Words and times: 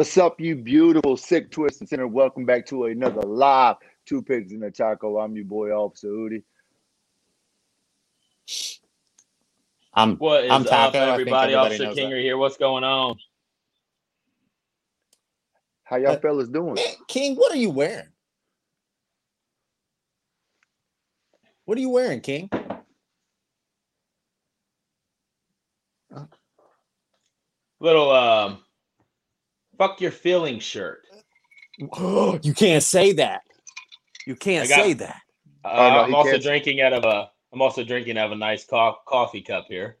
What's 0.00 0.16
up, 0.16 0.40
you 0.40 0.56
beautiful 0.56 1.14
sick 1.14 1.50
twist 1.50 1.80
and 1.80 1.88
center? 1.90 2.08
Welcome 2.08 2.46
back 2.46 2.64
to 2.68 2.86
another 2.86 3.20
live 3.20 3.76
Two 4.06 4.22
Pigs 4.22 4.50
in 4.50 4.60
the 4.60 4.70
Taco. 4.70 5.18
I'm 5.18 5.36
your 5.36 5.44
boy 5.44 5.72
Officer 5.72 6.08
Udi. 6.08 6.42
I'm 9.92 10.16
What 10.16 10.46
is 10.46 10.52
I'm 10.52 10.62
up, 10.62 10.68
Taco. 10.68 10.86
I 10.86 10.90
think 10.92 11.12
everybody? 11.12 11.52
everybody 11.52 11.54
Officer 11.54 11.84
knows 11.84 11.94
King 11.96 12.10
that. 12.12 12.16
here. 12.16 12.38
What's 12.38 12.56
going 12.56 12.82
on? 12.82 13.18
How 15.84 15.96
y'all 15.96 16.12
Uh, 16.12 16.18
fellas 16.20 16.48
doing? 16.48 16.78
King, 17.06 17.36
what 17.36 17.52
are 17.52 17.58
you 17.58 17.68
wearing? 17.68 18.08
What 21.66 21.76
are 21.76 21.82
you 21.82 21.90
wearing, 21.90 22.22
King? 22.22 22.48
Little 27.80 28.10
um, 28.10 28.64
fuck 29.80 30.00
your 30.00 30.10
feelings 30.10 30.62
shirt. 30.62 31.00
you 31.78 32.52
can't 32.54 32.82
say 32.82 33.12
that. 33.14 33.40
You 34.26 34.36
can't 34.36 34.68
got- 34.68 34.84
say 34.84 34.92
that. 34.94 35.20
Uh, 35.64 35.68
Oh, 35.68 35.90
no, 35.90 36.00
I'm 36.04 36.14
also 36.14 36.32
can't- 36.32 36.42
drinking 36.42 36.80
out 36.82 36.92
of 36.92 37.04
a. 37.04 37.30
I'm 37.52 37.60
also 37.62 37.82
drinking 37.82 38.16
out 38.16 38.26
of 38.26 38.32
a 38.32 38.36
nice 38.36 38.64
co- 38.64 38.96
coffee 39.08 39.40
cup 39.42 39.66
here. 39.68 39.96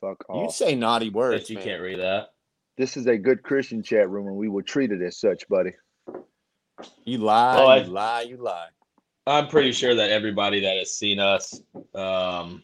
Fuck 0.00 0.24
off. 0.28 0.44
You 0.44 0.50
say 0.50 0.74
naughty 0.76 1.08
words. 1.10 1.42
But 1.44 1.50
you 1.50 1.56
man. 1.56 1.64
can't 1.64 1.82
read 1.82 1.98
that. 2.00 2.28
This 2.76 2.96
is 2.96 3.06
a 3.06 3.16
good 3.16 3.42
Christian 3.42 3.82
chat 3.82 4.08
room, 4.10 4.26
and 4.28 4.36
we 4.36 4.48
will 4.48 4.62
treat 4.62 4.92
it 4.92 5.02
as 5.02 5.18
such, 5.18 5.48
buddy. 5.48 5.72
You 7.04 7.18
lie. 7.18 7.56
Well, 7.56 7.68
I- 7.68 7.76
you 7.78 7.84
lie. 7.86 8.20
You 8.22 8.36
lie. 8.36 8.68
I'm 9.26 9.48
pretty 9.48 9.72
sure 9.72 9.94
that 9.96 10.10
everybody 10.10 10.60
that 10.60 10.76
has 10.76 10.94
seen 10.94 11.18
us, 11.18 11.60
um, 11.94 12.62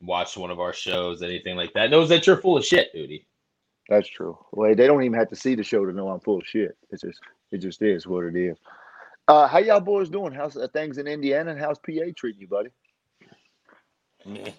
watched 0.00 0.36
one 0.36 0.50
of 0.52 0.60
our 0.60 0.72
shows, 0.72 1.22
anything 1.22 1.56
like 1.56 1.72
that, 1.72 1.90
knows 1.90 2.08
that 2.10 2.26
you're 2.26 2.36
full 2.36 2.56
of 2.56 2.64
shit, 2.64 2.92
duty. 2.92 3.26
That's 3.88 4.08
true. 4.08 4.38
Well, 4.52 4.74
they 4.74 4.86
don't 4.86 5.02
even 5.02 5.18
have 5.18 5.28
to 5.28 5.36
see 5.36 5.54
the 5.54 5.62
show 5.62 5.84
to 5.84 5.92
know 5.92 6.08
I'm 6.08 6.20
full 6.20 6.38
of 6.38 6.46
shit. 6.46 6.76
It's 6.90 7.02
just, 7.02 7.20
it 7.52 7.58
just 7.58 7.82
is 7.82 8.06
what 8.06 8.24
it 8.24 8.36
is. 8.36 8.56
Uh, 9.28 9.46
how 9.46 9.58
y'all 9.58 9.80
boys 9.80 10.08
doing? 10.08 10.32
How's 10.32 10.56
uh, 10.56 10.68
things 10.72 10.98
in 10.98 11.06
Indiana, 11.06 11.52
and 11.52 11.60
how's 11.60 11.78
PA 11.78 12.10
treating 12.16 12.40
you, 12.40 12.48
buddy? 12.48 12.70
Meh. 14.26 14.50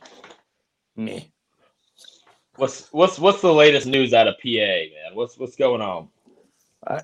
Meh. 0.95 1.21
What's 2.55 2.87
what's 2.93 3.19
what's 3.19 3.41
the 3.41 3.53
latest 3.53 3.85
news 3.85 4.13
out 4.13 4.27
of 4.27 4.35
PA, 4.41 4.47
man? 4.47 5.13
What's 5.13 5.37
what's 5.37 5.55
going 5.55 5.81
on? 5.81 6.07
Uh, 6.87 7.01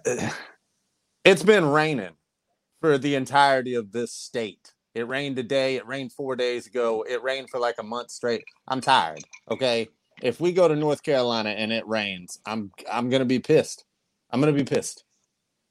it's 1.26 1.44
been 1.44 1.66
raining 1.66 2.14
for 2.80 2.98
the 2.98 3.16
entirety 3.16 3.76
of 3.76 3.92
this 3.92 4.14
state. 4.14 4.74
It 4.96 5.08
rained 5.08 5.36
today. 5.36 5.76
It 5.76 5.86
rained 5.86 6.14
four 6.14 6.36
days 6.36 6.68
ago. 6.68 7.06
It 7.08 7.22
rained 7.22 7.50
for 7.50 7.60
like 7.60 7.76
a 7.80 7.84
month 7.84 8.12
straight. 8.12 8.44
I'm 8.68 8.82
tired. 8.82 9.24
Okay. 9.50 9.90
If 10.22 10.40
we 10.40 10.52
go 10.52 10.68
to 10.68 10.76
North 10.76 11.04
Carolina 11.04 11.50
and 11.50 11.72
it 11.72 11.88
rains, 11.88 12.40
I'm 12.46 12.72
I'm 12.92 13.10
gonna 13.10 13.26
be 13.26 13.40
pissed. 13.40 13.86
I'm 14.30 14.40
gonna 14.40 14.54
be 14.54 14.64
pissed. 14.64 15.04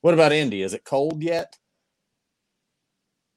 What 0.00 0.14
about 0.14 0.32
Indy? 0.32 0.62
Is 0.62 0.74
it 0.74 0.84
cold 0.84 1.22
yet? 1.22 1.58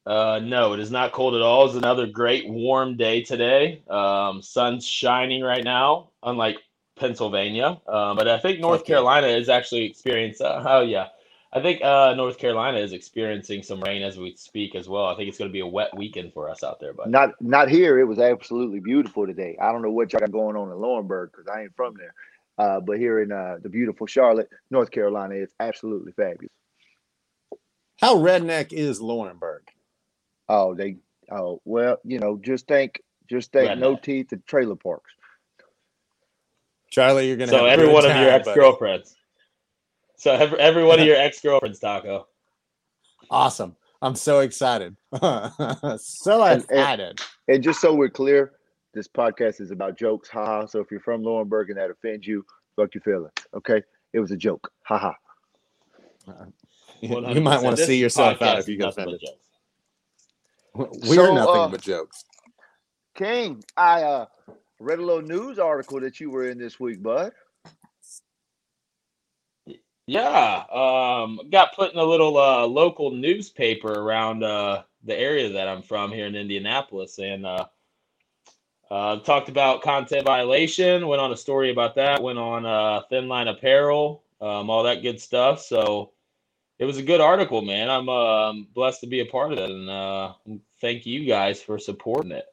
Uh, 0.06 0.38
no, 0.42 0.74
it 0.74 0.80
is 0.80 0.90
not 0.90 1.12
cold 1.12 1.34
at 1.34 1.40
all. 1.40 1.66
It's 1.66 1.76
another 1.76 2.06
great 2.06 2.48
warm 2.48 2.96
day 2.96 3.22
today. 3.22 3.82
Um, 3.88 4.42
sun's 4.42 4.86
shining 4.86 5.42
right 5.42 5.64
now, 5.64 6.10
unlike 6.22 6.58
Pennsylvania. 6.96 7.80
Uh, 7.88 8.14
but 8.14 8.28
I 8.28 8.38
think 8.38 8.60
North 8.60 8.82
yeah. 8.82 8.96
Carolina 8.96 9.28
is 9.28 9.48
actually 9.48 9.84
experiencing. 9.84 10.46
Uh, 10.46 10.62
oh 10.66 10.80
yeah, 10.82 11.08
I 11.54 11.62
think 11.62 11.82
uh, 11.84 12.14
North 12.14 12.36
Carolina 12.36 12.78
is 12.78 12.92
experiencing 12.92 13.62
some 13.62 13.80
rain 13.80 14.02
as 14.02 14.18
we 14.18 14.34
speak 14.34 14.74
as 14.74 14.88
well. 14.88 15.06
I 15.06 15.14
think 15.14 15.28
it's 15.28 15.38
going 15.38 15.48
to 15.48 15.52
be 15.52 15.60
a 15.60 15.66
wet 15.66 15.96
weekend 15.96 16.32
for 16.32 16.50
us 16.50 16.64
out 16.64 16.80
there. 16.80 16.92
But 16.92 17.10
Not, 17.10 17.30
not 17.40 17.68
here. 17.68 18.00
It 18.00 18.04
was 18.04 18.18
absolutely 18.18 18.80
beautiful 18.80 19.24
today. 19.24 19.56
I 19.62 19.70
don't 19.70 19.80
know 19.80 19.92
what 19.92 20.12
y'all 20.12 20.18
got 20.18 20.32
going 20.32 20.56
on 20.56 20.68
in 20.70 20.76
Laurinburg 20.76 21.30
because 21.30 21.46
I 21.46 21.62
ain't 21.62 21.76
from 21.76 21.94
there. 21.96 22.12
Uh, 22.58 22.80
but 22.80 22.98
here 22.98 23.22
in 23.22 23.30
uh, 23.30 23.58
the 23.62 23.68
beautiful 23.68 24.08
Charlotte, 24.08 24.48
North 24.70 24.90
Carolina, 24.90 25.36
it's 25.36 25.54
absolutely 25.60 26.10
fabulous. 26.12 26.50
How 28.00 28.16
redneck 28.16 28.72
is 28.72 29.00
Laurinburg? 29.00 29.60
Oh, 30.48 30.74
they. 30.74 30.96
Oh, 31.30 31.60
well, 31.64 31.98
you 32.04 32.18
know, 32.18 32.36
just 32.36 32.66
think, 32.66 33.00
just 33.30 33.50
think, 33.50 33.78
no 33.78 33.96
teeth 33.96 34.32
and 34.32 34.46
trailer 34.46 34.76
parks. 34.76 35.10
Charlie, 36.90 37.28
you're 37.28 37.36
gonna 37.36 37.50
so 37.50 37.58
have 37.58 37.66
every 37.66 37.86
good 37.86 37.94
one 37.94 38.04
of 38.04 38.16
your 38.16 38.28
ex 38.28 38.44
buddy. 38.44 38.60
girlfriends. 38.60 39.16
So 40.16 40.32
every, 40.32 40.58
every 40.58 40.84
one 40.84 41.00
of 41.00 41.06
your 41.06 41.16
ex 41.16 41.40
girlfriends, 41.40 41.78
Taco. 41.80 42.26
Awesome. 43.30 43.76
I'm 44.02 44.14
so 44.14 44.40
excited. 44.40 44.96
so 45.20 45.22
And- 45.62 46.00
and- 46.00 46.62
excited. 46.62 47.20
And 47.48 47.62
just 47.62 47.80
so 47.80 47.94
we're 47.94 48.08
clear, 48.10 48.52
this 48.94 49.08
podcast 49.08 49.60
is 49.60 49.70
about 49.70 49.98
jokes, 49.98 50.28
haha. 50.28 50.66
So 50.66 50.80
if 50.80 50.90
you're 50.90 51.00
from 51.00 51.22
Laurinburg 51.22 51.68
and 51.68 51.76
that 51.78 51.90
offends 51.90 52.26
you, 52.26 52.44
fuck 52.76 52.94
your 52.94 53.02
feelings. 53.02 53.32
Okay, 53.54 53.82
it 54.12 54.20
was 54.20 54.30
a 54.30 54.36
joke, 54.36 54.70
haha. 54.82 55.12
You 57.00 57.28
you 57.28 57.40
might 57.40 57.62
want 57.62 57.76
to 57.76 57.84
see 57.84 57.98
yourself 58.00 58.40
out 58.40 58.58
if 58.60 58.68
you 58.68 58.74
is 58.74 58.78
get 58.78 58.84
nothing 58.86 59.02
offended. 59.04 59.20
jokes. 59.20 61.08
We're 61.08 61.26
So, 61.26 61.34
nothing 61.34 61.60
uh, 61.60 61.68
but 61.68 61.82
jokes. 61.82 62.24
King, 63.14 63.62
I 63.76 64.02
uh, 64.02 64.26
read 64.80 64.98
a 64.98 65.04
little 65.04 65.22
news 65.22 65.58
article 65.58 66.00
that 66.00 66.18
you 66.18 66.30
were 66.30 66.48
in 66.48 66.58
this 66.58 66.80
week, 66.80 67.02
bud. 67.02 67.32
Yeah, 70.06 70.64
um, 70.70 71.40
got 71.50 71.74
put 71.74 71.92
in 71.92 71.98
a 71.98 72.04
little 72.04 72.36
uh, 72.36 72.66
local 72.66 73.10
newspaper 73.10 73.90
around 73.90 74.44
uh, 74.44 74.82
the 75.04 75.18
area 75.18 75.50
that 75.52 75.66
I'm 75.66 75.82
from 75.82 76.12
here 76.12 76.26
in 76.26 76.34
Indianapolis, 76.34 77.18
and 77.18 77.46
uh, 77.46 77.66
uh, 78.90 79.20
talked 79.20 79.48
about 79.48 79.82
content 79.82 80.26
violation. 80.26 81.06
Went 81.06 81.22
on 81.22 81.32
a 81.32 81.36
story 81.36 81.70
about 81.70 81.94
that. 81.94 82.22
Went 82.22 82.38
on 82.38 82.66
uh, 82.66 83.02
Thin 83.08 83.28
Line 83.28 83.48
Apparel, 83.48 84.22
um, 84.42 84.68
all 84.68 84.82
that 84.82 85.02
good 85.02 85.18
stuff. 85.18 85.62
So 85.62 86.12
it 86.78 86.84
was 86.84 86.98
a 86.98 87.02
good 87.02 87.22
article, 87.22 87.62
man. 87.62 87.88
I'm 87.88 88.10
uh, 88.10 88.52
blessed 88.74 89.00
to 89.00 89.06
be 89.06 89.20
a 89.20 89.26
part 89.26 89.52
of 89.52 89.58
it, 89.58 89.70
and 89.70 90.60
thank 90.82 91.06
you 91.06 91.24
guys 91.24 91.62
for 91.62 91.78
supporting 91.78 92.32
it. 92.32 92.44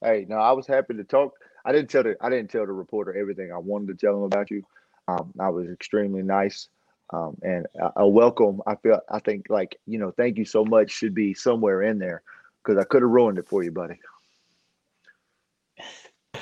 Hey, 0.00 0.26
no, 0.28 0.36
I 0.36 0.52
was 0.52 0.68
happy 0.68 0.94
to 0.94 1.04
talk. 1.04 1.34
I 1.64 1.72
didn't 1.72 1.90
tell 1.90 2.04
the 2.04 2.16
I 2.20 2.30
didn't 2.30 2.50
tell 2.50 2.66
the 2.66 2.72
reporter 2.72 3.14
everything 3.14 3.52
I 3.52 3.58
wanted 3.58 3.88
to 3.88 3.94
tell 3.94 4.16
him 4.16 4.22
about 4.22 4.50
you. 4.50 4.64
Um, 5.08 5.32
I 5.40 5.48
was 5.48 5.68
extremely 5.68 6.22
nice, 6.22 6.68
um, 7.12 7.36
and 7.42 7.66
a, 7.80 8.02
a 8.02 8.08
welcome. 8.08 8.60
I 8.66 8.76
feel 8.76 9.00
I 9.10 9.18
think 9.18 9.46
like 9.48 9.78
you 9.86 9.98
know, 9.98 10.12
thank 10.12 10.38
you 10.38 10.44
so 10.44 10.64
much 10.64 10.90
should 10.90 11.14
be 11.14 11.34
somewhere 11.34 11.82
in 11.82 11.98
there 11.98 12.22
because 12.62 12.80
I 12.80 12.84
could 12.84 13.02
have 13.02 13.10
ruined 13.10 13.38
it 13.38 13.48
for 13.48 13.62
you, 13.62 13.72
buddy. 13.72 13.98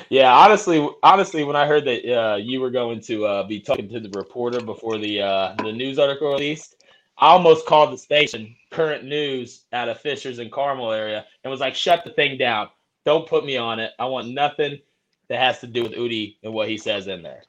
Yeah, 0.08 0.32
honestly, 0.34 0.88
honestly, 1.02 1.44
when 1.44 1.56
I 1.56 1.66
heard 1.66 1.84
that 1.84 2.12
uh, 2.12 2.36
you 2.36 2.60
were 2.60 2.70
going 2.70 3.00
to 3.02 3.26
uh, 3.26 3.46
be 3.46 3.60
talking 3.60 3.88
to 3.90 4.00
the 4.00 4.10
reporter 4.10 4.60
before 4.60 4.98
the 4.98 5.22
uh, 5.22 5.54
the 5.62 5.72
news 5.72 5.98
article 5.98 6.32
released, 6.32 6.76
I 7.18 7.28
almost 7.28 7.66
called 7.66 7.92
the 7.92 7.98
station, 7.98 8.54
Current 8.70 9.04
News, 9.04 9.64
out 9.72 9.88
of 9.88 10.00
Fishers 10.00 10.38
and 10.38 10.50
Carmel 10.50 10.92
area, 10.92 11.26
and 11.44 11.50
was 11.50 11.60
like, 11.60 11.74
"Shut 11.74 12.04
the 12.04 12.10
thing 12.10 12.38
down! 12.38 12.68
Don't 13.04 13.28
put 13.28 13.44
me 13.44 13.56
on 13.56 13.78
it. 13.80 13.92
I 13.98 14.06
want 14.06 14.28
nothing 14.28 14.80
that 15.28 15.38
has 15.38 15.60
to 15.60 15.66
do 15.66 15.82
with 15.82 15.92
Udi 15.92 16.36
and 16.42 16.52
what 16.52 16.68
he 16.68 16.76
says 16.76 17.06
in 17.06 17.22
there." 17.22 17.44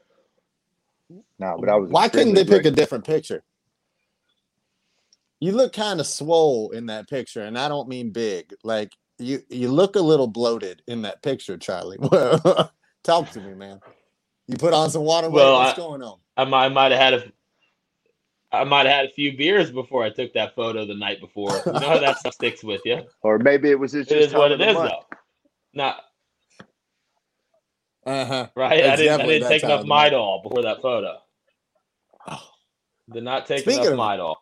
No, 1.40 1.58
but 1.60 1.70
I 1.70 1.76
was. 1.76 1.90
Why 1.90 2.08
couldn't 2.10 2.34
they 2.34 2.42
extremely 2.42 2.64
pick 2.64 2.74
a 2.74 2.76
different 2.76 3.06
picture? 3.06 3.44
You 5.40 5.54
look 5.54 5.74
kind 5.74 6.00
of 6.00 6.06
swole 6.08 6.70
in 6.72 6.86
that 6.88 7.10
picture, 7.10 7.42
and 7.44 7.58
I 7.58 7.68
don't 7.68 7.88
mean 7.90 8.12
big. 8.12 8.54
Like 8.64 8.96
you, 9.18 9.40
you 9.50 9.70
look 9.72 9.96
a 9.96 10.00
little 10.02 10.28
bloated 10.28 10.84
in 10.88 11.02
that 11.04 11.22
picture, 11.24 11.58
Charlie. 11.58 11.98
Talk 13.04 13.32
to 13.32 13.40
me, 13.40 13.54
man. 13.56 13.80
You 14.48 14.58
put 14.58 14.74
on 14.74 14.90
some 14.92 15.02
water 15.04 15.28
weight. 15.30 15.36
Well, 15.44 15.60
What's 15.60 15.74
I- 15.74 15.82
going 15.82 16.04
on? 16.04 16.18
I 16.38 16.46
might, 16.46 16.66
I 16.66 16.70
might 16.70 16.92
have 16.92 17.00
had 17.02 17.14
a, 17.16 17.32
I 18.52 18.64
might 18.64 18.86
have 18.86 18.96
had 18.96 19.06
a 19.06 19.10
few 19.14 19.36
beers 19.36 19.72
before 19.72 20.04
I 20.04 20.10
took 20.12 20.34
that 20.34 20.56
photo 20.56 20.86
the 20.86 20.96
night 20.96 21.20
before. 21.20 21.52
You 21.66 21.72
know 21.74 21.80
how 21.80 22.00
that 22.00 22.20
stuff 22.20 22.34
sticks 22.36 22.64
with 22.64 22.82
you. 22.86 23.02
Or 23.24 23.38
maybe 23.38 23.70
it 23.70 23.78
was 23.80 23.92
just, 23.92 24.12
It 24.12 24.16
just 24.20 24.28
is 24.30 24.34
what 24.34 24.50
time 24.50 24.54
of 24.54 24.62
it 24.62 24.64
the 24.66 24.70
is, 24.70 24.76
month. 24.76 24.92
though. 24.92 25.18
Not 25.74 25.98
Uh 28.06 28.26
huh. 28.26 28.48
right. 28.56 28.72
I 28.84 28.96
didn't, 28.96 29.22
I 29.22 29.26
didn't 29.26 29.50
take 29.50 29.62
time 29.62 29.72
enough 29.72 29.82
of 29.82 29.88
the. 29.88 29.94
Midol 29.94 30.44
before 30.44 30.64
that 30.64 30.82
photo. 30.82 31.18
Did 33.12 33.24
not 33.24 33.46
take 33.46 33.60
Speaking 33.62 33.82
enough 33.84 33.94
of- 33.94 34.00
Midol. 34.00 34.36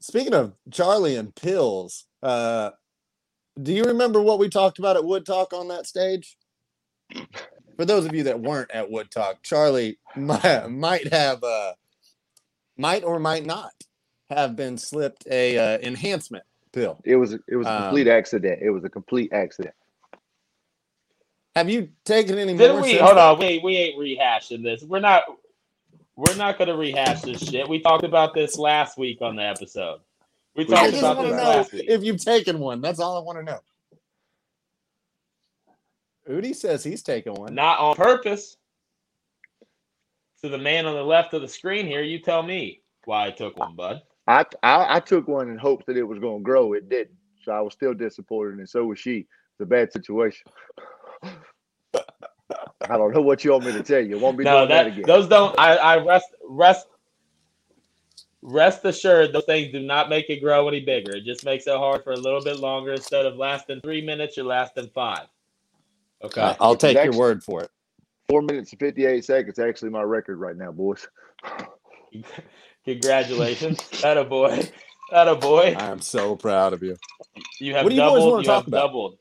Speaking 0.00 0.34
of 0.34 0.54
Charlie 0.70 1.16
and 1.16 1.34
pills, 1.34 2.06
uh, 2.22 2.70
do 3.62 3.72
you 3.72 3.84
remember 3.84 4.20
what 4.22 4.38
we 4.38 4.48
talked 4.48 4.78
about 4.78 4.96
at 4.96 5.04
Wood 5.04 5.26
Talk 5.26 5.52
on 5.52 5.68
that 5.68 5.86
stage? 5.86 6.38
For 7.76 7.84
those 7.84 8.06
of 8.06 8.14
you 8.14 8.22
that 8.24 8.40
weren't 8.40 8.70
at 8.70 8.90
Wood 8.90 9.10
Talk, 9.10 9.42
Charlie 9.42 9.98
might, 10.16 10.66
might 10.70 11.12
have, 11.12 11.42
uh, 11.44 11.74
might 12.78 13.04
or 13.04 13.18
might 13.18 13.44
not 13.44 13.72
have 14.30 14.56
been 14.56 14.78
slipped 14.78 15.26
a 15.30 15.58
uh, 15.58 15.78
enhancement 15.82 16.44
pill. 16.72 17.00
It 17.04 17.16
was 17.16 17.34
it 17.34 17.56
was 17.56 17.66
a 17.66 17.70
Um, 17.72 17.82
complete 17.84 18.08
accident. 18.08 18.60
It 18.62 18.70
was 18.70 18.84
a 18.84 18.88
complete 18.90 19.32
accident. 19.34 19.74
Have 21.56 21.70
you 21.70 21.90
taken 22.04 22.38
any 22.38 22.56
Didn't 22.56 22.78
more? 22.78 22.82
we? 22.82 22.96
Hold 22.96 23.18
on. 23.18 23.38
We 23.38 23.60
we 23.64 23.76
ain't 23.76 23.98
rehashing 23.98 24.62
this. 24.62 24.82
We're 24.82 25.00
not. 25.00 25.24
We're 26.16 26.36
not 26.36 26.58
going 26.58 26.68
to 26.68 26.76
rehash 26.76 27.22
this 27.22 27.40
shit. 27.42 27.68
We 27.68 27.80
talked 27.80 28.04
about 28.04 28.34
this 28.34 28.58
last 28.58 28.98
week 28.98 29.22
on 29.22 29.36
the 29.36 29.42
episode. 29.44 30.00
We 30.56 30.66
We 30.66 30.76
I 30.76 30.88
talked 30.88 30.90
just 30.90 30.98
about 30.98 31.16
want 31.16 31.28
this 31.28 31.36
know 31.36 31.44
last 31.44 31.72
week. 31.72 31.86
if 31.88 32.04
you've 32.04 32.22
taken 32.22 32.58
one. 32.58 32.80
That's 32.80 33.00
all 33.00 33.16
I 33.16 33.20
want 33.22 33.38
to 33.38 33.44
know. 33.44 33.60
Udi 36.28 36.54
says 36.54 36.84
he's 36.84 37.02
taken 37.02 37.34
one. 37.34 37.54
Not 37.54 37.78
on 37.80 37.96
purpose. 37.96 38.56
to 40.42 40.48
the 40.48 40.58
man 40.58 40.86
on 40.86 40.94
the 40.94 41.02
left 41.04 41.34
of 41.34 41.42
the 41.42 41.48
screen 41.48 41.86
here. 41.86 42.02
You 42.02 42.18
tell 42.20 42.42
me 42.42 42.82
why 43.04 43.26
I 43.26 43.30
took 43.30 43.58
one, 43.58 43.74
bud. 43.76 44.02
I, 44.26 44.44
I 44.62 44.96
I 44.96 45.00
took 45.00 45.28
one 45.28 45.48
in 45.50 45.58
hopes 45.58 45.86
that 45.86 45.96
it 45.96 46.02
was 46.04 46.18
going 46.18 46.40
to 46.40 46.44
grow. 46.44 46.74
It 46.74 46.88
didn't, 46.88 47.16
so 47.44 47.52
I 47.52 47.60
was 47.60 47.74
still 47.74 47.94
disappointed, 47.94 48.58
and 48.58 48.68
so 48.68 48.84
was 48.86 48.98
she. 48.98 49.20
It's 49.52 49.60
a 49.62 49.66
bad 49.66 49.92
situation. 49.92 50.46
I 52.88 52.96
don't 52.96 53.12
know 53.14 53.20
what 53.20 53.44
you 53.44 53.52
want 53.52 53.66
me 53.66 53.72
to 53.72 53.82
tell 53.82 54.00
you. 54.00 54.18
Won't 54.18 54.38
be 54.38 54.44
No, 54.44 54.58
doing 54.58 54.68
that, 54.68 54.84
that 54.84 54.92
again. 54.92 55.04
those 55.06 55.28
don't. 55.28 55.58
I, 55.58 55.76
I 55.76 55.96
rest 56.04 56.28
rest 56.48 56.86
rest 58.42 58.84
assured. 58.84 59.32
Those 59.32 59.44
things 59.44 59.72
do 59.72 59.80
not 59.80 60.08
make 60.08 60.28
it 60.30 60.40
grow 60.40 60.66
any 60.68 60.80
bigger. 60.80 61.14
It 61.14 61.24
just 61.24 61.44
makes 61.44 61.66
it 61.66 61.76
hard 61.76 62.02
for 62.02 62.12
a 62.12 62.16
little 62.16 62.42
bit 62.42 62.58
longer. 62.58 62.92
Instead 62.92 63.26
of 63.26 63.36
lasting 63.36 63.80
three 63.82 64.04
minutes, 64.04 64.36
you're 64.36 64.46
lasting 64.46 64.90
five. 64.94 65.26
Okay. 66.22 66.40
Uh, 66.40 66.54
I'll 66.60 66.76
take 66.76 67.02
your 67.04 67.16
word 67.16 67.44
for 67.44 67.62
it. 67.62 67.70
Four 68.28 68.42
minutes 68.42 68.72
and 68.72 68.80
fifty-eight 68.80 69.24
seconds. 69.24 69.58
Actually, 69.58 69.90
my 69.90 70.02
record 70.02 70.38
right 70.38 70.56
now, 70.56 70.72
boys. 70.72 71.06
Congratulations, 72.84 73.78
that 74.02 74.16
a 74.16 74.24
boy, 74.24 74.68
that 75.10 75.28
a 75.28 75.36
boy. 75.36 75.74
I 75.78 75.86
am 75.90 76.00
so 76.00 76.34
proud 76.34 76.72
of 76.72 76.82
you. 76.82 76.96
You 77.60 77.74
have 77.74 77.84
What 77.84 77.90
do 77.90 77.96
you 77.96 78.00
boys 78.00 78.12
doubled. 78.12 78.32
wanna 78.32 78.42
You, 78.42 78.46
talk 78.48 78.58
have 78.64 78.68
about? 78.68 78.86
doubled. 78.86 79.18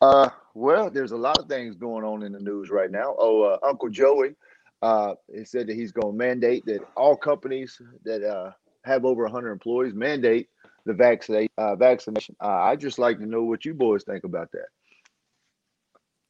Uh, 0.00 0.28
well, 0.58 0.90
there's 0.90 1.12
a 1.12 1.16
lot 1.16 1.38
of 1.38 1.46
things 1.46 1.76
going 1.76 2.04
on 2.04 2.22
in 2.22 2.32
the 2.32 2.40
news 2.40 2.68
right 2.68 2.90
now. 2.90 3.14
Oh, 3.16 3.42
uh, 3.42 3.58
Uncle 3.66 3.88
Joey, 3.88 4.34
uh, 4.82 5.14
he 5.32 5.44
said 5.44 5.68
that 5.68 5.76
he's 5.76 5.92
going 5.92 6.12
to 6.12 6.18
mandate 6.18 6.66
that 6.66 6.80
all 6.96 7.16
companies 7.16 7.80
that 8.04 8.24
uh, 8.24 8.50
have 8.84 9.04
over 9.04 9.22
100 9.22 9.52
employees 9.52 9.94
mandate 9.94 10.48
the 10.84 10.92
vaccinate 10.92 11.52
uh, 11.58 11.76
vaccination. 11.76 12.34
Uh, 12.42 12.48
I 12.48 12.74
just 12.74 12.98
like 12.98 13.18
to 13.18 13.26
know 13.26 13.44
what 13.44 13.64
you 13.64 13.72
boys 13.72 14.02
think 14.02 14.24
about 14.24 14.50
that. 14.52 14.66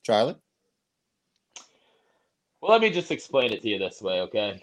Charlie? 0.04 0.36
Well, 2.60 2.72
let 2.72 2.80
me 2.82 2.90
just 2.90 3.10
explain 3.10 3.52
it 3.52 3.62
to 3.62 3.68
you 3.68 3.78
this 3.78 4.02
way, 4.02 4.20
okay? 4.22 4.60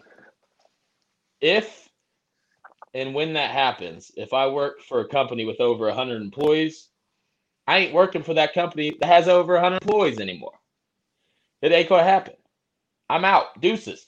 If 1.41 1.89
and 2.93 3.13
when 3.13 3.33
that 3.33 3.51
happens, 3.51 4.11
if 4.15 4.31
I 4.31 4.47
work 4.47 4.81
for 4.81 5.01
a 5.01 5.07
company 5.07 5.43
with 5.43 5.59
over 5.59 5.87
100 5.87 6.21
employees, 6.21 6.89
I 7.67 7.77
ain't 7.79 7.93
working 7.93 8.23
for 8.23 8.33
that 8.35 8.53
company 8.53 8.95
that 8.99 9.07
has 9.07 9.27
over 9.27 9.53
100 9.53 9.81
employees 9.81 10.19
anymore. 10.19 10.53
It 11.61 11.71
ain't 11.71 11.89
gonna 11.89 12.03
happen. 12.03 12.35
I'm 13.09 13.25
out. 13.25 13.59
Deuces. 13.61 14.07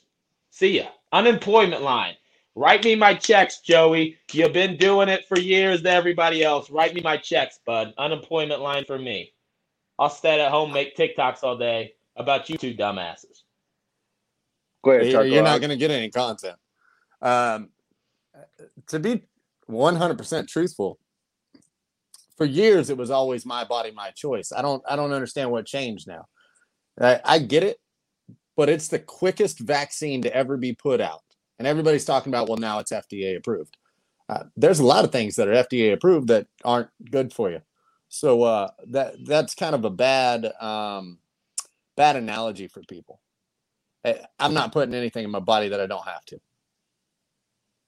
See 0.51 0.77
ya. 0.77 0.87
Unemployment 1.11 1.81
line. 1.81 2.15
Write 2.55 2.83
me 2.83 2.95
my 2.95 3.13
checks, 3.13 3.59
Joey. 3.59 4.17
You've 4.31 4.53
been 4.53 4.77
doing 4.77 5.09
it 5.09 5.25
for 5.27 5.39
years 5.39 5.83
to 5.83 5.91
everybody 5.91 6.43
else. 6.43 6.71
Write 6.71 6.95
me 6.95 7.01
my 7.01 7.15
checks, 7.17 7.59
bud. 7.65 7.93
Unemployment 7.97 8.61
line 8.61 8.83
for 8.85 8.97
me. 8.97 9.31
I'll 9.99 10.09
stay 10.09 10.41
at 10.41 10.51
home, 10.51 10.73
make 10.73 10.95
TikToks 10.95 11.43
all 11.43 11.57
day 11.57 11.93
about 12.15 12.49
you 12.49 12.57
two 12.57 12.73
dumbasses. 12.73 13.43
Go 14.83 14.91
ahead, 14.91 15.05
You're, 15.05 15.21
Tucker. 15.21 15.27
you're 15.27 15.43
not 15.43 15.59
going 15.59 15.69
to 15.69 15.77
get 15.77 15.91
any 15.91 16.09
content. 16.09 16.55
Um, 17.21 17.69
to 18.87 18.99
be 18.99 19.23
100% 19.69 20.47
truthful, 20.47 20.99
for 22.37 22.45
years 22.45 22.89
it 22.89 22.97
was 22.97 23.09
always 23.09 23.45
my 23.45 23.63
body, 23.63 23.91
my 23.91 24.11
choice. 24.11 24.51
I 24.51 24.61
don't, 24.61 24.83
I 24.87 24.95
don't 24.95 25.11
understand 25.11 25.51
what 25.51 25.65
changed 25.65 26.07
now. 26.07 26.25
I, 26.99 27.19
I 27.23 27.39
get 27.39 27.63
it, 27.63 27.77
but 28.55 28.69
it's 28.69 28.87
the 28.87 28.99
quickest 28.99 29.59
vaccine 29.59 30.21
to 30.23 30.35
ever 30.35 30.57
be 30.57 30.73
put 30.73 31.01
out, 31.01 31.23
and 31.59 31.67
everybody's 31.67 32.05
talking 32.05 32.31
about, 32.31 32.47
well, 32.47 32.57
now 32.57 32.79
it's 32.79 32.91
FDA 32.91 33.37
approved. 33.37 33.77
Uh, 34.29 34.43
there's 34.55 34.79
a 34.79 34.85
lot 34.85 35.05
of 35.05 35.11
things 35.11 35.35
that 35.35 35.47
are 35.47 35.53
FDA 35.53 35.93
approved 35.93 36.27
that 36.27 36.47
aren't 36.65 36.89
good 37.11 37.31
for 37.31 37.49
you. 37.49 37.61
So 38.09 38.43
uh, 38.43 38.69
that 38.87 39.15
that's 39.25 39.55
kind 39.55 39.75
of 39.75 39.85
a 39.85 39.89
bad 39.89 40.51
um, 40.61 41.19
bad 41.95 42.15
analogy 42.15 42.67
for 42.67 42.81
people. 42.83 43.19
I'm 44.39 44.53
not 44.53 44.71
putting 44.71 44.95
anything 44.95 45.25
in 45.25 45.31
my 45.31 45.39
body 45.39 45.69
that 45.69 45.81
I 45.81 45.85
don't 45.85 46.05
have 46.05 46.23
to. 46.25 46.39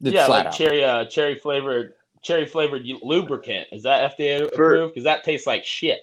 It's 0.01 0.13
yeah, 0.13 0.27
like 0.27 0.47
out. 0.47 0.53
cherry, 0.53 0.83
uh, 0.83 1.05
cherry 1.05 1.35
flavored, 1.35 1.93
cherry 2.21 2.45
flavored 2.45 2.85
lubricant. 3.01 3.67
Is 3.71 3.83
that 3.83 4.17
FDA 4.17 4.45
approved? 4.45 4.93
Because 4.93 5.05
that 5.05 5.23
tastes 5.23 5.47
like 5.47 5.65
shit. 5.65 6.01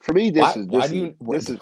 For 0.00 0.12
me, 0.12 0.30
this 0.30 0.42
Why- 0.42 0.62
is 0.62 0.66
why 0.66 0.80
this 0.80 0.90
do 0.90 0.96
is, 0.96 1.02
you- 1.02 1.16
this 1.32 1.50
is 1.50 1.60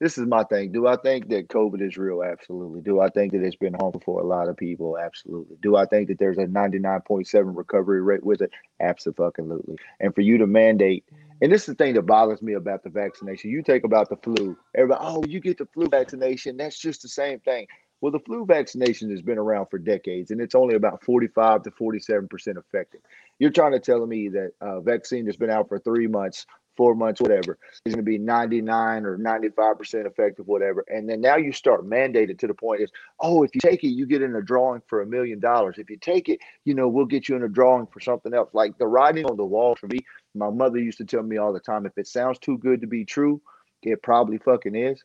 this 0.00 0.16
is 0.16 0.26
my 0.28 0.44
thing. 0.44 0.70
Do 0.70 0.86
I 0.86 0.94
think 0.96 1.28
that 1.30 1.48
COVID 1.48 1.82
is 1.82 1.96
real? 1.96 2.22
Absolutely. 2.22 2.82
Do 2.82 3.00
I 3.00 3.08
think 3.08 3.32
that 3.32 3.42
it's 3.42 3.56
been 3.56 3.74
harmful 3.74 4.00
for 4.04 4.20
a 4.20 4.24
lot 4.24 4.48
of 4.48 4.56
people? 4.56 4.96
Absolutely. 4.96 5.56
Do 5.60 5.74
I 5.74 5.86
think 5.86 6.06
that 6.06 6.20
there's 6.20 6.38
a 6.38 6.46
99.7 6.46 7.56
recovery 7.56 8.00
rate 8.00 8.22
with 8.22 8.40
it? 8.40 8.52
Absolutely. 8.78 9.76
And 9.98 10.14
for 10.14 10.20
you 10.20 10.38
to 10.38 10.46
mandate, 10.46 11.04
and 11.42 11.50
this 11.50 11.62
is 11.62 11.66
the 11.66 11.74
thing 11.74 11.94
that 11.94 12.02
bothers 12.02 12.42
me 12.42 12.52
about 12.52 12.84
the 12.84 12.90
vaccination. 12.90 13.50
You 13.50 13.60
take 13.62 13.82
about 13.82 14.08
the 14.08 14.16
flu. 14.16 14.56
Everybody, 14.76 15.00
oh, 15.04 15.24
you 15.26 15.40
get 15.40 15.58
the 15.58 15.66
flu 15.66 15.88
vaccination. 15.88 16.56
That's 16.56 16.78
just 16.78 17.02
the 17.02 17.08
same 17.08 17.40
thing. 17.40 17.66
Well, 18.00 18.12
the 18.12 18.20
flu 18.20 18.44
vaccination 18.44 19.10
has 19.10 19.22
been 19.22 19.38
around 19.38 19.66
for 19.66 19.78
decades, 19.78 20.30
and 20.30 20.40
it's 20.40 20.54
only 20.54 20.76
about 20.76 21.04
45 21.04 21.62
to 21.64 21.70
47 21.72 22.28
percent 22.28 22.58
effective. 22.58 23.00
You're 23.38 23.50
trying 23.50 23.72
to 23.72 23.80
tell 23.80 24.06
me 24.06 24.28
that 24.28 24.52
a 24.60 24.80
vaccine 24.80 25.24
that's 25.24 25.36
been 25.36 25.50
out 25.50 25.68
for 25.68 25.80
three 25.80 26.06
months, 26.06 26.46
four 26.76 26.94
months, 26.94 27.20
whatever, 27.20 27.58
is 27.84 27.94
going 27.94 28.04
to 28.04 28.08
be 28.08 28.16
99 28.16 29.04
or 29.04 29.18
95 29.18 29.78
percent 29.78 30.06
effective, 30.06 30.46
whatever. 30.46 30.84
And 30.88 31.08
then 31.08 31.20
now 31.20 31.36
you 31.36 31.52
start 31.52 31.88
mandated 31.88 32.38
to 32.38 32.46
the 32.46 32.54
point 32.54 32.82
is, 32.82 32.90
oh, 33.18 33.42
if 33.42 33.52
you 33.54 33.60
take 33.60 33.82
it, 33.82 33.88
you 33.88 34.06
get 34.06 34.22
in 34.22 34.36
a 34.36 34.42
drawing 34.42 34.82
for 34.86 35.02
a 35.02 35.06
million 35.06 35.40
dollars. 35.40 35.76
If 35.78 35.90
you 35.90 35.96
take 35.96 36.28
it, 36.28 36.38
you 36.64 36.74
know, 36.74 36.86
we'll 36.86 37.04
get 37.04 37.28
you 37.28 37.34
in 37.34 37.42
a 37.42 37.48
drawing 37.48 37.88
for 37.88 37.98
something 37.98 38.32
else. 38.32 38.50
Like 38.52 38.78
the 38.78 38.86
writing 38.86 39.26
on 39.26 39.36
the 39.36 39.44
wall 39.44 39.74
for 39.74 39.88
me, 39.88 39.98
my 40.36 40.50
mother 40.50 40.78
used 40.78 40.98
to 40.98 41.04
tell 41.04 41.24
me 41.24 41.36
all 41.36 41.52
the 41.52 41.58
time, 41.58 41.84
if 41.84 41.98
it 41.98 42.06
sounds 42.06 42.38
too 42.38 42.58
good 42.58 42.80
to 42.80 42.86
be 42.86 43.04
true, 43.04 43.42
it 43.82 44.02
probably 44.02 44.38
fucking 44.38 44.76
is. 44.76 45.02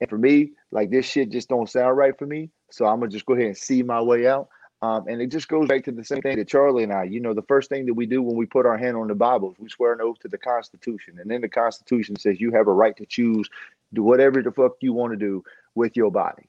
And 0.00 0.08
for 0.08 0.18
me, 0.18 0.52
like 0.70 0.90
this 0.90 1.06
shit 1.06 1.30
just 1.30 1.48
don't 1.48 1.68
sound 1.68 1.96
right 1.96 2.16
for 2.16 2.26
me. 2.26 2.50
So 2.70 2.86
I'm 2.86 3.00
gonna 3.00 3.10
just 3.10 3.26
go 3.26 3.34
ahead 3.34 3.46
and 3.46 3.56
see 3.56 3.82
my 3.82 4.00
way 4.00 4.26
out. 4.26 4.48
Um, 4.80 5.08
and 5.08 5.20
it 5.20 5.28
just 5.28 5.48
goes 5.48 5.66
back 5.66 5.84
to 5.84 5.92
the 5.92 6.04
same 6.04 6.22
thing 6.22 6.36
that 6.36 6.46
Charlie 6.46 6.84
and 6.84 6.92
I, 6.92 7.02
you 7.04 7.18
know, 7.18 7.34
the 7.34 7.42
first 7.42 7.68
thing 7.68 7.86
that 7.86 7.94
we 7.94 8.06
do 8.06 8.22
when 8.22 8.36
we 8.36 8.46
put 8.46 8.64
our 8.64 8.78
hand 8.78 8.96
on 8.96 9.08
the 9.08 9.14
Bible 9.14 9.50
is 9.50 9.58
we 9.58 9.68
swear 9.68 9.92
an 9.92 10.00
oath 10.00 10.20
to 10.20 10.28
the 10.28 10.38
Constitution. 10.38 11.18
And 11.18 11.28
then 11.28 11.40
the 11.40 11.48
Constitution 11.48 12.14
says 12.16 12.40
you 12.40 12.52
have 12.52 12.68
a 12.68 12.72
right 12.72 12.96
to 12.96 13.04
choose, 13.04 13.48
do 13.92 14.04
whatever 14.04 14.40
the 14.40 14.52
fuck 14.52 14.74
you 14.80 14.92
want 14.92 15.12
to 15.12 15.16
do 15.16 15.42
with 15.74 15.96
your 15.96 16.12
body. 16.12 16.48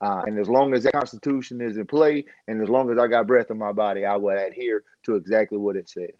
Uh, 0.00 0.22
and 0.26 0.38
as 0.38 0.48
long 0.48 0.72
as 0.74 0.84
that 0.84 0.92
Constitution 0.92 1.60
is 1.60 1.76
in 1.76 1.86
play, 1.86 2.24
and 2.46 2.62
as 2.62 2.68
long 2.68 2.90
as 2.90 2.98
I 2.98 3.08
got 3.08 3.26
breath 3.26 3.50
in 3.50 3.58
my 3.58 3.72
body, 3.72 4.04
I 4.04 4.16
will 4.16 4.36
adhere 4.36 4.84
to 5.04 5.16
exactly 5.16 5.58
what 5.58 5.76
it 5.76 5.88
says. 5.88 6.10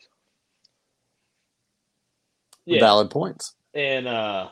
Yeah. 2.64 2.81
Valid 2.81 3.11
points. 3.11 3.55
And 3.75 4.07
uh, 4.07 4.49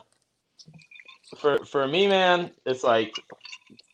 for 1.37 1.65
for 1.65 1.87
me, 1.87 2.07
man, 2.07 2.51
it's 2.65 2.83
like 2.83 3.13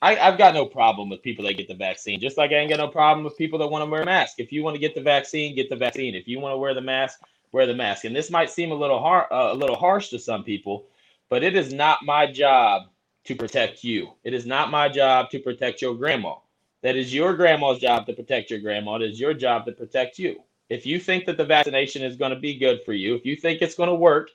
I, 0.01 0.17
I've 0.17 0.37
got 0.37 0.53
no 0.53 0.65
problem 0.65 1.09
with 1.09 1.23
people 1.23 1.45
that 1.45 1.57
get 1.57 1.67
the 1.67 1.73
vaccine. 1.75 2.19
Just 2.19 2.37
like 2.37 2.51
I 2.51 2.55
ain't 2.55 2.69
got 2.69 2.77
no 2.79 2.87
problem 2.87 3.23
with 3.23 3.37
people 3.37 3.59
that 3.59 3.67
want 3.67 3.83
to 3.83 3.89
wear 3.89 4.03
a 4.03 4.05
mask. 4.05 4.35
If 4.39 4.51
you 4.51 4.63
want 4.63 4.75
to 4.75 4.79
get 4.79 4.95
the 4.95 5.01
vaccine, 5.01 5.55
get 5.55 5.69
the 5.69 5.75
vaccine. 5.75 6.15
If 6.15 6.27
you 6.27 6.39
want 6.39 6.53
to 6.53 6.57
wear 6.57 6.73
the 6.73 6.81
mask, 6.81 7.19
wear 7.51 7.65
the 7.65 7.73
mask. 7.75 8.05
And 8.05 8.15
this 8.15 8.29
might 8.29 8.49
seem 8.51 8.71
a 8.71 8.75
little 8.75 8.99
har- 8.99 9.31
uh, 9.31 9.53
a 9.53 9.55
little 9.55 9.75
harsh 9.75 10.09
to 10.09 10.19
some 10.19 10.43
people, 10.43 10.85
but 11.29 11.43
it 11.43 11.55
is 11.55 11.73
not 11.73 11.99
my 12.03 12.31
job 12.31 12.83
to 13.25 13.35
protect 13.35 13.83
you. 13.83 14.13
It 14.23 14.33
is 14.33 14.45
not 14.45 14.71
my 14.71 14.87
job 14.87 15.29
to 15.31 15.39
protect 15.39 15.81
your 15.81 15.95
grandma. 15.95 16.35
That 16.83 16.95
is 16.95 17.13
your 17.13 17.35
grandma's 17.35 17.79
job 17.79 18.05
to 18.05 18.13
protect 18.13 18.51
your 18.51 18.59
grandma. 18.59 18.95
It 18.95 19.01
is 19.03 19.19
your 19.19 19.33
job 19.33 19.65
to 19.65 19.71
protect 19.71 20.19
you. 20.19 20.41
If 20.69 20.85
you 20.85 20.99
think 20.99 21.25
that 21.25 21.37
the 21.37 21.45
vaccination 21.45 22.03
is 22.03 22.17
going 22.17 22.33
to 22.33 22.39
be 22.39 22.57
good 22.57 22.81
for 22.85 22.93
you, 22.93 23.15
if 23.15 23.25
you 23.25 23.35
think 23.35 23.61
it's 23.61 23.75
going 23.75 23.89
to 23.89 23.95
work, 23.95 24.29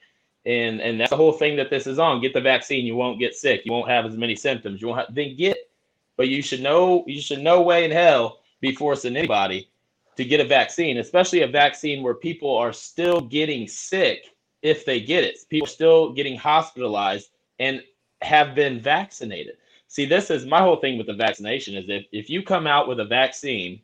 and 0.45 0.81
and 0.81 1.01
that's 1.01 1.11
the 1.11 1.17
whole 1.17 1.33
thing 1.33 1.57
that 1.57 1.71
this 1.71 1.87
is 1.87 1.99
on. 1.99 2.21
Get 2.21 2.35
the 2.35 2.41
vaccine, 2.41 2.85
you 2.85 2.97
won't 2.97 3.19
get 3.19 3.35
sick. 3.35 3.63
You 3.65 3.73
won't 3.73 3.89
have 3.89 4.07
as 4.07 4.17
many 4.17 4.37
symptoms. 4.37 4.81
You 4.81 4.89
won't 4.89 5.01
have, 5.01 5.15
then 5.15 5.37
get. 5.37 5.71
But 6.17 6.29
you 6.29 6.43
should 6.43 6.61
know 6.61 7.05
you 7.07 7.21
should 7.21 7.41
no 7.41 7.63
way 7.63 7.85
in 7.85 7.91
hell 7.91 8.41
be 8.61 8.75
forcing 8.75 9.17
anybody 9.17 9.69
to 10.17 10.25
get 10.25 10.41
a 10.41 10.45
vaccine, 10.45 10.99
especially 10.99 11.43
a 11.43 11.49
vaccine 11.49 12.03
where 12.03 12.15
people 12.15 12.57
are 12.57 12.73
still 12.73 13.21
getting 13.21 13.67
sick 13.67 14.27
if 14.63 14.85
they 14.85 15.01
get 15.01 15.25
it. 15.25 15.39
People 15.49 15.67
are 15.67 15.71
still 15.71 16.13
getting 16.13 16.37
hospitalized 16.37 17.31
and 17.59 17.83
have 18.21 18.55
been 18.55 18.81
vaccinated. 18.81 19.57
See, 19.89 20.07
this 20.07 20.31
is 20.31 20.47
my 20.47 20.61
whole 20.61 20.77
thing 20.77 20.97
with 20.97 21.07
the 21.07 21.15
vaccination 21.15 21.75
is 21.75 21.85
if, 21.89 22.07
if 22.13 22.31
you 22.31 22.43
come 22.43 22.67
out 22.67 22.89
with 22.89 23.01
a 23.01 23.05
vaccine 23.05 23.81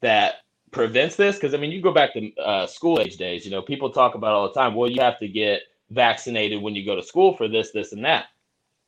that 0.00 0.42
prevents 0.72 1.16
this, 1.16 1.36
because 1.36 1.54
I 1.54 1.58
mean, 1.58 1.72
you 1.72 1.82
go 1.82 1.92
back 1.92 2.14
to 2.14 2.34
uh, 2.36 2.66
school 2.66 3.00
age 3.00 3.16
days, 3.16 3.44
you 3.44 3.50
know, 3.50 3.62
people 3.62 3.90
talk 3.90 4.14
about 4.14 4.32
all 4.34 4.48
the 4.48 4.54
time, 4.54 4.74
well, 4.74 4.90
you 4.90 5.00
have 5.00 5.18
to 5.20 5.28
get 5.28 5.62
vaccinated 5.90 6.62
when 6.62 6.74
you 6.74 6.84
go 6.84 6.96
to 6.96 7.02
school 7.02 7.36
for 7.36 7.48
this, 7.48 7.72
this, 7.72 7.92
and 7.92 8.04
that. 8.04 8.26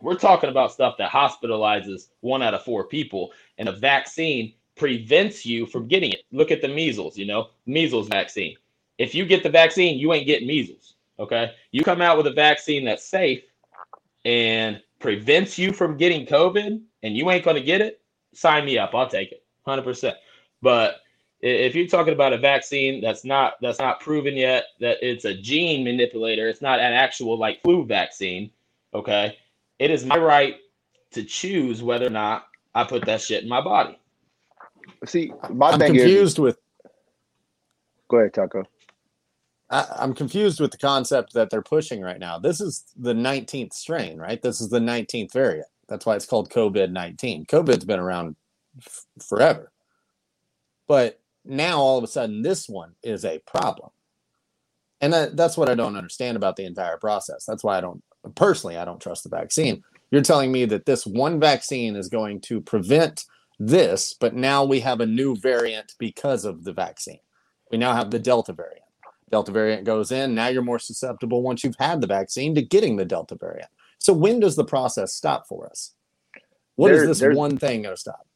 We're 0.00 0.16
talking 0.16 0.50
about 0.50 0.73
stuff 0.73 0.97
that 0.99 1.11
hospitalizes 1.11 2.08
one 2.20 2.42
out 2.42 2.54
of 2.54 2.64
four 2.64 2.85
people, 2.87 3.32
and 3.58 3.68
a 3.68 3.73
vaccine 3.73 4.54
prevents 4.76 5.47
you 5.47 5.66
from 5.66 5.88
getting 5.88 6.12
it. 6.12 6.23
Look 6.32 6.50
at 6.52 6.62
the 6.62 6.68
measles, 6.68 7.18
you 7.18 7.26
know, 7.26 7.49
measles 7.66 8.08
vaccine. 8.08 8.56
If 8.99 9.14
you 9.14 9.26
get 9.26 9.42
the 9.42 9.50
vaccine, 9.50 9.99
you 9.99 10.12
ain't 10.12 10.26
getting 10.26 10.49
measles. 10.49 10.94
Okay. 11.18 11.52
You 11.73 11.82
come 11.85 12.00
out 12.00 12.16
with 12.16 12.28
a 12.28 12.32
vaccine 12.32 12.85
that's 12.85 13.04
safe 13.04 13.42
and 14.25 14.82
prevents 15.00 15.58
you 15.58 15.73
from 15.73 15.97
getting 15.97 16.26
COVID 16.26 16.80
and 17.02 17.16
you 17.16 17.30
ain't 17.30 17.44
to 17.44 17.61
get 17.61 17.80
it, 17.80 18.00
sign 18.35 18.64
me 18.66 18.78
up. 18.78 18.94
I'll 18.94 19.08
take 19.08 19.32
it 19.32 19.44
100%. 19.66 20.14
But 20.62 20.97
i- 21.06 21.08
if 21.40 21.75
you're 21.75 21.87
talking 21.88 22.14
about 22.14 22.33
a 22.35 22.38
vaccine 22.38 23.00
that's 23.02 23.25
not 23.25 23.54
that's 23.62 23.78
not 23.80 24.00
proven 24.00 24.37
yet 24.37 24.66
that 24.80 24.99
it's 25.02 25.25
a 25.25 25.35
gene 25.35 25.85
manipulator, 25.85 26.49
it's 26.49 26.62
not 26.62 26.80
an 26.80 26.92
actual 26.95 27.38
like 27.38 27.62
flu 27.62 27.87
vaccine, 27.87 28.50
okay? 28.95 29.37
It 29.78 29.90
is 29.90 30.04
my 30.04 30.18
right 30.18 30.57
to 31.12 31.25
choose 31.25 31.83
whether 31.83 32.07
or 32.07 32.11
not 32.11 32.47
I 32.75 32.85
put 32.85 33.07
that 33.07 33.23
shit 33.23 33.42
in 33.45 33.49
my 33.49 33.61
body. 33.62 33.99
See, 35.07 35.33
my 35.50 35.73
I'm 35.73 35.83
thing 35.83 35.97
confused 35.99 36.38
with. 36.38 36.59
Go 38.11 38.18
ahead, 38.18 38.35
Taco. 38.35 38.64
I, 39.71 39.87
I'm 39.99 40.14
confused 40.14 40.61
with 40.61 40.71
the 40.71 40.78
concept 40.78 41.33
that 41.35 41.50
they're 41.50 41.62
pushing 41.62 42.00
right 42.00 42.18
now. 42.18 42.38
This 42.38 42.61
is 42.61 42.85
the 42.97 43.14
19th 43.14 43.73
strain, 43.73 44.18
right? 44.18 44.40
This 44.40 44.61
is 44.61 44.68
the 44.71 44.78
19th 44.80 45.33
variant. 45.33 45.66
That's 45.88 46.07
why 46.07 46.16
it's 46.16 46.26
called 46.26 46.50
COVID 46.50 46.90
19. 46.92 47.47
COVID's 47.47 47.85
been 47.85 48.00
around 48.00 48.37
f- 48.80 49.07
forever. 49.26 49.73
But 50.88 51.21
now 51.49 51.78
all 51.78 51.99
of 51.99 52.05
a 52.05 52.09
sudden, 52.09 52.43
this 52.43 52.69
one 52.69 52.93
is 53.02 53.25
a 53.25 53.40
problem. 53.40 53.90
And 55.00 55.12
that, 55.12 55.37
that's 55.37 55.57
what 55.57 55.69
I 55.69 55.75
don't 55.75 55.97
understand 55.97 56.37
about 56.37 56.57
the 56.57 56.64
entire 56.64 56.97
process. 56.97 57.45
That's 57.47 57.64
why 57.64 57.78
I 57.78 57.81
don't, 57.81 58.02
personally, 58.35 58.76
I 58.76 58.85
don't 58.85 59.00
trust 59.00 59.23
the 59.23 59.28
vaccine. 59.31 59.83
You're 60.11 60.23
telling 60.23 60.50
me 60.52 60.64
that 60.67 60.87
this 60.87 61.07
one 61.07 61.38
vaccine 61.38 61.97
is 61.97 62.09
going 62.09 62.40
to 62.43 62.61
prevent 62.61 63.25
this, 63.59 64.14
but 64.19 64.35
now 64.35 64.64
we 64.64 64.81
have 64.81 65.00
a 65.00 65.07
new 65.07 65.37
variant 65.37 65.95
because 65.99 66.45
of 66.45 66.64
the 66.64 66.73
vaccine. 66.73 67.21
We 67.71 67.78
now 67.78 67.95
have 67.95 68.11
the 68.11 68.19
Delta 68.19 68.52
variant. 68.52 68.85
Delta 69.31 69.52
variant 69.52 69.85
goes 69.85 70.11
in. 70.11 70.35
Now 70.35 70.49
you're 70.49 70.62
more 70.62 70.78
susceptible 70.78 71.43
once 71.43 71.62
you've 71.62 71.76
had 71.78 72.00
the 72.00 72.07
vaccine 72.07 72.55
to 72.55 72.62
getting 72.62 72.97
the 72.97 73.05
Delta 73.05 73.37
variant. 73.37 73.71
So 73.99 74.12
when 74.12 74.40
does 74.40 74.57
the 74.57 74.64
process 74.64 75.12
stop 75.14 75.47
for 75.47 75.67
us? 75.69 75.95
What 76.76 76.93
is 76.93 77.19
There- 77.19 77.31
this 77.31 77.37
one 77.37 77.59
thing 77.59 77.83
going 77.83 77.95
to 77.95 78.00
stop? 78.00 78.26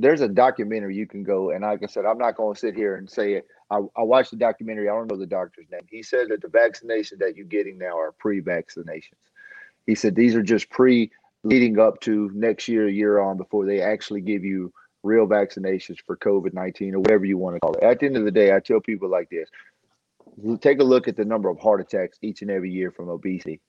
There's 0.00 0.22
a 0.22 0.28
documentary 0.28 0.96
you 0.96 1.06
can 1.06 1.22
go, 1.22 1.50
and 1.50 1.62
like 1.62 1.82
I 1.82 1.86
said, 1.86 2.06
I'm 2.06 2.18
not 2.18 2.36
going 2.36 2.54
to 2.54 2.60
sit 2.60 2.74
here 2.74 2.96
and 2.96 3.08
say 3.08 3.34
it. 3.34 3.46
I, 3.70 3.80
I 3.96 4.02
watched 4.02 4.30
the 4.30 4.36
documentary. 4.36 4.88
I 4.88 4.92
don't 4.92 5.10
know 5.10 5.16
the 5.16 5.26
doctor's 5.26 5.66
name. 5.70 5.82
He 5.88 6.02
said 6.02 6.28
that 6.30 6.40
the 6.40 6.48
vaccinations 6.48 7.18
that 7.18 7.36
you're 7.36 7.46
getting 7.46 7.78
now 7.78 7.98
are 7.98 8.12
pre-vaccinations. 8.12 9.20
He 9.86 9.94
said 9.94 10.14
these 10.14 10.34
are 10.34 10.42
just 10.42 10.70
pre 10.70 11.10
leading 11.42 11.78
up 11.78 12.00
to 12.00 12.30
next 12.34 12.68
year, 12.68 12.88
year 12.88 13.20
on 13.20 13.36
before 13.36 13.66
they 13.66 13.80
actually 13.80 14.20
give 14.20 14.44
you 14.44 14.72
real 15.02 15.26
vaccinations 15.26 15.98
for 16.04 16.16
COVID 16.16 16.52
19 16.52 16.94
or 16.94 16.98
whatever 16.98 17.24
you 17.24 17.38
want 17.38 17.56
to 17.56 17.60
call 17.60 17.74
it. 17.74 17.82
At 17.82 18.00
the 18.00 18.06
end 18.06 18.16
of 18.16 18.24
the 18.24 18.30
day, 18.30 18.54
I 18.54 18.60
tell 18.60 18.80
people 18.80 19.08
like 19.08 19.30
this 19.30 19.48
take 20.60 20.80
a 20.80 20.84
look 20.84 21.08
at 21.08 21.16
the 21.16 21.24
number 21.24 21.48
of 21.48 21.58
heart 21.58 21.80
attacks 21.80 22.18
each 22.22 22.42
and 22.42 22.50
every 22.50 22.70
year 22.70 22.90
from 22.90 23.08
obesity. 23.08 23.60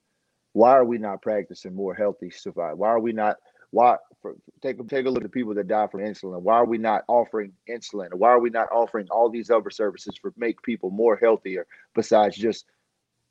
Why 0.54 0.72
are 0.72 0.86
we 0.86 0.98
not 0.98 1.22
practicing 1.22 1.76
more 1.76 1.94
healthy 1.94 2.30
survival? 2.30 2.78
Why 2.78 2.90
are 2.90 3.00
we 3.00 3.14
not? 3.14 3.38
Why 3.72 3.98
for, 4.22 4.36
take 4.62 4.80
a 4.80 4.84
take 4.84 5.06
a 5.06 5.10
look 5.10 5.24
at 5.24 5.24
the 5.24 5.30
people 5.30 5.54
that 5.56 5.68
die 5.68 5.88
from 5.88 6.02
insulin? 6.02 6.42
Why 6.42 6.56
are 6.56 6.66
we 6.66 6.78
not 6.78 7.04
offering 7.08 7.54
insulin? 7.70 8.14
Why 8.14 8.30
are 8.30 8.40
we 8.40 8.50
not 8.50 8.68
offering 8.72 9.08
all 9.10 9.30
these 9.30 9.50
other 9.50 9.70
services 9.70 10.16
for 10.22 10.34
make 10.38 10.62
people 10.62 10.92
more 10.92 11.16
healthier 11.16 11.66
besides 11.96 12.38
just 12.38 12.66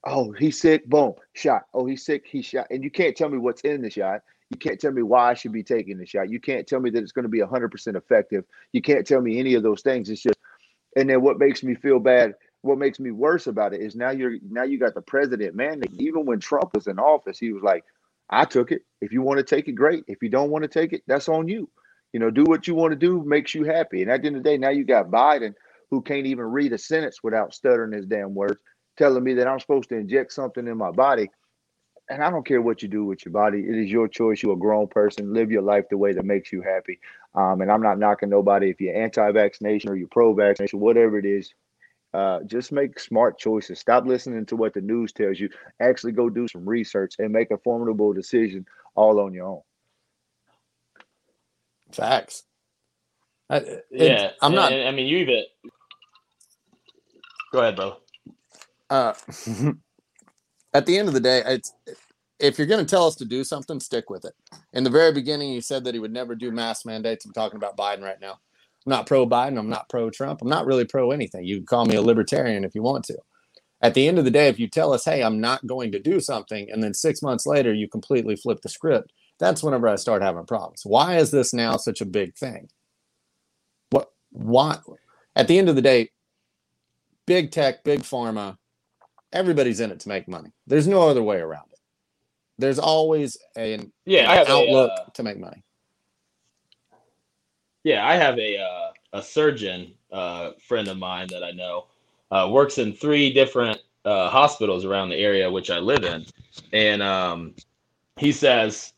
oh 0.04 0.32
he's 0.32 0.60
sick, 0.60 0.86
boom, 0.86 1.14
shot. 1.34 1.62
Oh 1.74 1.86
he's 1.86 2.04
sick, 2.04 2.26
he 2.26 2.42
shot. 2.42 2.66
And 2.70 2.82
you 2.82 2.90
can't 2.90 3.16
tell 3.16 3.28
me 3.28 3.38
what's 3.38 3.62
in 3.62 3.82
the 3.82 3.90
shot. 3.90 4.22
You 4.50 4.58
can't 4.58 4.80
tell 4.80 4.90
me 4.90 5.02
why 5.02 5.30
I 5.30 5.34
should 5.34 5.52
be 5.52 5.62
taking 5.62 5.96
the 5.96 6.06
shot. 6.06 6.28
You 6.28 6.40
can't 6.40 6.66
tell 6.66 6.80
me 6.80 6.90
that 6.90 7.02
it's 7.02 7.12
going 7.12 7.22
to 7.22 7.28
be 7.28 7.38
100% 7.38 7.96
effective. 7.96 8.44
You 8.72 8.82
can't 8.82 9.06
tell 9.06 9.20
me 9.20 9.38
any 9.38 9.54
of 9.54 9.62
those 9.62 9.80
things. 9.80 10.10
It's 10.10 10.22
just, 10.22 10.38
and 10.96 11.08
then 11.08 11.22
what 11.22 11.38
makes 11.38 11.62
me 11.62 11.76
feel 11.76 12.00
bad, 12.00 12.34
what 12.62 12.76
makes 12.76 12.98
me 12.98 13.12
worse 13.12 13.46
about 13.46 13.74
it 13.74 13.80
is 13.80 13.94
now 13.94 14.10
you're 14.10 14.38
now 14.50 14.64
you 14.64 14.78
got 14.78 14.94
the 14.94 15.02
president, 15.02 15.54
man. 15.54 15.82
Even 15.98 16.26
when 16.26 16.40
Trump 16.40 16.74
was 16.74 16.88
in 16.88 16.98
office, 16.98 17.38
he 17.38 17.52
was 17.52 17.62
like, 17.62 17.84
I 18.30 18.44
took 18.44 18.70
it. 18.72 18.82
If 19.00 19.12
you 19.12 19.22
want 19.22 19.38
to 19.38 19.44
take 19.44 19.68
it, 19.68 19.72
great. 19.72 20.04
If 20.06 20.22
you 20.22 20.28
don't 20.28 20.50
want 20.50 20.62
to 20.62 20.68
take 20.68 20.92
it, 20.92 21.02
that's 21.06 21.28
on 21.28 21.48
you. 21.48 21.68
You 22.12 22.20
know, 22.20 22.30
do 22.30 22.44
what 22.44 22.66
you 22.66 22.74
want 22.74 22.92
to 22.92 22.96
do, 22.96 23.22
makes 23.24 23.54
you 23.54 23.64
happy. 23.64 24.02
And 24.02 24.10
at 24.10 24.22
the 24.22 24.28
end 24.28 24.36
of 24.36 24.42
the 24.42 24.48
day, 24.48 24.56
now 24.56 24.70
you 24.70 24.84
got 24.84 25.10
Biden 25.10 25.54
who 25.90 26.00
can't 26.00 26.26
even 26.26 26.44
read 26.44 26.72
a 26.72 26.78
sentence 26.78 27.22
without 27.22 27.54
stuttering 27.54 27.92
his 27.92 28.06
damn 28.06 28.34
words, 28.34 28.58
telling 28.96 29.24
me 29.24 29.34
that 29.34 29.48
I'm 29.48 29.60
supposed 29.60 29.88
to 29.88 29.96
inject 29.96 30.32
something 30.32 30.66
in 30.66 30.76
my 30.76 30.92
body. 30.92 31.30
And 32.08 32.22
I 32.22 32.30
don't 32.30 32.46
care 32.46 32.60
what 32.60 32.82
you 32.82 32.88
do 32.88 33.04
with 33.04 33.24
your 33.24 33.32
body. 33.32 33.60
It 33.60 33.76
is 33.76 33.90
your 33.90 34.08
choice. 34.08 34.42
You're 34.42 34.54
a 34.54 34.56
grown 34.56 34.88
person. 34.88 35.32
Live 35.32 35.50
your 35.50 35.62
life 35.62 35.84
the 35.90 35.96
way 35.96 36.12
that 36.12 36.24
makes 36.24 36.52
you 36.52 36.60
happy. 36.60 36.98
Um, 37.34 37.60
and 37.60 37.70
I'm 37.70 37.82
not 37.82 38.00
knocking 38.00 38.28
nobody 38.28 38.70
if 38.70 38.80
you're 38.80 38.96
anti-vaccination 38.96 39.90
or 39.90 39.96
you're 39.96 40.08
pro-vaccination, 40.08 40.80
whatever 40.80 41.18
it 41.18 41.24
is. 41.24 41.52
Uh, 42.12 42.40
just 42.44 42.72
make 42.72 42.98
smart 42.98 43.38
choices. 43.38 43.78
Stop 43.78 44.04
listening 44.04 44.44
to 44.46 44.56
what 44.56 44.74
the 44.74 44.80
news 44.80 45.12
tells 45.12 45.38
you. 45.38 45.48
Actually, 45.80 46.12
go 46.12 46.28
do 46.28 46.48
some 46.48 46.68
research 46.68 47.14
and 47.18 47.32
make 47.32 47.50
a 47.52 47.58
formidable 47.58 48.12
decision 48.12 48.66
all 48.96 49.20
on 49.20 49.32
your 49.32 49.46
own. 49.46 49.60
Facts. 51.92 52.44
I, 53.48 53.56
it- 53.56 53.86
yeah, 53.92 54.30
I'm 54.42 54.54
not. 54.54 54.72
and- 54.72 54.88
I 54.88 54.92
mean, 54.92 55.06
you 55.06 55.18
even 55.18 55.44
go 57.52 57.60
ahead, 57.60 57.76
bro. 57.76 57.96
uh, 58.90 59.14
at 60.74 60.86
the 60.86 60.98
end 60.98 61.08
of 61.08 61.14
the 61.14 61.20
day, 61.20 61.42
it's 61.46 61.72
if 62.40 62.58
you're 62.58 62.66
going 62.66 62.84
to 62.84 62.90
tell 62.90 63.06
us 63.06 63.16
to 63.16 63.24
do 63.24 63.44
something, 63.44 63.78
stick 63.80 64.10
with 64.10 64.24
it. 64.24 64.32
In 64.72 64.82
the 64.84 64.90
very 64.90 65.12
beginning, 65.12 65.52
you 65.52 65.60
said 65.60 65.84
that 65.84 65.94
he 65.94 66.00
would 66.00 66.12
never 66.12 66.34
do 66.34 66.50
mask 66.50 66.86
mandates. 66.86 67.24
I'm 67.24 67.32
talking 67.32 67.56
about 67.56 67.76
Biden 67.76 68.02
right 68.02 68.20
now. 68.20 68.38
I'm 68.86 68.90
not 68.90 69.06
pro 69.06 69.26
Biden. 69.26 69.58
I'm 69.58 69.68
not 69.68 69.88
pro 69.88 70.10
Trump. 70.10 70.42
I'm 70.42 70.48
not 70.48 70.66
really 70.66 70.84
pro 70.84 71.10
anything. 71.10 71.44
You 71.44 71.58
can 71.58 71.66
call 71.66 71.84
me 71.84 71.96
a 71.96 72.02
libertarian 72.02 72.64
if 72.64 72.74
you 72.74 72.82
want 72.82 73.04
to. 73.06 73.18
At 73.82 73.94
the 73.94 74.06
end 74.08 74.18
of 74.18 74.24
the 74.24 74.30
day, 74.30 74.48
if 74.48 74.58
you 74.58 74.68
tell 74.68 74.92
us, 74.92 75.04
hey, 75.04 75.22
I'm 75.22 75.40
not 75.40 75.66
going 75.66 75.92
to 75.92 75.98
do 75.98 76.20
something, 76.20 76.70
and 76.70 76.82
then 76.82 76.92
six 76.92 77.22
months 77.22 77.46
later 77.46 77.72
you 77.72 77.88
completely 77.88 78.36
flip 78.36 78.60
the 78.60 78.68
script, 78.68 79.12
that's 79.38 79.62
whenever 79.62 79.88
I 79.88 79.96
start 79.96 80.22
having 80.22 80.44
problems. 80.44 80.82
Why 80.84 81.16
is 81.16 81.30
this 81.30 81.54
now 81.54 81.76
such 81.78 82.00
a 82.02 82.06
big 82.06 82.36
thing? 82.36 82.68
What? 83.90 84.10
Why? 84.30 84.78
At 85.34 85.48
the 85.48 85.58
end 85.58 85.70
of 85.70 85.76
the 85.76 85.82
day, 85.82 86.10
big 87.26 87.50
tech, 87.50 87.84
big 87.84 88.00
pharma, 88.00 88.56
everybody's 89.32 89.80
in 89.80 89.90
it 89.90 90.00
to 90.00 90.08
make 90.08 90.28
money. 90.28 90.50
There's 90.66 90.88
no 90.88 91.08
other 91.08 91.22
way 91.22 91.38
around 91.38 91.68
it. 91.72 91.78
There's 92.58 92.78
always 92.78 93.38
an 93.56 93.92
Yeah, 94.04 94.30
I 94.30 94.36
have 94.36 94.48
outlook 94.48 94.90
a, 94.90 95.02
uh, 95.02 95.04
to 95.14 95.22
make 95.22 95.38
money. 95.38 95.62
Yeah, 97.84 98.06
I 98.06 98.16
have 98.16 98.38
a 98.38 98.58
uh, 98.58 98.90
a 99.14 99.22
surgeon 99.22 99.94
uh, 100.12 100.52
friend 100.66 100.88
of 100.88 100.98
mine 100.98 101.28
that 101.30 101.42
I 101.42 101.52
know 101.52 101.86
uh, 102.30 102.48
works 102.50 102.78
in 102.78 102.92
three 102.92 103.32
different 103.32 103.80
uh, 104.04 104.28
hospitals 104.28 104.84
around 104.84 105.08
the 105.08 105.16
area 105.16 105.50
which 105.50 105.70
I 105.70 105.78
live 105.78 106.04
in, 106.04 106.26
and 106.72 107.02
um, 107.02 107.54
he 108.16 108.32
says, 108.32 108.92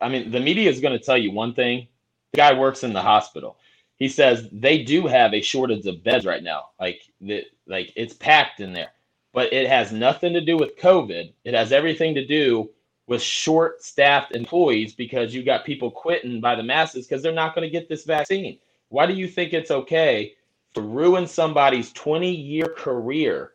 I 0.00 0.08
mean, 0.08 0.30
the 0.30 0.40
media 0.40 0.70
is 0.70 0.80
going 0.80 0.98
to 0.98 1.04
tell 1.04 1.18
you 1.18 1.32
one 1.32 1.54
thing. 1.54 1.86
The 2.32 2.38
guy 2.38 2.58
works 2.58 2.82
in 2.82 2.92
the 2.92 3.02
hospital. 3.02 3.58
He 3.96 4.08
says 4.08 4.48
they 4.50 4.82
do 4.82 5.06
have 5.06 5.34
a 5.34 5.40
shortage 5.40 5.86
of 5.86 6.02
beds 6.02 6.24
right 6.26 6.42
now. 6.42 6.70
Like 6.80 7.02
the 7.20 7.44
like 7.66 7.92
it's 7.94 8.14
packed 8.14 8.60
in 8.60 8.72
there, 8.72 8.92
but 9.34 9.52
it 9.52 9.68
has 9.68 9.92
nothing 9.92 10.32
to 10.32 10.40
do 10.40 10.56
with 10.56 10.78
COVID. 10.78 11.32
It 11.44 11.54
has 11.54 11.72
everything 11.72 12.14
to 12.14 12.26
do 12.26 12.70
with 13.06 13.20
short-staffed 13.22 14.34
employees 14.34 14.94
because 14.94 15.34
you 15.34 15.42
got 15.42 15.64
people 15.64 15.90
quitting 15.90 16.40
by 16.40 16.54
the 16.54 16.62
masses 16.62 17.06
because 17.06 17.22
they're 17.22 17.32
not 17.32 17.54
going 17.54 17.66
to 17.66 17.70
get 17.70 17.88
this 17.88 18.04
vaccine. 18.04 18.58
Why 18.88 19.06
do 19.06 19.12
you 19.12 19.28
think 19.28 19.52
it's 19.52 19.70
okay 19.70 20.34
to 20.74 20.80
ruin 20.80 21.26
somebody's 21.26 21.92
20-year 21.92 22.74
career 22.76 23.52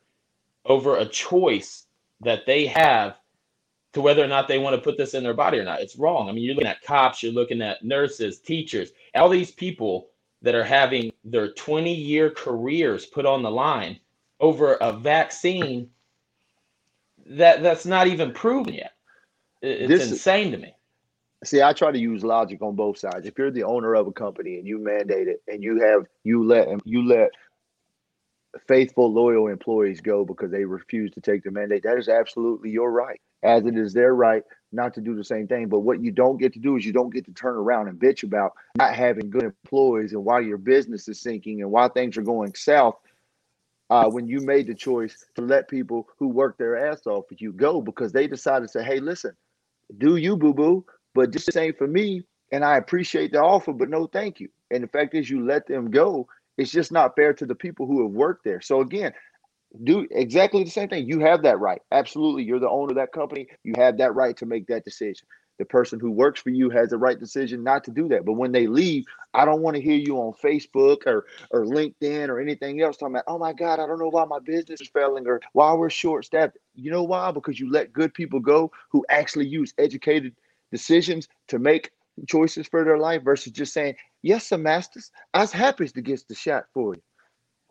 over 0.66 0.98
a 0.98 1.06
choice 1.06 1.86
that 2.22 2.46
they 2.46 2.66
have 2.68 3.16
to 3.94 4.02
whether 4.02 4.24
or 4.24 4.28
not 4.28 4.48
they 4.48 4.60
want 4.60 4.76
to 4.76 4.82
put 4.82 4.98
this 4.98 5.16
in 5.16 5.24
their 5.24 5.34
body 5.34 5.58
or 5.58 5.64
not? 5.64 5.82
It's 5.82 5.96
wrong. 5.96 6.30
I 6.30 6.32
mean, 6.32 6.44
you're 6.44 6.54
looking 6.54 6.70
at 6.70 6.84
cops, 6.84 7.24
you're 7.24 7.32
looking 7.32 7.62
at 7.62 7.84
nurses, 7.84 8.40
teachers, 8.40 8.92
all 9.16 9.30
these 9.30 9.52
people 9.52 10.10
that 10.42 10.56
are 10.56 10.64
having 10.64 11.12
their 11.24 11.54
20-year 11.54 12.30
careers 12.32 13.06
put 13.08 13.26
on 13.26 13.42
the 13.42 13.52
line 13.52 14.00
over 14.40 14.76
a 14.76 14.94
vaccine 14.94 15.90
that 17.26 17.62
that's 17.62 17.86
not 17.86 18.08
even 18.08 18.32
proven 18.32 18.74
yet. 18.74 18.94
It- 19.62 19.82
It's 19.84 19.90
This- 19.90 20.12
insane 20.12 20.52
to 20.52 20.58
me. 20.58 20.74
See, 21.46 21.62
I 21.62 21.72
try 21.74 21.92
to 21.92 22.00
use 22.00 22.24
logic 22.24 22.62
on 22.62 22.76
both 22.76 22.98
sides. 22.98 23.26
If 23.26 23.38
you're 23.38 23.52
the 23.52 23.64
owner 23.64 23.96
of 23.96 24.08
a 24.08 24.12
company 24.12 24.58
and 24.58 24.68
you 24.68 24.78
mandate 24.78 25.28
it 25.30 25.42
and 25.48 25.64
you 25.64 25.80
have 25.82 26.06
you 26.24 26.44
let 26.44 26.68
you 26.86 27.06
let 27.06 27.32
faithful, 28.68 29.12
loyal 29.12 29.48
employees 29.48 30.02
go 30.02 30.26
because 30.26 30.52
they 30.52 30.66
refuse 30.66 31.12
to 31.12 31.22
take 31.22 31.44
the 31.44 31.52
mandate, 31.52 31.84
that 31.84 31.98
is 31.98 32.10
absolutely 32.10 32.72
your 32.72 32.92
right. 32.92 33.22
As 33.44 33.66
it 33.66 33.78
is 33.78 33.94
their 33.94 34.16
right 34.16 34.44
not 34.74 34.94
to 34.96 35.02
do 35.02 35.16
the 35.16 35.24
same 35.24 35.48
thing. 35.48 35.70
But 35.70 35.80
what 35.82 36.02
you 36.02 36.12
don't 36.12 36.38
get 36.38 36.54
to 36.54 36.60
do 36.60 36.76
is 36.76 36.86
you 36.86 36.94
don't 36.94 37.14
get 37.14 37.26
to 37.26 37.34
turn 37.34 37.56
around 37.56 37.88
and 37.88 38.00
bitch 38.00 38.24
about 38.24 38.54
not 38.78 38.94
having 38.94 39.30
good 39.30 39.44
employees 39.44 40.14
and 40.14 40.26
why 40.26 40.42
your 40.42 40.58
business 40.58 41.08
is 41.08 41.22
sinking 41.22 41.62
and 41.62 41.72
why 41.72 41.88
things 41.88 42.18
are 42.18 42.22
going 42.24 42.54
south. 42.54 42.96
Uh, 43.90 44.10
when 44.10 44.28
you 44.28 44.42
made 44.42 44.68
the 44.68 44.76
choice 44.76 45.26
to 45.36 45.42
let 45.42 45.68
people 45.68 46.08
who 46.20 46.28
work 46.28 46.58
their 46.58 46.78
ass 46.90 47.08
off 47.08 47.26
you 47.38 47.52
go 47.54 47.82
because 47.82 48.12
they 48.12 48.28
decided 48.28 48.68
to 48.68 48.72
say, 48.72 48.84
hey, 48.84 49.00
listen, 49.00 49.36
do 49.98 50.16
you 50.18 50.38
boo 50.38 50.54
boo, 50.54 50.86
but 51.16 51.32
this 51.32 51.56
ain't 51.56 51.78
for 51.78 51.88
me. 51.88 52.24
And 52.52 52.64
I 52.66 52.78
appreciate 52.78 53.32
the 53.32 53.42
offer, 53.42 53.74
but 53.74 53.90
no 53.90 54.08
thank 54.08 54.40
you. 54.40 54.50
And 54.72 54.84
the 54.84 54.88
fact 54.88 55.14
is, 55.14 55.30
you 55.30 55.46
let 55.46 55.68
them 55.68 55.92
go. 55.92 56.28
It's 56.58 56.72
just 56.72 56.92
not 56.92 57.16
fair 57.16 57.34
to 57.34 57.46
the 57.46 57.56
people 57.56 57.86
who 57.86 58.04
have 58.04 58.12
worked 58.12 58.44
there. 58.44 58.62
So 58.62 58.82
again, 58.82 59.14
do 59.84 60.08
exactly 60.12 60.64
the 60.64 60.70
same 60.70 60.90
thing. 60.90 61.08
You 61.08 61.20
have 61.20 61.44
that 61.44 61.60
right. 61.60 61.82
Absolutely. 61.92 62.44
You're 62.44 62.60
the 62.60 62.70
owner 62.70 62.92
of 62.92 62.96
that 62.96 63.12
company. 63.12 63.48
You 63.64 63.74
have 63.78 63.98
that 63.98 64.16
right 64.16 64.36
to 64.38 64.46
make 64.46 64.68
that 64.68 64.84
decision. 64.84 65.28
The 65.60 65.66
person 65.66 66.00
who 66.00 66.12
works 66.12 66.42
for 66.42 66.52
you 66.52 66.72
has 66.72 66.90
the 66.90 66.98
right 66.98 67.20
decision 67.20 67.64
not 67.64 67.84
to 67.86 67.92
do 67.92 68.08
that. 68.10 68.26
But 68.26 68.34
when 68.34 68.54
they 68.54 68.68
leave, 68.68 69.06
I 69.36 69.46
don't 69.46 69.62
want 69.62 69.78
to 69.78 69.84
hear 69.84 69.98
you 69.98 70.18
on 70.18 70.34
Facebook 70.44 71.08
or 71.08 71.28
or 71.52 71.66
LinkedIn 71.66 72.30
or 72.30 72.40
anything 72.42 72.82
else 72.82 72.98
talking 72.98 73.16
about, 73.16 73.26
oh 73.28 73.40
my 73.40 73.54
God, 73.54 73.80
I 73.80 73.88
don't 73.88 74.00
know 74.00 74.10
why 74.10 74.26
my 74.26 74.40
business 74.40 74.82
is 74.82 74.90
failing 74.90 75.28
or 75.28 75.42
why 75.54 75.74
we're 75.74 75.92
short 75.92 76.26
staffed. 76.26 76.58
You 76.76 76.92
know 76.92 77.04
why? 77.04 77.32
Because 77.32 77.60
you 77.60 77.72
let 77.72 77.94
good 77.94 78.14
people 78.14 78.40
go 78.42 78.72
who 78.92 79.06
actually 79.10 79.48
use 79.48 79.74
educated 79.78 80.36
decisions 80.72 81.28
to 81.50 81.60
make 81.60 81.92
choices 82.28 82.68
for 82.68 82.84
their 82.84 82.98
life 82.98 83.24
versus 83.24 83.54
just 83.54 83.74
saying, 83.74 83.96
Yes, 84.24 84.48
sir, 84.50 84.58
masters, 84.58 85.12
I 85.34 85.42
was 85.42 85.52
happy 85.52 85.88
to 85.88 86.02
get 86.02 86.28
the 86.28 86.36
shot 86.36 86.66
for 86.74 86.96
you. 86.96 87.02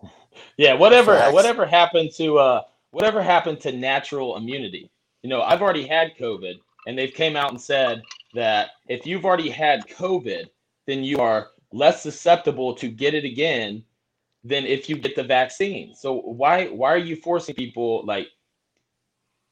Yeah, 0.56 0.74
whatever 0.74 1.12
Facts. 1.14 1.32
whatever 1.32 1.66
happened 1.66 2.10
to 2.18 2.38
uh 2.38 2.62
whatever 2.92 3.22
happened 3.22 3.60
to 3.62 3.72
natural 3.72 4.36
immunity? 4.36 4.90
You 5.22 5.30
know, 5.30 5.42
I've 5.42 5.62
already 5.62 5.86
had 5.86 6.16
COVID 6.20 6.54
and 6.88 6.96
they've 6.96 7.12
came 7.12 7.36
out 7.36 7.50
and 7.50 7.60
said 7.60 8.02
that 8.32 8.70
if 8.88 9.06
you've 9.06 9.26
already 9.26 9.50
had 9.50 9.86
COVID, 9.88 10.46
then 10.86 11.04
you 11.04 11.18
are 11.18 11.48
less 11.70 12.02
susceptible 12.02 12.74
to 12.76 12.88
get 12.88 13.12
it 13.12 13.26
again 13.26 13.84
than 14.42 14.64
if 14.64 14.88
you 14.88 14.96
get 14.96 15.14
the 15.14 15.22
vaccine. 15.22 15.94
So 15.94 16.14
why 16.14 16.68
why 16.68 16.88
are 16.94 16.96
you 16.96 17.16
forcing 17.16 17.54
people 17.54 18.06
like 18.06 18.28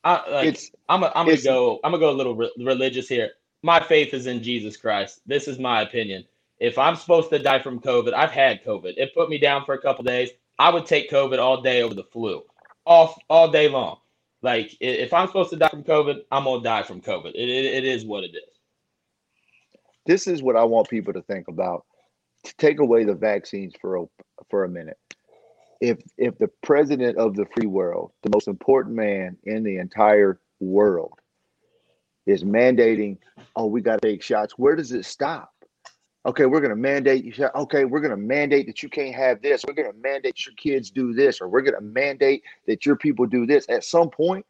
I 0.02 0.30
like 0.30 0.48
It's 0.48 0.70
I'm 0.88 1.02
a, 1.02 1.12
I'm 1.14 1.26
gonna 1.26 1.42
go 1.42 1.78
I'm 1.84 1.92
gonna 1.92 2.00
go 2.00 2.10
a 2.10 2.16
little 2.16 2.34
re- 2.34 2.52
religious 2.56 3.06
here. 3.06 3.32
My 3.62 3.80
faith 3.80 4.14
is 4.14 4.26
in 4.26 4.42
Jesus 4.42 4.78
Christ. 4.78 5.20
This 5.26 5.46
is 5.46 5.58
my 5.58 5.82
opinion. 5.82 6.24
If 6.58 6.78
I'm 6.78 6.96
supposed 6.96 7.28
to 7.30 7.38
die 7.38 7.58
from 7.58 7.80
COVID, 7.80 8.14
I've 8.14 8.30
had 8.30 8.64
COVID. 8.64 8.94
It 8.96 9.14
put 9.14 9.28
me 9.28 9.36
down 9.36 9.66
for 9.66 9.74
a 9.74 9.82
couple 9.82 10.04
days. 10.04 10.30
I 10.58 10.70
would 10.70 10.86
take 10.86 11.10
COVID 11.10 11.38
all 11.38 11.60
day 11.60 11.82
over 11.82 11.92
the 11.92 12.04
flu, 12.04 12.44
all 12.86 13.20
all 13.28 13.50
day 13.50 13.68
long. 13.68 13.98
Like 14.46 14.76
if 14.80 15.12
I'm 15.12 15.26
supposed 15.26 15.50
to 15.50 15.56
die 15.56 15.68
from 15.70 15.82
COVID, 15.82 16.20
I'm 16.30 16.44
gonna 16.44 16.62
die 16.62 16.84
from 16.84 17.00
COVID. 17.00 17.32
It, 17.34 17.48
it, 17.48 17.64
it 17.64 17.84
is 17.84 18.04
what 18.04 18.22
it 18.22 18.30
is. 18.30 18.60
this 20.06 20.28
is 20.28 20.40
what 20.40 20.54
I 20.54 20.62
want 20.62 20.88
people 20.88 21.12
to 21.14 21.22
think 21.22 21.48
about. 21.48 21.84
To 22.44 22.54
take 22.56 22.78
away 22.78 23.02
the 23.02 23.14
vaccines 23.14 23.74
for 23.80 23.96
a, 23.96 24.04
for 24.48 24.62
a 24.62 24.68
minute. 24.68 24.98
If 25.80 25.98
if 26.16 26.38
the 26.38 26.48
president 26.62 27.18
of 27.18 27.34
the 27.34 27.46
free 27.56 27.66
world, 27.66 28.12
the 28.22 28.30
most 28.32 28.46
important 28.46 28.94
man 28.94 29.36
in 29.42 29.64
the 29.64 29.78
entire 29.78 30.38
world, 30.60 31.18
is 32.26 32.44
mandating, 32.44 33.18
oh, 33.56 33.66
we 33.66 33.80
got 33.80 34.00
to 34.00 34.08
take 34.08 34.22
shots. 34.22 34.54
Where 34.56 34.76
does 34.76 34.92
it 34.92 35.04
stop? 35.06 35.50
Okay, 36.26 36.44
we're 36.46 36.60
going 36.60 36.70
to 36.70 36.76
mandate 36.76 37.24
you. 37.24 37.32
shot- 37.32 37.54
Okay, 37.54 37.84
we're 37.84 38.00
going 38.00 38.10
to 38.10 38.16
mandate 38.16 38.66
that 38.66 38.82
you 38.82 38.88
can't 38.88 39.14
have 39.14 39.40
this. 39.40 39.64
We're 39.66 39.74
going 39.74 39.92
to 39.92 39.98
mandate 39.98 40.44
your 40.44 40.54
kids 40.56 40.90
do 40.90 41.14
this, 41.14 41.40
or 41.40 41.48
we're 41.48 41.62
going 41.62 41.76
to 41.76 41.80
mandate 41.80 42.42
that 42.66 42.84
your 42.84 42.96
people 42.96 43.26
do 43.26 43.46
this. 43.46 43.64
At 43.68 43.84
some 43.84 44.10
point, 44.10 44.44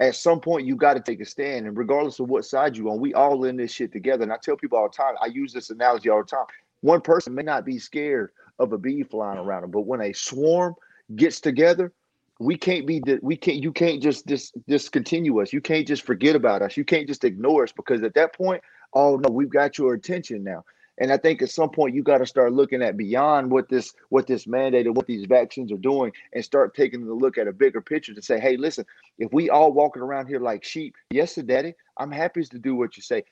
at 0.00 0.14
some 0.14 0.40
point 0.40 0.66
you 0.66 0.76
got 0.76 0.94
to 0.94 1.00
take 1.00 1.20
a 1.20 1.24
stand 1.24 1.66
and 1.66 1.76
regardless 1.76 2.20
of 2.20 2.28
what 2.28 2.44
side 2.44 2.76
you 2.76 2.88
on 2.90 3.00
we 3.00 3.14
all 3.14 3.44
in 3.44 3.56
this 3.56 3.72
shit 3.72 3.92
together 3.92 4.22
and 4.22 4.32
i 4.32 4.36
tell 4.42 4.56
people 4.56 4.78
all 4.78 4.88
the 4.88 4.96
time 4.96 5.14
i 5.20 5.26
use 5.26 5.52
this 5.52 5.70
analogy 5.70 6.08
all 6.08 6.22
the 6.22 6.28
time 6.28 6.44
one 6.80 7.00
person 7.00 7.34
may 7.34 7.42
not 7.42 7.64
be 7.64 7.78
scared 7.78 8.30
of 8.58 8.72
a 8.72 8.78
bee 8.78 9.02
flying 9.02 9.38
around 9.38 9.62
them 9.62 9.70
but 9.70 9.82
when 9.82 10.00
a 10.02 10.12
swarm 10.12 10.74
gets 11.16 11.40
together 11.40 11.92
we 12.40 12.56
can't 12.56 12.86
be 12.86 13.02
we 13.22 13.36
can't 13.36 13.62
you 13.62 13.72
can't 13.72 14.02
just 14.02 14.26
dis, 14.26 14.52
discontinue 14.68 15.40
us 15.40 15.52
you 15.52 15.60
can't 15.60 15.86
just 15.88 16.02
forget 16.04 16.36
about 16.36 16.62
us 16.62 16.76
you 16.76 16.84
can't 16.84 17.08
just 17.08 17.24
ignore 17.24 17.64
us 17.64 17.72
because 17.72 18.02
at 18.02 18.14
that 18.14 18.32
point 18.34 18.62
oh 18.94 19.16
no 19.16 19.30
we've 19.30 19.50
got 19.50 19.78
your 19.78 19.94
attention 19.94 20.44
now 20.44 20.64
and 21.00 21.12
i 21.12 21.16
think 21.16 21.42
at 21.42 21.50
some 21.50 21.70
point 21.70 21.94
you 21.94 22.02
got 22.02 22.18
to 22.18 22.26
start 22.26 22.52
looking 22.52 22.82
at 22.82 22.96
beyond 22.96 23.50
what 23.50 23.68
this 23.68 23.94
what 24.08 24.26
this 24.26 24.46
mandate 24.46 24.86
and 24.86 24.96
what 24.96 25.06
these 25.06 25.26
vaccines 25.26 25.72
are 25.72 25.78
doing 25.78 26.12
and 26.32 26.44
start 26.44 26.74
taking 26.74 27.02
a 27.02 27.12
look 27.12 27.38
at 27.38 27.48
a 27.48 27.52
bigger 27.52 27.80
picture 27.80 28.14
to 28.14 28.22
say 28.22 28.38
hey 28.38 28.56
listen 28.56 28.84
if 29.18 29.32
we 29.32 29.50
all 29.50 29.72
walking 29.72 30.02
around 30.02 30.28
here 30.28 30.38
like 30.38 30.64
sheep, 30.64 30.94
yes, 31.10 31.34
sir, 31.34 31.42
daddy, 31.42 31.74
I'm 31.96 32.12
happy 32.12 32.44
to 32.44 32.58
do 32.58 32.76
what 32.76 32.96
you 32.96 33.02
say. 33.02 33.24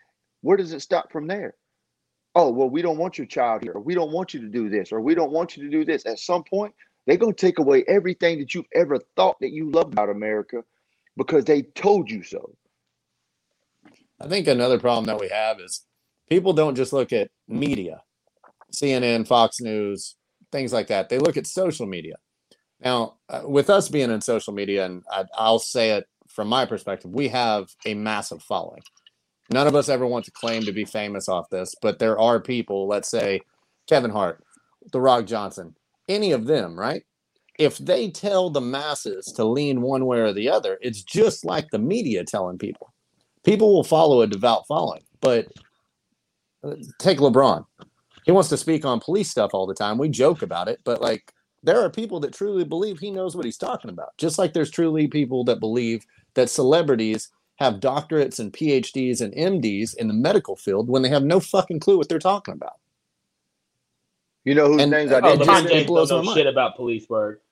Where 0.42 0.56
does 0.56 0.72
it 0.72 0.80
stop 0.80 1.12
from 1.12 1.26
there? 1.26 1.54
Oh, 2.34 2.50
well, 2.50 2.68
we 2.68 2.82
don't 2.82 2.98
want 2.98 3.16
your 3.16 3.26
child 3.26 3.62
here, 3.62 3.72
or 3.72 3.80
we 3.80 3.94
don't 3.94 4.12
want 4.12 4.34
you 4.34 4.40
to 4.40 4.48
do 4.48 4.68
this, 4.68 4.92
or 4.92 5.00
we 5.00 5.14
don't 5.14 5.30
want 5.30 5.56
you 5.56 5.62
to 5.62 5.70
do 5.70 5.84
this. 5.84 6.04
At 6.04 6.18
some 6.18 6.44
point, 6.44 6.74
they're 7.06 7.16
gonna 7.16 7.32
take 7.32 7.58
away 7.58 7.84
everything 7.86 8.40
that 8.40 8.54
you've 8.54 8.66
ever 8.74 8.98
thought 9.14 9.38
that 9.40 9.52
you 9.52 9.70
loved 9.70 9.92
about 9.92 10.10
America 10.10 10.64
because 11.16 11.44
they 11.44 11.62
told 11.62 12.10
you 12.10 12.22
so. 12.22 12.54
I 14.20 14.26
think 14.26 14.48
another 14.48 14.78
problem 14.78 15.06
that 15.06 15.20
we 15.20 15.28
have 15.28 15.60
is 15.60 15.82
people 16.28 16.52
don't 16.52 16.74
just 16.74 16.92
look 16.92 17.12
at 17.12 17.30
media, 17.48 18.02
CNN, 18.72 19.26
Fox 19.26 19.60
News, 19.60 20.16
things 20.52 20.72
like 20.72 20.88
that. 20.88 21.08
They 21.08 21.18
look 21.18 21.36
at 21.36 21.46
social 21.46 21.86
media. 21.86 22.16
Now, 22.80 23.14
uh, 23.28 23.42
with 23.44 23.70
us 23.70 23.88
being 23.88 24.10
in 24.10 24.20
social 24.20 24.52
media, 24.52 24.84
and 24.84 25.02
I, 25.10 25.24
I'll 25.34 25.58
say 25.58 25.92
it 25.92 26.06
from 26.28 26.48
my 26.48 26.66
perspective, 26.66 27.10
we 27.10 27.28
have 27.28 27.74
a 27.86 27.94
massive 27.94 28.42
following. 28.42 28.82
None 29.50 29.66
of 29.66 29.74
us 29.74 29.88
ever 29.88 30.06
want 30.06 30.24
to 30.26 30.32
claim 30.32 30.64
to 30.64 30.72
be 30.72 30.84
famous 30.84 31.28
off 31.28 31.48
this, 31.50 31.74
but 31.80 31.98
there 31.98 32.18
are 32.18 32.40
people, 32.40 32.86
let's 32.88 33.08
say 33.08 33.40
Kevin 33.88 34.10
Hart, 34.10 34.42
The 34.92 35.00
Rock 35.00 35.26
Johnson, 35.26 35.76
any 36.08 36.32
of 36.32 36.46
them, 36.46 36.78
right? 36.78 37.04
If 37.58 37.78
they 37.78 38.10
tell 38.10 38.50
the 38.50 38.60
masses 38.60 39.26
to 39.36 39.44
lean 39.44 39.80
one 39.80 40.04
way 40.04 40.18
or 40.18 40.32
the 40.32 40.50
other, 40.50 40.78
it's 40.82 41.02
just 41.02 41.44
like 41.44 41.70
the 41.70 41.78
media 41.78 42.24
telling 42.24 42.58
people 42.58 42.92
people 43.46 43.72
will 43.72 43.84
follow 43.84 44.20
a 44.20 44.26
devout 44.26 44.66
following. 44.66 45.02
But 45.20 45.46
take 46.98 47.18
LeBron. 47.18 47.64
He 48.24 48.32
wants 48.32 48.48
to 48.48 48.56
speak 48.56 48.84
on 48.84 49.00
police 49.00 49.30
stuff 49.30 49.50
all 49.54 49.66
the 49.66 49.74
time. 49.74 49.98
We 49.98 50.08
joke 50.08 50.42
about 50.42 50.68
it, 50.68 50.80
but 50.84 51.00
like 51.00 51.32
there 51.62 51.80
are 51.80 51.90
people 51.90 52.20
that 52.20 52.32
truly 52.34 52.64
believe 52.64 52.98
he 52.98 53.10
knows 53.10 53.36
what 53.36 53.44
he's 53.44 53.56
talking 53.56 53.90
about. 53.90 54.16
Just 54.18 54.38
like 54.38 54.52
there's 54.52 54.70
truly 54.70 55.06
people 55.08 55.44
that 55.44 55.60
believe 55.60 56.04
that 56.34 56.50
celebrities 56.50 57.28
have 57.56 57.74
doctorates 57.80 58.38
and 58.38 58.52
PhDs 58.52 59.20
and 59.20 59.32
MDs 59.34 59.96
in 59.96 60.08
the 60.08 60.14
medical 60.14 60.56
field 60.56 60.88
when 60.88 61.02
they 61.02 61.08
have 61.08 61.24
no 61.24 61.40
fucking 61.40 61.80
clue 61.80 61.96
what 61.96 62.08
they're 62.08 62.18
talking 62.18 62.52
about. 62.54 62.74
You 64.44 64.54
know 64.54 64.68
whose 64.68 64.82
And- 64.82 64.90
names 64.90 65.10
uh, 65.10 65.16
I 65.16 65.20
Oh, 65.20 65.32
Oh, 65.32 65.36
LeBron 65.38 65.44
just- 65.46 65.58
speak 65.60 65.70
it 65.70 65.74
James 65.74 65.86
blows 65.86 66.08
don't 66.10 66.18
my 66.18 66.22
know 66.22 66.26
mind. 66.26 66.38
shit 66.38 66.46
about 66.46 66.76
police 66.76 67.08
work. 67.08 67.42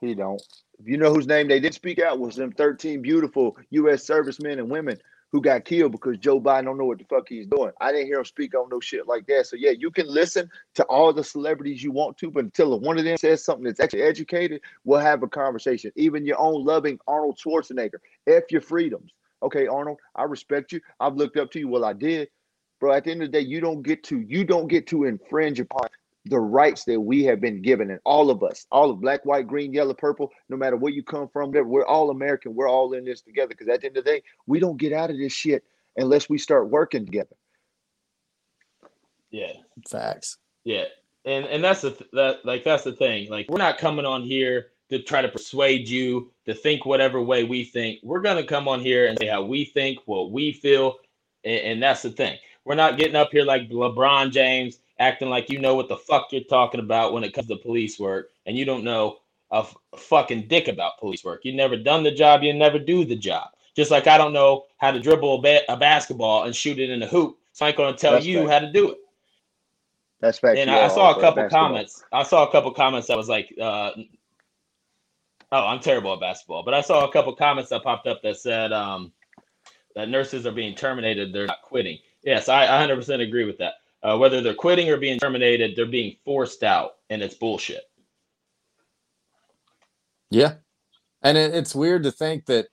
He 0.00 0.14
don't. 0.14 0.42
You 0.84 0.98
know 0.98 1.12
whose 1.12 1.26
name 1.26 1.48
they 1.48 1.60
did 1.60 1.72
speak 1.72 1.98
out 2.00 2.18
was 2.18 2.36
them 2.36 2.52
13 2.52 3.00
beautiful 3.00 3.56
U.S. 3.70 4.04
servicemen 4.04 4.58
and 4.58 4.68
women 4.70 4.98
who 5.32 5.40
got 5.40 5.64
killed 5.64 5.92
because 5.92 6.18
Joe 6.18 6.40
Biden 6.40 6.64
don't 6.64 6.78
know 6.78 6.84
what 6.84 6.98
the 6.98 7.04
fuck 7.04 7.28
he's 7.28 7.46
doing. 7.46 7.72
I 7.80 7.92
didn't 7.92 8.06
hear 8.06 8.18
him 8.18 8.24
speak 8.24 8.54
on 8.54 8.68
no 8.70 8.80
shit 8.80 9.06
like 9.06 9.26
that. 9.26 9.46
So 9.46 9.56
yeah, 9.56 9.72
you 9.72 9.90
can 9.90 10.06
listen 10.06 10.48
to 10.74 10.84
all 10.84 11.12
the 11.12 11.24
celebrities 11.24 11.82
you 11.82 11.92
want 11.92 12.16
to, 12.18 12.30
but 12.30 12.44
until 12.44 12.78
one 12.80 12.98
of 12.98 13.04
them 13.04 13.16
says 13.16 13.44
something 13.44 13.64
that's 13.64 13.80
actually 13.80 14.02
educated, 14.02 14.60
we'll 14.84 15.00
have 15.00 15.22
a 15.22 15.28
conversation. 15.28 15.90
Even 15.96 16.24
your 16.24 16.40
own 16.40 16.64
loving 16.64 16.98
Arnold 17.06 17.38
Schwarzenegger, 17.38 17.98
F 18.26 18.44
your 18.50 18.60
freedoms. 18.60 19.12
Okay, 19.42 19.66
Arnold, 19.66 19.98
I 20.14 20.22
respect 20.24 20.72
you. 20.72 20.80
I've 21.00 21.16
looked 21.16 21.36
up 21.36 21.50
to 21.52 21.58
you. 21.58 21.68
Well, 21.68 21.84
I 21.84 21.92
did. 21.92 22.28
Bro, 22.80 22.92
at 22.92 23.04
the 23.04 23.10
end 23.10 23.22
of 23.22 23.32
the 23.32 23.38
day, 23.38 23.46
you 23.46 23.60
don't 23.60 23.82
get 23.82 24.02
to 24.04 24.20
you 24.20 24.44
don't 24.44 24.68
get 24.68 24.86
to 24.88 25.04
infringe 25.04 25.60
upon 25.60 25.88
the 26.28 26.40
rights 26.40 26.84
that 26.84 27.00
we 27.00 27.24
have 27.24 27.40
been 27.40 27.62
given, 27.62 27.90
and 27.90 28.00
all 28.04 28.30
of 28.30 28.42
us, 28.42 28.66
all 28.70 28.90
of 28.90 29.00
black, 29.00 29.24
white, 29.24 29.46
green, 29.46 29.72
yellow, 29.72 29.94
purple, 29.94 30.30
no 30.48 30.56
matter 30.56 30.76
where 30.76 30.92
you 30.92 31.02
come 31.02 31.28
from, 31.28 31.50
we're 31.52 31.86
all 31.86 32.10
American. 32.10 32.54
We're 32.54 32.68
all 32.68 32.92
in 32.92 33.04
this 33.04 33.22
together. 33.22 33.48
Because 33.48 33.68
at 33.68 33.80
the 33.80 33.86
end 33.86 33.96
of 33.96 34.04
the 34.04 34.10
day, 34.10 34.22
we 34.46 34.58
don't 34.58 34.76
get 34.76 34.92
out 34.92 35.10
of 35.10 35.18
this 35.18 35.32
shit 35.32 35.64
unless 35.96 36.28
we 36.28 36.38
start 36.38 36.68
working 36.70 37.04
together. 37.04 37.36
Yeah. 39.30 39.52
Facts. 39.88 40.38
Yeah, 40.64 40.84
and 41.24 41.44
and 41.46 41.62
that's 41.62 41.82
the 41.82 41.92
th- 41.92 42.10
that 42.12 42.44
like 42.44 42.64
that's 42.64 42.82
the 42.82 42.92
thing. 42.92 43.30
Like 43.30 43.48
we're 43.48 43.58
not 43.58 43.78
coming 43.78 44.04
on 44.04 44.22
here 44.22 44.68
to 44.90 45.00
try 45.00 45.22
to 45.22 45.28
persuade 45.28 45.88
you 45.88 46.32
to 46.44 46.54
think 46.54 46.84
whatever 46.84 47.22
way 47.22 47.44
we 47.44 47.64
think. 47.64 48.00
We're 48.02 48.20
gonna 48.20 48.44
come 48.44 48.66
on 48.66 48.80
here 48.80 49.06
and 49.06 49.16
say 49.18 49.28
how 49.28 49.44
we 49.44 49.66
think, 49.66 50.00
what 50.06 50.32
we 50.32 50.52
feel, 50.52 50.96
and, 51.44 51.60
and 51.60 51.82
that's 51.82 52.02
the 52.02 52.10
thing. 52.10 52.38
We're 52.64 52.74
not 52.74 52.98
getting 52.98 53.14
up 53.14 53.30
here 53.30 53.44
like 53.44 53.68
LeBron 53.68 54.32
James 54.32 54.80
acting 54.98 55.28
like 55.28 55.50
you 55.50 55.58
know 55.58 55.74
what 55.74 55.88
the 55.88 55.96
fuck 55.96 56.28
you're 56.32 56.42
talking 56.44 56.80
about 56.80 57.12
when 57.12 57.24
it 57.24 57.34
comes 57.34 57.48
to 57.48 57.56
police 57.56 57.98
work, 57.98 58.30
and 58.46 58.56
you 58.56 58.64
don't 58.64 58.84
know 58.84 59.18
a, 59.50 59.58
f- 59.58 59.76
a 59.92 59.96
fucking 59.96 60.48
dick 60.48 60.68
about 60.68 60.98
police 60.98 61.24
work. 61.24 61.44
You 61.44 61.54
never 61.54 61.76
done 61.76 62.02
the 62.02 62.10
job. 62.10 62.42
You 62.42 62.52
never 62.54 62.78
do 62.78 63.04
the 63.04 63.16
job. 63.16 63.48
Just 63.74 63.90
like 63.90 64.06
I 64.06 64.16
don't 64.18 64.32
know 64.32 64.64
how 64.78 64.90
to 64.90 65.00
dribble 65.00 65.36
a, 65.36 65.42
ba- 65.42 65.72
a 65.72 65.76
basketball 65.76 66.44
and 66.44 66.56
shoot 66.56 66.78
it 66.78 66.90
in 66.90 67.00
the 67.00 67.06
hoop, 67.06 67.36
so 67.52 67.66
I 67.66 67.68
ain't 67.68 67.76
gonna 67.76 67.96
tell 67.96 68.12
That's 68.12 68.26
you 68.26 68.38
fact. 68.40 68.50
how 68.50 68.58
to 68.60 68.72
do 68.72 68.90
it. 68.92 68.98
That's 70.20 70.38
fact. 70.38 70.58
And 70.58 70.70
I, 70.70 70.86
I 70.86 70.88
saw 70.88 71.10
a 71.10 71.20
couple 71.20 71.42
basketball. 71.42 71.68
comments. 71.68 72.04
I 72.12 72.22
saw 72.22 72.46
a 72.48 72.50
couple 72.50 72.70
comments 72.72 73.08
that 73.08 73.18
was 73.18 73.28
like, 73.28 73.52
uh, 73.60 73.90
"Oh, 75.52 75.66
I'm 75.66 75.80
terrible 75.80 76.14
at 76.14 76.20
basketball," 76.20 76.62
but 76.62 76.72
I 76.72 76.80
saw 76.80 77.06
a 77.06 77.12
couple 77.12 77.34
comments 77.36 77.68
that 77.70 77.82
popped 77.82 78.06
up 78.06 78.22
that 78.22 78.38
said 78.38 78.72
um, 78.72 79.12
that 79.94 80.08
nurses 80.08 80.46
are 80.46 80.52
being 80.52 80.74
terminated. 80.74 81.32
They're 81.34 81.46
not 81.46 81.62
quitting. 81.62 81.98
Yes, 82.22 82.48
I 82.48 82.66
100% 82.66 83.22
agree 83.22 83.44
with 83.44 83.58
that. 83.58 83.74
Uh, 84.06 84.16
whether 84.16 84.40
they're 84.40 84.54
quitting 84.54 84.88
or 84.88 84.96
being 84.96 85.18
terminated, 85.18 85.74
they're 85.74 85.84
being 85.84 86.14
forced 86.24 86.62
out, 86.62 86.92
and 87.10 87.22
it's 87.22 87.34
bullshit. 87.34 87.82
Yeah. 90.30 90.54
And 91.22 91.36
it, 91.36 91.52
it's 91.52 91.74
weird 91.74 92.04
to 92.04 92.12
think 92.12 92.46
that 92.46 92.68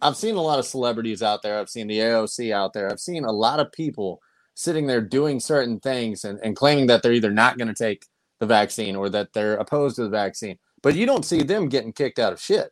I've 0.00 0.16
seen 0.16 0.36
a 0.36 0.42
lot 0.42 0.60
of 0.60 0.66
celebrities 0.66 1.24
out 1.24 1.42
there. 1.42 1.58
I've 1.58 1.68
seen 1.68 1.88
the 1.88 1.98
AOC 1.98 2.52
out 2.52 2.72
there. 2.72 2.88
I've 2.88 3.00
seen 3.00 3.24
a 3.24 3.32
lot 3.32 3.58
of 3.58 3.72
people 3.72 4.20
sitting 4.54 4.86
there 4.86 5.00
doing 5.00 5.40
certain 5.40 5.80
things 5.80 6.24
and, 6.24 6.38
and 6.44 6.54
claiming 6.54 6.86
that 6.86 7.02
they're 7.02 7.12
either 7.12 7.32
not 7.32 7.58
going 7.58 7.68
to 7.68 7.74
take 7.74 8.06
the 8.38 8.46
vaccine 8.46 8.94
or 8.94 9.08
that 9.08 9.32
they're 9.32 9.54
opposed 9.54 9.96
to 9.96 10.02
the 10.02 10.08
vaccine. 10.08 10.56
But 10.82 10.94
you 10.94 11.04
don't 11.04 11.24
see 11.24 11.42
them 11.42 11.68
getting 11.68 11.92
kicked 11.92 12.20
out 12.20 12.32
of 12.32 12.40
shit. 12.40 12.70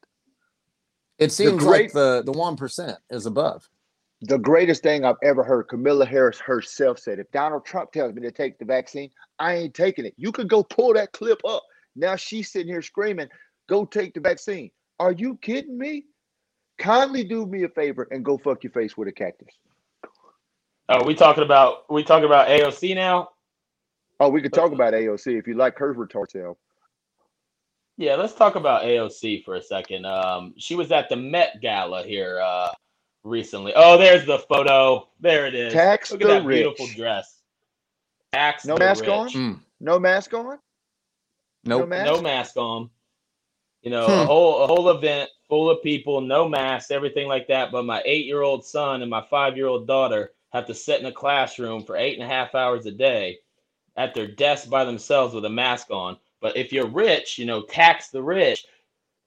It 1.19 1.33
seems 1.33 1.65
like 1.65 1.91
great- 1.91 1.93
the 1.95 2.23
the 2.25 2.33
one 2.33 2.57
percent 2.57 2.99
is 3.11 3.27
above. 3.27 3.69
The 4.23 4.39
greatest 4.39 4.83
thing 4.83 5.05
I've 5.05 5.17
ever 5.23 5.45
heard, 5.45 5.69
Camilla 5.69 6.05
Harris 6.05 6.41
herself 6.41 6.99
said, 6.99 7.19
if 7.19 7.31
Donald 7.31 7.65
Trump 7.65 7.93
tells 7.93 8.15
me 8.15 8.23
to 8.23 8.33
take 8.33 8.59
the 8.59 8.65
vaccine, 8.65 9.11
I 9.39 9.55
ain't 9.55 9.75
taking 9.75 10.05
it. 10.05 10.15
You 10.17 10.33
could 10.33 10.49
go 10.49 10.63
pull 10.63 10.95
that 10.95 11.13
clip 11.13 11.41
up. 11.47 11.63
Now 11.95 12.17
she's 12.17 12.51
sitting 12.51 12.73
here 12.73 12.83
screaming, 12.83 13.29
go 13.69 13.85
take 13.85 14.15
the 14.15 14.21
vaccine. 14.21 14.71
Are 14.99 15.13
you 15.13 15.37
kidding 15.41 15.79
me? 15.79 16.05
Kindly 16.79 17.25
do 17.25 17.47
me 17.47 17.65
a 17.65 17.69
favor 17.69 18.09
and 18.11 18.25
go 18.25 18.39
fuck 18.39 18.63
your 18.65 18.73
face 18.73 18.97
with 18.97 19.09
a 19.09 19.13
cactus. 19.13 19.55
Oh, 20.89 21.05
we 21.05 21.15
talking 21.15 21.45
about 21.45 21.91
we 21.91 22.03
talking 22.03 22.25
about 22.25 22.49
AOC 22.49 22.95
now? 22.95 23.31
Oh, 24.21 24.29
we 24.29 24.41
could 24.41 24.53
talk 24.53 24.73
about 24.73 24.95
AOC 24.95 25.39
if 25.39 25.47
you 25.47 25.55
like 25.55 25.77
her 25.79 25.95
retard. 25.95 26.57
Yeah, 27.97 28.15
let's 28.15 28.35
talk 28.35 28.55
about 28.55 28.83
AOC 28.83 29.45
for 29.45 29.57
a 29.57 29.63
second. 29.63 30.07
Um, 30.07 30.55
she 30.57 30.77
was 30.77 30.91
at 30.91 31.09
the 31.09 31.17
Met 31.17 31.61
Gala 31.61 32.05
here 32.05 32.41
uh, 32.41 32.71
recently. 33.25 33.73
Oh, 33.75 33.99
there's 33.99 34.27
the 34.27 34.39
photo. 34.41 35.09
There 35.21 35.47
it 35.47 35.55
is. 35.55 35.73
Tax 35.73 36.11
Look 36.13 36.23
at 36.23 36.29
the 36.29 36.35
that 36.35 36.47
beautiful 36.47 36.87
dress. 36.95 37.41
Tax 38.33 38.65
No 38.65 38.75
the 38.75 38.81
mask 38.81 39.01
rich. 39.03 39.11
on? 39.11 39.29
Mm. 39.31 39.61
No 39.81 39.99
mask 39.99 40.35
on? 40.35 40.59
No 41.65 41.87
mask? 41.87 42.05
No 42.13 42.23
mask 42.23 42.57
on. 42.57 42.91
You 43.83 43.91
know, 43.91 44.07
Hmm. 44.07 44.13
a 44.13 44.27
whole 44.27 44.63
a 44.63 44.67
whole 44.67 44.89
event 44.91 45.31
full 45.49 45.71
of 45.71 45.83
people, 45.83 46.21
no 46.21 46.49
masks, 46.49 46.91
everything 46.91 47.29
like 47.29 47.47
that. 47.49 47.71
But 47.73 47.85
my 47.85 48.03
eight 48.05 48.27
year 48.27 48.43
old 48.43 48.65
son 48.65 49.03
and 49.03 49.11
my 49.11 49.23
five 49.23 49.57
year 49.57 49.67
old 49.67 49.87
daughter 49.87 50.33
have 50.51 50.67
to 50.67 50.75
sit 50.75 51.01
in 51.01 51.07
a 51.07 51.13
classroom 51.13 51.83
for 51.85 51.97
eight 51.97 52.15
and 52.19 52.23
a 52.23 52.33
half 52.33 52.55
hours 52.55 52.87
a 52.87 52.91
day 52.93 53.39
at 53.97 54.15
their 54.15 54.27
desk 54.27 54.69
by 54.69 54.85
themselves 54.85 55.35
with 55.35 55.45
a 55.45 55.49
mask 55.51 55.91
on. 55.91 56.17
But 56.41 56.57
if 56.57 56.73
you're 56.73 56.87
rich, 56.89 57.39
you 57.39 57.45
know, 57.47 57.63
tax 57.63 58.09
the 58.09 58.23
rich. 58.23 58.65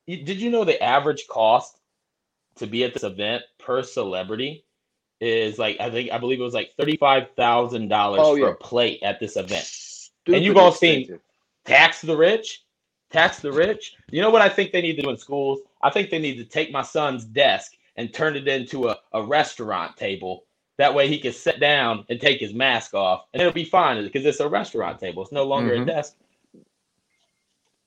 You- 0.08 0.24
Did 0.24 0.42
you 0.42 0.50
know 0.50 0.64
the 0.64 0.82
average 0.82 1.28
cost 1.28 1.78
to 2.62 2.68
be 2.68 2.84
at 2.86 2.94
this 2.94 3.04
event 3.04 3.44
per 3.60 3.84
celebrity 3.84 4.64
is 5.20 5.60
like 5.60 5.78
I 5.80 5.92
think 5.92 6.12
I 6.12 6.18
believe 6.18 6.40
it 6.40 6.44
was 6.44 6.54
like 6.56 6.72
thirty 6.80 6.98
five 6.98 7.30
thousand 7.36 7.90
dollars 7.90 8.22
Oh, 8.24 8.34
for 8.36 8.40
yeah. 8.40 8.48
a 8.52 8.56
plate 8.56 9.04
at 9.04 9.20
this 9.20 9.36
event 9.38 9.66
Stupid 9.66 10.44
you've 10.44 10.58
all 10.58 10.72
seen- 10.72 11.02
expensive. 11.02 11.22
tax 11.66 12.02
the 12.02 12.18
rich 12.18 12.64
tax 13.12 13.40
the 13.40 13.52
rich 13.52 13.96
you 14.10 14.22
know 14.22 14.30
what 14.30 14.42
i 14.42 14.48
think 14.50 14.72
they 14.72 14.82
need 14.82 14.96
to 14.96 15.02
do 15.04 15.10
in 15.10 15.18
schools 15.18 15.60
i 15.84 15.90
think 15.90 16.10
they 16.10 16.18
need 16.18 16.38
to 16.38 16.46
take 16.46 16.72
my 16.72 16.82
son's 16.82 17.26
desk 17.26 17.74
and 17.98 18.14
turn 18.14 18.36
it 18.38 18.48
into 18.48 18.88
a, 18.88 18.98
a 19.14 19.22
restaurant 19.22 19.96
table 19.98 20.46
that 20.78 20.94
way 20.96 21.08
he 21.10 21.20
can 21.20 21.34
sit 21.34 21.60
down 21.60 22.06
and 22.10 22.20
take 22.22 22.40
his 22.40 22.54
mask 22.54 22.94
off 22.96 23.26
and 23.34 23.42
it'll 23.42 23.52
be 23.54 23.66
fine 23.66 24.02
because 24.04 24.26
it's 24.26 24.40
a 24.40 24.48
restaurant 24.50 24.98
table 25.00 25.22
it's 25.24 25.32
no 25.34 25.44
longer 25.44 25.76
Mhm. 25.76 25.82
a 25.84 25.86
desk 25.86 26.16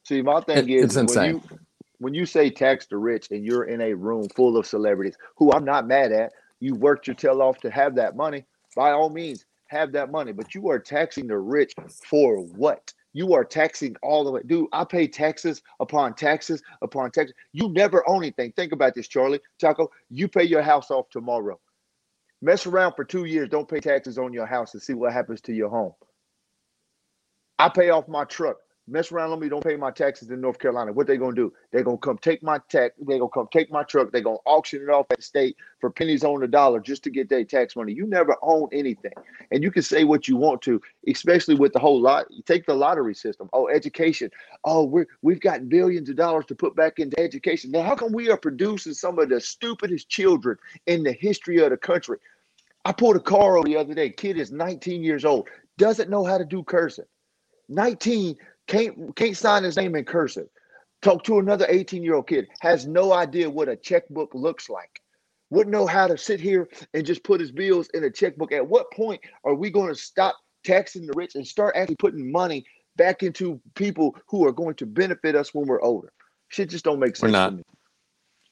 See, 0.06 0.20
my 0.20 0.40
thing 0.42 0.68
It- 0.68 0.70
is 0.70 0.84
it's 0.84 0.96
when 0.96 1.04
insane. 1.04 1.42
you 1.50 1.58
when 2.04 2.12
you 2.12 2.26
say 2.26 2.50
tax 2.50 2.84
the 2.84 2.98
rich 2.98 3.28
and 3.30 3.46
you're 3.46 3.64
in 3.64 3.80
a 3.80 3.94
room 3.94 4.28
full 4.36 4.58
of 4.58 4.66
celebrities 4.66 5.16
who 5.36 5.50
I'm 5.52 5.64
not 5.64 5.86
mad 5.86 6.12
at, 6.12 6.32
you 6.60 6.74
worked 6.74 7.06
your 7.06 7.16
tail 7.16 7.40
off 7.40 7.58
to 7.60 7.70
have 7.70 7.94
that 7.94 8.14
money. 8.14 8.44
By 8.76 8.90
all 8.90 9.08
means, 9.08 9.46
have 9.68 9.90
that 9.92 10.10
money. 10.10 10.32
But 10.32 10.54
you 10.54 10.68
are 10.68 10.78
taxing 10.78 11.26
the 11.26 11.38
rich 11.38 11.72
for 12.06 12.42
what? 12.42 12.92
You 13.14 13.32
are 13.32 13.42
taxing 13.42 13.96
all 14.02 14.22
the 14.22 14.30
way. 14.30 14.42
Dude, 14.44 14.68
I 14.74 14.84
pay 14.84 15.08
taxes 15.08 15.62
upon 15.80 16.12
taxes 16.14 16.62
upon 16.82 17.10
taxes. 17.10 17.34
You 17.54 17.70
never 17.70 18.06
own 18.06 18.22
anything. 18.22 18.52
Think 18.52 18.72
about 18.72 18.94
this, 18.94 19.08
Charlie. 19.08 19.40
Chaco, 19.58 19.90
you 20.10 20.28
pay 20.28 20.44
your 20.44 20.62
house 20.62 20.90
off 20.90 21.08
tomorrow. 21.08 21.58
Mess 22.42 22.66
around 22.66 22.96
for 22.96 23.06
two 23.06 23.24
years. 23.24 23.48
Don't 23.48 23.66
pay 23.66 23.80
taxes 23.80 24.18
on 24.18 24.34
your 24.34 24.44
house 24.44 24.74
and 24.74 24.82
see 24.82 24.92
what 24.92 25.14
happens 25.14 25.40
to 25.40 25.54
your 25.54 25.70
home. 25.70 25.94
I 27.58 27.70
pay 27.70 27.88
off 27.88 28.08
my 28.08 28.24
truck. 28.24 28.58
Mess 28.86 29.10
around 29.10 29.32
on 29.32 29.40
me, 29.40 29.48
don't 29.48 29.64
pay 29.64 29.76
my 29.76 29.90
taxes 29.90 30.30
in 30.30 30.42
North 30.42 30.58
Carolina. 30.58 30.92
What 30.92 31.06
they 31.06 31.16
gonna 31.16 31.34
do? 31.34 31.54
They 31.72 31.82
gonna 31.82 31.96
come 31.96 32.18
take 32.18 32.42
my 32.42 32.58
tax. 32.68 32.94
They 33.00 33.18
gonna 33.18 33.30
come 33.30 33.48
take 33.50 33.72
my 33.72 33.82
truck. 33.82 34.12
They 34.12 34.20
gonna 34.20 34.36
auction 34.44 34.82
it 34.82 34.90
off 34.90 35.06
at 35.10 35.16
the 35.16 35.22
state 35.22 35.56
for 35.80 35.90
pennies 35.90 36.22
on 36.22 36.40
the 36.40 36.48
dollar 36.48 36.80
just 36.80 37.02
to 37.04 37.10
get 37.10 37.30
their 37.30 37.44
tax 37.44 37.76
money. 37.76 37.94
You 37.94 38.06
never 38.06 38.36
own 38.42 38.68
anything, 38.72 39.14
and 39.50 39.62
you 39.62 39.70
can 39.70 39.82
say 39.82 40.04
what 40.04 40.28
you 40.28 40.36
want 40.36 40.60
to, 40.62 40.82
especially 41.08 41.54
with 41.54 41.72
the 41.72 41.78
whole 41.78 41.98
lot. 41.98 42.26
Take 42.44 42.66
the 42.66 42.74
lottery 42.74 43.14
system. 43.14 43.48
Oh, 43.54 43.68
education. 43.68 44.30
Oh, 44.64 44.84
we're 44.84 45.06
we've 45.22 45.40
got 45.40 45.70
billions 45.70 46.10
of 46.10 46.16
dollars 46.16 46.44
to 46.46 46.54
put 46.54 46.76
back 46.76 46.98
into 46.98 47.18
education. 47.18 47.70
Now, 47.70 47.84
how 47.84 47.94
come 47.94 48.12
we 48.12 48.28
are 48.28 48.36
producing 48.36 48.92
some 48.92 49.18
of 49.18 49.30
the 49.30 49.40
stupidest 49.40 50.10
children 50.10 50.58
in 50.86 51.04
the 51.04 51.12
history 51.12 51.56
of 51.64 51.70
the 51.70 51.78
country? 51.78 52.18
I 52.84 52.92
pulled 52.92 53.16
a 53.16 53.20
car 53.20 53.56
over 53.56 53.66
the 53.66 53.78
other 53.78 53.94
day. 53.94 54.10
Kid 54.10 54.36
is 54.36 54.52
19 54.52 55.02
years 55.02 55.24
old, 55.24 55.48
doesn't 55.78 56.10
know 56.10 56.22
how 56.22 56.36
to 56.36 56.44
do 56.44 56.62
cursing. 56.62 57.06
19 57.70 58.36
can't 58.66 59.14
can't 59.16 59.36
sign 59.36 59.64
his 59.64 59.76
name 59.76 59.94
in 59.94 60.04
cursive. 60.04 60.48
Talk 61.02 61.24
to 61.24 61.38
another 61.38 61.66
18 61.68 62.02
year 62.02 62.14
old 62.14 62.28
kid 62.28 62.48
has 62.60 62.86
no 62.86 63.12
idea 63.12 63.48
what 63.50 63.68
a 63.68 63.76
checkbook 63.76 64.34
looks 64.34 64.70
like. 64.70 65.00
Wouldn't 65.50 65.72
know 65.72 65.86
how 65.86 66.06
to 66.06 66.16
sit 66.16 66.40
here 66.40 66.68
and 66.94 67.04
just 67.04 67.22
put 67.24 67.40
his 67.40 67.52
bills 67.52 67.88
in 67.94 68.04
a 68.04 68.10
checkbook. 68.10 68.52
At 68.52 68.66
what 68.66 68.90
point 68.92 69.20
are 69.44 69.54
we 69.54 69.70
going 69.70 69.88
to 69.88 69.94
stop 69.94 70.36
taxing 70.64 71.06
the 71.06 71.12
rich 71.14 71.34
and 71.34 71.46
start 71.46 71.76
actually 71.76 71.96
putting 71.96 72.32
money 72.32 72.64
back 72.96 73.22
into 73.22 73.60
people 73.74 74.16
who 74.28 74.46
are 74.46 74.52
going 74.52 74.74
to 74.76 74.86
benefit 74.86 75.36
us 75.36 75.52
when 75.52 75.66
we're 75.66 75.82
older? 75.82 76.10
Shit 76.48 76.70
just 76.70 76.84
don't 76.84 76.98
make 76.98 77.16
sense. 77.16 77.30
We're 77.30 77.38
not. 77.38 77.50
to 77.50 77.56
me. 77.56 77.62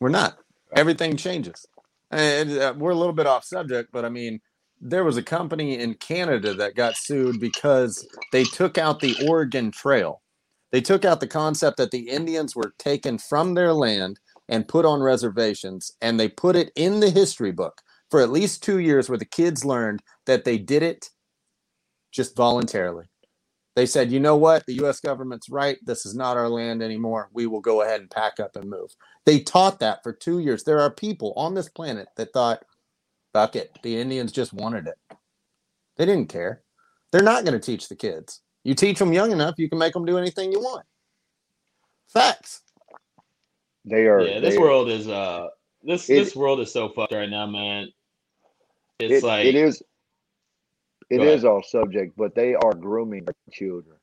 We're 0.01 0.09
not. 0.11 0.39
Everything 0.77 1.17
changes. 1.17 1.67
And 2.11 2.59
uh, 2.59 2.75
we're 2.77 2.91
a 2.91 2.97
little 2.97 3.15
bit 3.15 3.27
off 3.27 3.45
subject, 3.45 3.91
but 3.93 4.05
I 4.05 4.11
mean, 4.11 4.41
there 4.83 5.05
was 5.05 5.19
a 5.19 5.25
company 5.25 5.79
in 5.79 5.95
Canada 5.97 6.55
that 6.57 6.77
got 6.77 6.97
sued 6.99 7.41
because 7.41 8.07
they 8.33 8.45
took 8.45 8.79
out 8.79 9.01
the 9.01 9.17
Oregon 9.29 9.73
Trail. 9.73 10.23
They 10.73 10.83
took 10.83 11.07
out 11.07 11.21
the 11.21 11.29
concept 11.29 11.79
that 11.79 11.93
the 11.93 12.11
Indians 12.11 12.57
were 12.57 12.75
taken 12.79 13.19
from 13.19 13.55
their 13.55 13.75
land 13.75 14.21
and 14.51 14.69
put 14.69 14.87
on 14.87 15.03
reservations, 15.03 15.93
and 16.03 16.21
they 16.21 16.29
put 16.29 16.57
it 16.57 16.73
in 16.77 17.01
the 17.01 17.11
history 17.11 17.53
book 17.53 17.83
for 18.11 18.21
at 18.23 18.31
least 18.33 18.65
two 18.65 18.81
years 18.81 19.09
where 19.09 19.19
the 19.19 19.27
kids 19.27 19.65
learned 19.65 20.03
that 20.27 20.45
they 20.45 20.59
did 20.59 20.85
it 20.85 21.11
just 22.13 22.37
voluntarily. 22.37 23.07
They 23.77 23.87
said, 23.87 24.13
you 24.13 24.21
know 24.21 24.37
what? 24.37 24.67
The 24.67 24.85
US 24.85 25.01
government's 25.01 25.49
right. 25.51 25.79
This 25.85 26.05
is 26.07 26.15
not 26.15 26.37
our 26.37 26.51
land 26.51 26.83
anymore. 26.83 27.31
We 27.33 27.47
will 27.47 27.61
go 27.63 27.83
ahead 27.83 28.03
and 28.03 28.11
pack 28.11 28.41
up 28.41 28.57
and 28.57 28.71
move. 28.71 28.91
They 29.27 29.41
taught 29.41 29.81
that 29.81 30.03
for 30.03 30.13
two 30.13 30.41
years. 30.41 30.65
There 30.65 30.81
are 30.81 30.91
people 30.93 31.33
on 31.37 31.55
this 31.55 31.71
planet 31.71 32.09
that 32.17 32.35
thought, 32.35 32.65
fuck 33.33 33.57
it. 33.57 33.77
The 33.83 34.01
Indians 34.01 34.33
just 34.33 34.53
wanted 34.53 34.87
it. 34.89 35.17
They 35.97 36.07
didn't 36.07 36.29
care. 36.29 36.63
They're 37.11 37.23
not 37.23 37.45
going 37.45 37.59
to 37.59 37.65
teach 37.65 37.89
the 37.89 37.97
kids. 37.97 38.41
You 38.65 38.75
teach 38.75 38.99
them 38.99 39.13
young 39.13 39.33
enough, 39.33 39.55
you 39.59 39.69
can 39.69 39.79
make 39.79 39.93
them 39.93 40.05
do 40.05 40.19
anything 40.19 40.53
you 40.53 40.61
want. 40.61 40.87
Facts. 42.09 42.63
They 43.85 44.07
are. 44.07 44.21
yeah 44.23 44.39
this 44.41 44.55
they- 44.55 44.61
world 44.61 44.89
is 44.89 45.09
uh 45.09 45.49
this 45.83 46.09
It- 46.09 46.15
this 46.25 46.37
world 46.37 46.61
is 46.61 46.73
so 46.73 46.89
fucked 46.91 47.13
right 47.13 47.29
now 47.29 47.47
man 47.47 47.89
it's 49.01 49.25
it, 49.25 49.27
like 49.27 49.47
it 49.47 49.57
is. 49.57 49.83
It 51.11 51.17
is 51.17 51.19
Go 51.19 51.25
is 51.25 51.45
ahead. 51.45 51.57
off 51.57 51.67
subject, 51.67 52.17
but 52.17 52.35
they 52.37 52.55
are 52.55 52.73
grooming 52.73 53.25
our 53.27 53.35
children. 53.51 53.99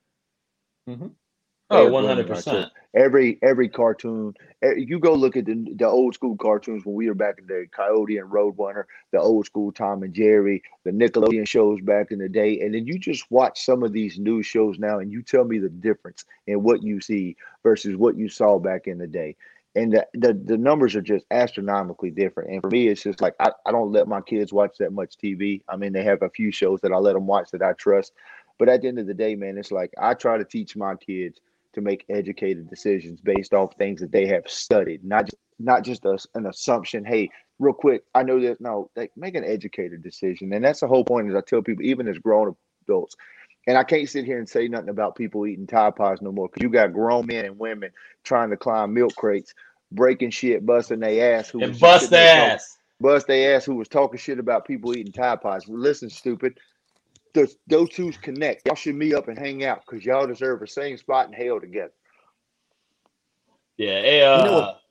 Oh 1.69 1.89
100% 1.89 2.69
every 2.95 3.37
every 3.43 3.69
cartoon 3.69 4.33
you 4.75 4.99
go 4.99 5.13
look 5.13 5.37
at 5.37 5.45
the, 5.45 5.73
the 5.75 5.87
old 5.87 6.15
school 6.15 6.35
cartoons 6.35 6.83
when 6.85 6.95
we 6.95 7.07
were 7.07 7.13
back 7.13 7.35
in 7.37 7.45
the 7.45 7.67
coyote 7.71 8.17
and 8.17 8.31
roadrunner 8.31 8.85
the 9.11 9.19
old 9.19 9.45
school 9.45 9.71
tom 9.71 10.01
and 10.01 10.13
jerry 10.13 10.61
the 10.85 10.91
nickelodeon 10.91 11.47
shows 11.47 11.79
back 11.81 12.11
in 12.11 12.17
the 12.17 12.27
day 12.27 12.59
and 12.61 12.73
then 12.73 12.87
you 12.87 12.97
just 12.97 13.29
watch 13.29 13.63
some 13.63 13.83
of 13.83 13.93
these 13.93 14.17
new 14.17 14.41
shows 14.41 14.79
now 14.79 14.97
and 14.99 15.11
you 15.11 15.21
tell 15.21 15.43
me 15.43 15.59
the 15.59 15.69
difference 15.69 16.25
in 16.47 16.63
what 16.63 16.81
you 16.81 16.99
see 16.99 17.35
versus 17.63 17.95
what 17.95 18.17
you 18.17 18.27
saw 18.27 18.57
back 18.57 18.87
in 18.87 18.97
the 18.97 19.07
day. 19.07 19.35
And 19.75 19.93
the, 19.93 20.07
the, 20.15 20.33
the 20.33 20.57
numbers 20.57 20.95
are 20.95 21.01
just 21.01 21.25
astronomically 21.29 22.09
different 22.09 22.49
and 22.49 22.61
for 22.61 22.69
me 22.69 22.87
it's 22.87 23.03
just 23.03 23.21
like 23.21 23.35
I, 23.39 23.51
I 23.67 23.71
don't 23.71 23.91
let 23.91 24.07
my 24.07 24.19
kids 24.19 24.51
watch 24.51 24.77
that 24.79 24.91
much 24.91 25.15
tv 25.15 25.61
i 25.69 25.75
mean 25.75 25.93
they 25.93 26.03
have 26.03 26.23
a 26.23 26.29
few 26.29 26.51
shows 26.51 26.81
that 26.81 26.91
i 26.91 26.97
let 26.97 27.13
them 27.13 27.27
watch 27.27 27.51
that 27.51 27.61
i 27.61 27.73
trust. 27.73 28.13
But 28.57 28.67
at 28.67 28.81
the 28.81 28.87
end 28.87 28.97
of 28.97 29.05
the 29.05 29.13
day 29.13 29.35
man 29.35 29.59
it's 29.59 29.71
like 29.71 29.93
i 30.01 30.15
try 30.15 30.39
to 30.39 30.43
teach 30.43 30.75
my 30.75 30.95
kids 30.95 31.39
to 31.79 31.85
make 31.85 32.05
educated 32.09 32.69
decisions 32.69 33.19
based 33.21 33.53
off 33.53 33.75
things 33.77 34.01
that 34.01 34.11
they 34.11 34.27
have 34.27 34.43
studied, 34.47 35.03
not 35.03 35.25
just 35.25 35.37
not 35.61 35.83
just 35.83 36.05
a, 36.05 36.17
an 36.35 36.45
assumption. 36.45 37.03
Hey, 37.03 37.29
real 37.59 37.73
quick, 37.73 38.03
I 38.15 38.23
know 38.23 38.39
that. 38.41 38.61
No, 38.61 38.89
like 38.95 39.11
make 39.15 39.35
an 39.35 39.43
educated 39.43 40.03
decision, 40.03 40.53
and 40.53 40.63
that's 40.63 40.79
the 40.81 40.87
whole 40.87 41.03
point. 41.03 41.29
Is 41.29 41.35
I 41.35 41.41
tell 41.41 41.61
people, 41.61 41.85
even 41.85 42.07
as 42.07 42.17
grown 42.17 42.55
adults, 42.83 43.15
and 43.67 43.77
I 43.77 43.83
can't 43.83 44.09
sit 44.09 44.25
here 44.25 44.39
and 44.39 44.47
say 44.47 44.67
nothing 44.67 44.89
about 44.89 45.15
people 45.15 45.45
eating 45.45 45.67
Tide 45.67 45.95
Pods 45.95 46.21
no 46.21 46.31
more 46.31 46.47
because 46.47 46.63
you 46.63 46.69
got 46.69 46.93
grown 46.93 47.25
men 47.25 47.45
and 47.45 47.59
women 47.59 47.91
trying 48.23 48.49
to 48.49 48.57
climb 48.57 48.93
milk 48.93 49.15
crates, 49.15 49.53
breaking 49.91 50.31
shit, 50.31 50.65
busting 50.65 50.99
their 50.99 51.37
ass, 51.37 51.49
who 51.49 51.61
and 51.61 51.79
bust 51.79 52.09
their 52.09 52.53
ass 52.53 52.77
bust 53.01 53.27
their 53.27 53.55
ass 53.55 53.65
who 53.65 53.75
was 53.75 53.87
talking 53.87 54.19
shit 54.19 54.39
about 54.39 54.65
people 54.65 54.95
eating 54.95 55.13
Tide 55.13 55.41
Pods. 55.41 55.65
Listen, 55.67 56.09
stupid. 56.09 56.59
Those, 57.33 57.57
those 57.67 57.89
two 57.89 58.11
connect. 58.21 58.65
Y'all 58.65 58.75
should 58.75 58.95
meet 58.95 59.13
up 59.13 59.27
and 59.27 59.37
hang 59.37 59.63
out 59.63 59.83
because 59.85 60.03
y'all 60.05 60.25
deserve 60.27 60.59
the 60.61 60.67
same 60.67 60.97
spot 60.97 61.27
in 61.27 61.33
hell 61.33 61.59
together. 61.59 61.93
Yeah, 63.77 64.01
hey, 64.01 64.23
uh, 64.23 64.37
You 64.37 64.43
know 64.45 64.51
what- 64.53 64.81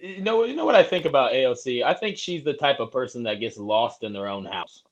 you 0.00 0.22
know, 0.22 0.44
you 0.44 0.54
know 0.56 0.64
what 0.64 0.74
I 0.76 0.82
think 0.84 1.04
about 1.06 1.32
AOC. 1.32 1.82
I 1.82 1.92
think 1.92 2.16
she's 2.16 2.44
the 2.44 2.54
type 2.54 2.78
of 2.80 2.92
person 2.92 3.24
that 3.24 3.40
gets 3.40 3.56
lost 3.58 4.04
in 4.04 4.12
their 4.12 4.28
own 4.28 4.44
house. 4.44 4.82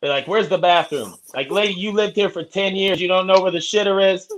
They're 0.00 0.10
like, 0.10 0.26
"Where's 0.26 0.48
the 0.48 0.56
bathroom?" 0.56 1.14
Like, 1.34 1.50
lady, 1.50 1.74
you 1.74 1.92
lived 1.92 2.16
here 2.16 2.30
for 2.30 2.42
ten 2.42 2.74
years. 2.74 3.00
You 3.02 3.08
don't 3.08 3.26
know 3.26 3.42
where 3.42 3.50
the 3.50 3.58
shitter 3.58 4.14
is. 4.14 4.30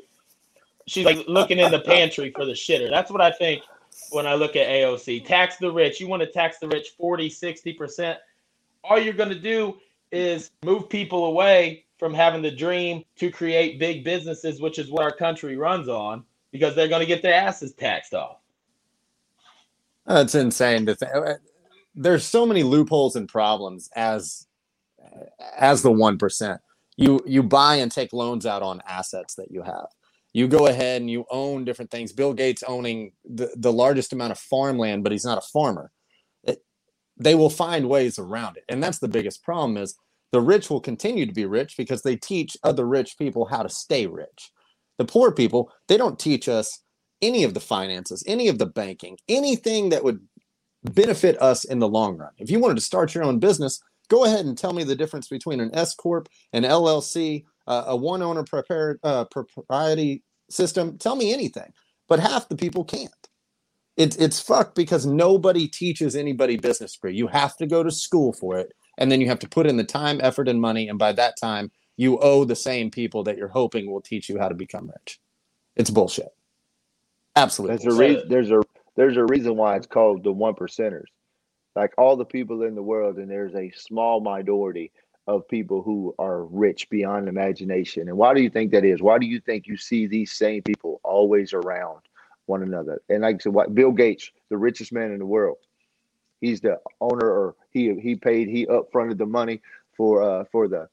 She's 0.88 1.04
like 1.06 1.24
looking 1.28 1.60
in 1.60 1.70
the 1.70 1.78
pantry 1.80 2.30
for 2.32 2.44
the 2.44 2.52
shitter. 2.52 2.90
That's 2.90 3.12
what 3.12 3.20
I 3.20 3.30
think 3.30 3.62
when 4.10 4.26
I 4.26 4.34
look 4.34 4.56
at 4.56 4.66
AOC. 4.66 5.20
Tax 5.24 5.56
the 5.58 5.70
rich. 5.70 6.00
You 6.00 6.08
want 6.08 6.20
to 6.22 6.26
tax 6.26 6.58
the 6.58 6.66
rich 6.66 6.90
40, 6.98 7.30
60 7.30 7.72
percent. 7.74 8.18
All 8.82 8.98
you're 8.98 9.14
going 9.14 9.28
to 9.28 9.38
do 9.38 9.78
is 10.12 10.51
move 10.64 10.88
people 10.88 11.27
away 11.27 11.85
from 11.98 12.14
having 12.14 12.42
the 12.42 12.51
dream 12.51 13.05
to 13.16 13.31
create 13.31 13.79
big 13.79 14.05
businesses, 14.05 14.61
which 14.61 14.79
is 14.79 14.90
what 14.90 15.03
our 15.03 15.14
country 15.14 15.57
runs 15.57 15.88
on 15.88 16.25
because 16.53 16.75
they're 16.75 16.88
going 16.88 17.01
to 17.01 17.07
get 17.07 17.22
their 17.22 17.35
asses 17.35 17.72
taxed 17.72 18.14
off. 18.14 18.38
That's 20.07 20.35
insane 20.35 20.87
to 20.87 20.94
think. 20.94 21.12
There's 21.94 22.25
so 22.25 22.46
many 22.46 22.62
loopholes 22.62 23.16
and 23.16 23.29
problems 23.29 23.88
as 23.94 24.46
as 25.59 25.83
the 25.83 25.90
1%. 25.90 26.59
You 26.96 27.20
you 27.27 27.42
buy 27.42 27.77
and 27.77 27.90
take 27.90 28.12
loans 28.12 28.46
out 28.46 28.62
on 28.62 28.83
assets 28.87 29.35
that 29.37 29.51
you 29.51 29.62
have. 29.62 29.87
You 30.33 30.48
go 30.48 30.66
ahead 30.66 31.01
and 31.01 31.11
you 31.11 31.25
own 31.31 31.64
different 31.64 31.90
things. 31.90 32.12
Bill 32.12 32.33
Gates 32.33 32.62
owning 32.66 33.12
the, 33.25 33.55
the 33.57 33.72
largest 33.72 34.12
amount 34.12 34.33
of 34.33 34.38
farmland, 34.38 35.03
but 35.03 35.12
he's 35.12 35.25
not 35.25 35.38
a 35.38 35.42
farmer. 35.53 35.90
It, 36.44 36.64
they 37.18 37.35
will 37.35 37.51
find 37.51 37.88
ways 37.88 38.18
around 38.18 38.57
it. 38.57 38.64
And 38.68 38.83
that's 38.83 38.98
the 38.98 39.09
biggest 39.09 39.42
problem 39.44 39.77
is 39.77 39.94
the 40.32 40.40
rich 40.40 40.70
will 40.70 40.80
continue 40.80 41.26
to 41.26 41.32
be 41.32 41.46
rich 41.46 41.76
because 41.76 42.02
they 42.02 42.16
teach 42.16 42.56
other 42.64 42.86
rich 42.86 43.16
people 43.18 43.46
how 43.46 43.62
to 43.62 43.68
stay 43.68 44.06
rich. 44.06 44.50
The 44.98 45.04
poor 45.04 45.32
people, 45.32 45.70
they 45.88 45.96
don't 45.96 46.18
teach 46.18 46.48
us 46.48 46.80
any 47.20 47.44
of 47.44 47.54
the 47.54 47.60
finances, 47.60 48.24
any 48.26 48.48
of 48.48 48.58
the 48.58 48.66
banking, 48.66 49.18
anything 49.28 49.90
that 49.90 50.04
would 50.04 50.20
benefit 50.82 51.40
us 51.40 51.64
in 51.64 51.78
the 51.78 51.88
long 51.88 52.16
run. 52.16 52.32
If 52.38 52.50
you 52.50 52.58
wanted 52.58 52.76
to 52.76 52.82
start 52.82 53.14
your 53.14 53.24
own 53.24 53.38
business, 53.38 53.80
go 54.08 54.24
ahead 54.24 54.44
and 54.44 54.58
tell 54.58 54.72
me 54.72 54.84
the 54.84 54.96
difference 54.96 55.28
between 55.28 55.60
an 55.60 55.70
S 55.74 55.94
corp, 55.94 56.28
an 56.52 56.64
LLC, 56.64 57.44
uh, 57.66 57.84
a 57.86 57.96
one 57.96 58.22
owner 58.22 58.44
prepared 58.44 58.98
uh, 59.04 59.24
propriety 59.26 60.22
system. 60.50 60.98
Tell 60.98 61.16
me 61.16 61.32
anything, 61.32 61.72
but 62.08 62.20
half 62.20 62.48
the 62.48 62.56
people 62.56 62.84
can't. 62.84 63.10
It's 63.96 64.16
it's 64.16 64.40
fucked 64.40 64.74
because 64.74 65.04
nobody 65.04 65.68
teaches 65.68 66.16
anybody 66.16 66.56
business 66.56 66.98
you. 67.04 67.10
You 67.10 67.26
have 67.28 67.56
to 67.58 67.66
go 67.66 67.82
to 67.82 67.90
school 67.90 68.32
for 68.32 68.58
it, 68.58 68.72
and 68.98 69.11
then 69.11 69.20
you 69.20 69.28
have 69.28 69.38
to 69.40 69.48
put 69.48 69.66
in 69.66 69.76
the 69.76 69.85
time, 69.85 70.20
effort, 70.22 70.48
and 70.48 70.61
money. 70.61 70.88
And 70.88 70.98
by 70.98 71.12
that 71.12 71.37
time, 71.38 71.70
you 71.96 72.18
owe 72.18 72.44
the 72.44 72.57
same 72.57 72.90
people 72.90 73.22
that 73.24 73.37
you're 73.37 73.48
hoping 73.48 73.90
will 73.90 74.00
teach 74.00 74.28
you 74.28 74.38
how 74.38 74.48
to 74.48 74.55
become 74.55 74.90
rich. 74.90 75.20
It's 75.76 75.90
bullshit. 75.90 76.35
Absolutely. 77.37 77.78
There's 77.78 77.94
a 77.94 77.98
reason. 77.98 78.28
There's 78.28 78.50
a 78.50 78.62
there's 78.94 79.16
a 79.16 79.24
reason 79.24 79.57
why 79.57 79.76
it's 79.76 79.87
called 79.87 80.22
the 80.22 80.33
one 80.33 80.55
percenters. 80.55 81.07
Like 81.74 81.94
all 81.96 82.16
the 82.16 82.24
people 82.26 82.62
in 82.62 82.74
the 82.74 82.83
world, 82.83 83.16
and 83.16 83.31
there's 83.31 83.55
a 83.55 83.70
small 83.70 84.20
minority 84.20 84.92
of 85.26 85.48
people 85.48 85.83
who 85.83 86.14
are 86.18 86.44
rich 86.44 86.90
beyond 86.90 87.28
imagination. 87.28 88.09
And 88.09 88.18
why 88.18 88.35
do 88.35 88.42
you 88.42 88.50
think 88.50 88.72
that 88.72 88.85
is? 88.85 89.00
Why 89.00 89.18
do 89.18 89.26
you 89.26 89.40
think 89.40 89.66
you 89.66 89.76
see 89.76 90.07
these 90.07 90.33
same 90.33 90.62
people 90.62 91.00
always 91.05 91.55
around 91.55 92.00
one 92.46 92.62
another? 92.62 93.00
And 93.09 93.22
like 93.22 93.40
said, 93.40 93.55
what 93.55 93.74
Bill 93.74 93.92
Gates, 93.92 94.31
the 94.50 94.59
richest 94.59 94.92
man 94.92 95.12
in 95.12 95.18
the 95.18 95.26
world, 95.26 95.59
he's 96.42 96.61
the 96.61 96.78
owner, 97.00 97.26
or 97.26 97.55
he 97.70 97.98
he 97.98 98.16
paid 98.16 98.48
he 98.48 98.66
upfronted 98.66 99.16
the 99.16 99.24
money 99.24 99.62
for 99.96 100.22
uh 100.22 100.44
for 100.52 100.68
the 100.68 100.88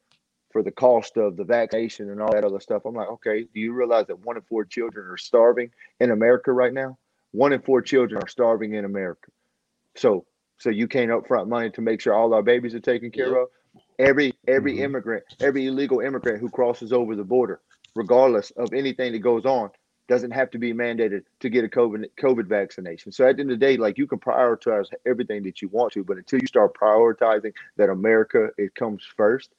for 0.51 0.63
the 0.63 0.71
cost 0.71 1.17
of 1.17 1.35
the 1.35 1.43
vaccination 1.43 2.09
and 2.09 2.21
all 2.21 2.31
that 2.31 2.45
other 2.45 2.59
stuff. 2.59 2.83
I'm 2.85 2.95
like, 2.95 3.09
okay, 3.09 3.43
do 3.43 3.59
you 3.59 3.73
realize 3.73 4.07
that 4.07 4.25
one 4.25 4.37
in 4.37 4.43
four 4.43 4.63
children 4.63 5.05
are 5.07 5.17
starving 5.17 5.71
in 5.99 6.11
America 6.11 6.51
right 6.51 6.73
now? 6.73 6.97
One 7.31 7.53
in 7.53 7.61
four 7.61 7.81
children 7.81 8.21
are 8.23 8.27
starving 8.27 8.73
in 8.73 8.85
America. 8.85 9.31
So 9.95 10.25
so 10.59 10.69
you 10.69 10.87
can't 10.87 11.11
upfront 11.11 11.47
money 11.47 11.71
to 11.71 11.81
make 11.81 11.99
sure 11.99 12.13
all 12.13 12.33
our 12.33 12.43
babies 12.43 12.75
are 12.75 12.79
taken 12.79 13.11
care 13.11 13.35
of. 13.35 13.49
Every 13.97 14.33
every 14.47 14.73
mm-hmm. 14.73 14.83
immigrant, 14.83 15.23
every 15.41 15.67
illegal 15.67 15.99
immigrant 15.99 16.39
who 16.39 16.49
crosses 16.49 16.93
over 16.93 17.15
the 17.15 17.23
border, 17.23 17.59
regardless 17.95 18.51
of 18.51 18.73
anything 18.73 19.11
that 19.13 19.19
goes 19.19 19.45
on, 19.45 19.71
doesn't 20.09 20.31
have 20.31 20.49
to 20.49 20.57
be 20.57 20.73
mandated 20.73 21.23
to 21.39 21.49
get 21.49 21.63
a 21.63 21.67
COVID 21.67 22.09
COVID 22.19 22.47
vaccination. 22.47 23.11
So 23.11 23.27
at 23.27 23.37
the 23.37 23.41
end 23.41 23.51
of 23.51 23.59
the 23.59 23.65
day, 23.65 23.77
like 23.77 23.97
you 23.99 24.07
can 24.07 24.19
prioritize 24.19 24.87
everything 25.05 25.43
that 25.43 25.61
you 25.61 25.69
want 25.69 25.93
to, 25.93 26.03
but 26.03 26.17
until 26.17 26.39
you 26.39 26.47
start 26.47 26.75
prioritizing 26.75 27.53
that 27.77 27.89
America 27.89 28.49
it 28.57 28.73
comes 28.73 29.03
first, 29.15 29.51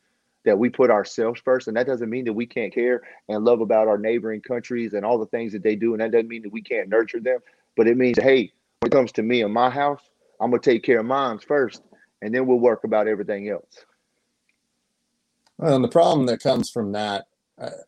that 0.44 0.58
we 0.58 0.68
put 0.68 0.90
ourselves 0.90 1.40
first, 1.44 1.68
and 1.68 1.76
that 1.76 1.86
doesn't 1.86 2.10
mean 2.10 2.24
that 2.24 2.32
we 2.32 2.46
can't 2.46 2.74
care 2.74 3.02
and 3.28 3.44
love 3.44 3.60
about 3.60 3.86
our 3.86 3.96
neighboring 3.96 4.40
countries 4.40 4.92
and 4.92 5.04
all 5.04 5.18
the 5.18 5.26
things 5.26 5.52
that 5.52 5.62
they 5.62 5.76
do, 5.76 5.94
and 5.94 6.00
that 6.02 6.10
doesn't 6.10 6.28
mean 6.28 6.42
that 6.42 6.52
we 6.52 6.62
can't 6.62 6.88
nurture 6.88 7.20
them. 7.20 7.38
But 7.76 7.86
it 7.86 7.96
means, 7.96 8.18
hey, 8.18 8.52
when 8.80 8.88
it 8.88 8.92
comes 8.92 9.12
to 9.12 9.22
me 9.22 9.42
and 9.42 9.54
my 9.54 9.70
house, 9.70 10.02
I'm 10.40 10.50
gonna 10.50 10.60
take 10.60 10.82
care 10.82 10.98
of 10.98 11.06
mine 11.06 11.38
first, 11.38 11.82
and 12.22 12.34
then 12.34 12.46
we'll 12.46 12.58
work 12.58 12.82
about 12.82 13.06
everything 13.06 13.48
else. 13.48 13.84
Well, 15.58 15.76
and 15.76 15.84
the 15.84 15.88
problem 15.88 16.26
that 16.26 16.42
comes 16.42 16.70
from 16.70 16.90
that, 16.92 17.26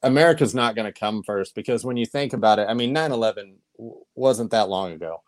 America's 0.02 0.54
not 0.54 0.74
going 0.74 0.92
to 0.92 0.98
come 0.98 1.22
first 1.22 1.54
because 1.54 1.84
when 1.84 1.96
you 1.96 2.06
think 2.06 2.32
about 2.32 2.58
it, 2.58 2.66
I 2.68 2.74
mean, 2.74 2.92
9 2.92 3.12
11 3.12 3.56
wasn't 4.14 4.50
that 4.50 4.68
long 4.68 4.92
ago. 4.92 5.22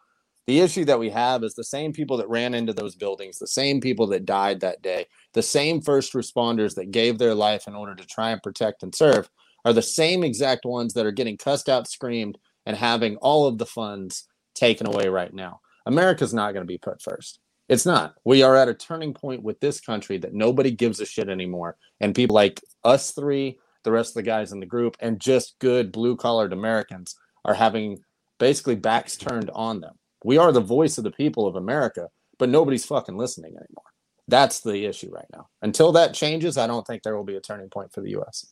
The 0.47 0.61
issue 0.61 0.85
that 0.85 0.99
we 0.99 1.09
have 1.11 1.43
is 1.43 1.55
the 1.55 1.65
same 1.65 1.93
people 1.95 2.19
that 2.19 2.29
ran 2.29 2.53
into 2.53 2.75
those 2.75 2.95
buildings, 2.95 3.39
the 3.39 3.47
same 3.47 3.81
people 3.81 4.07
that 4.09 4.27
died 4.27 4.61
that 4.61 4.83
day, 4.83 5.07
the 5.33 5.43
same 5.43 5.81
first 5.81 6.13
responders 6.13 6.75
that 6.75 6.91
gave 6.91 7.17
their 7.17 7.35
life 7.35 7.67
in 7.67 7.75
order 7.75 7.95
to 7.95 8.07
try 8.07 8.31
and 8.31 8.43
protect 8.43 8.83
and 8.83 8.95
serve 8.95 9.31
are 9.65 9.73
the 9.73 9.81
same 9.81 10.23
exact 10.23 10.67
ones 10.67 10.93
that 10.93 11.07
are 11.07 11.13
getting 11.13 11.39
cussed 11.39 11.71
out, 11.71 11.89
screamed, 11.89 12.37
and 12.67 12.77
having 12.77 13.17
all 13.17 13.47
of 13.47 13.57
the 13.57 13.65
funds 13.65 14.29
taken 14.55 14.87
away 14.87 15.09
right 15.09 15.33
now. 15.33 15.61
America's 15.87 16.35
not 16.35 16.53
going 16.53 16.63
to 16.63 16.71
be 16.71 16.79
put 16.79 17.01
first. 17.01 17.41
It's 17.69 17.87
not. 17.87 18.15
We 18.25 18.43
are 18.43 18.57
at 18.57 18.69
a 18.69 18.75
turning 18.75 19.15
point 19.15 19.43
with 19.43 19.61
this 19.61 19.81
country 19.81 20.19
that 20.19 20.35
nobody 20.35 20.71
gives 20.71 21.01
a 21.01 21.07
shit 21.07 21.31
anymore. 21.31 21.79
And 22.01 22.15
people 22.15 22.35
like 22.35 22.61
us 22.85 23.13
three, 23.13 23.59
the 23.85 23.92
rest 23.92 24.11
of 24.11 24.14
the 24.14 24.23
guys 24.23 24.53
in 24.53 24.61
the 24.61 24.66
group, 24.66 24.97
and 25.01 25.20
just 25.20 25.59
good 25.59 25.92
blue 25.92 26.16
collared 26.16 26.53
Americans 26.53 27.16
are 27.44 27.55
having 27.55 28.03
basically 28.38 28.75
backs 28.75 29.16
turned 29.16 29.51
on 29.55 29.81
them. 29.81 29.94
We 30.25 30.38
are 30.38 30.53
the 30.53 30.61
voice 30.61 30.99
of 30.99 31.05
the 31.05 31.11
people 31.11 31.47
of 31.47 31.57
America, 31.57 32.09
but 32.38 32.49
nobody's 32.49 32.85
fucking 32.87 33.16
listening 33.16 33.53
anymore. 33.53 33.85
That's 34.27 34.61
the 34.61 34.87
issue 34.87 35.11
right 35.12 35.29
now. 35.33 35.49
Until 35.61 35.92
that 35.92 36.14
changes, 36.14 36.57
I 36.57 36.66
don't 36.66 36.87
think 36.87 37.03
there 37.03 37.16
will 37.16 37.25
be 37.25 37.37
a 37.37 37.40
turning 37.40 37.68
point 37.68 37.92
for 37.92 38.01
the 38.01 38.11
U.S. 38.11 38.47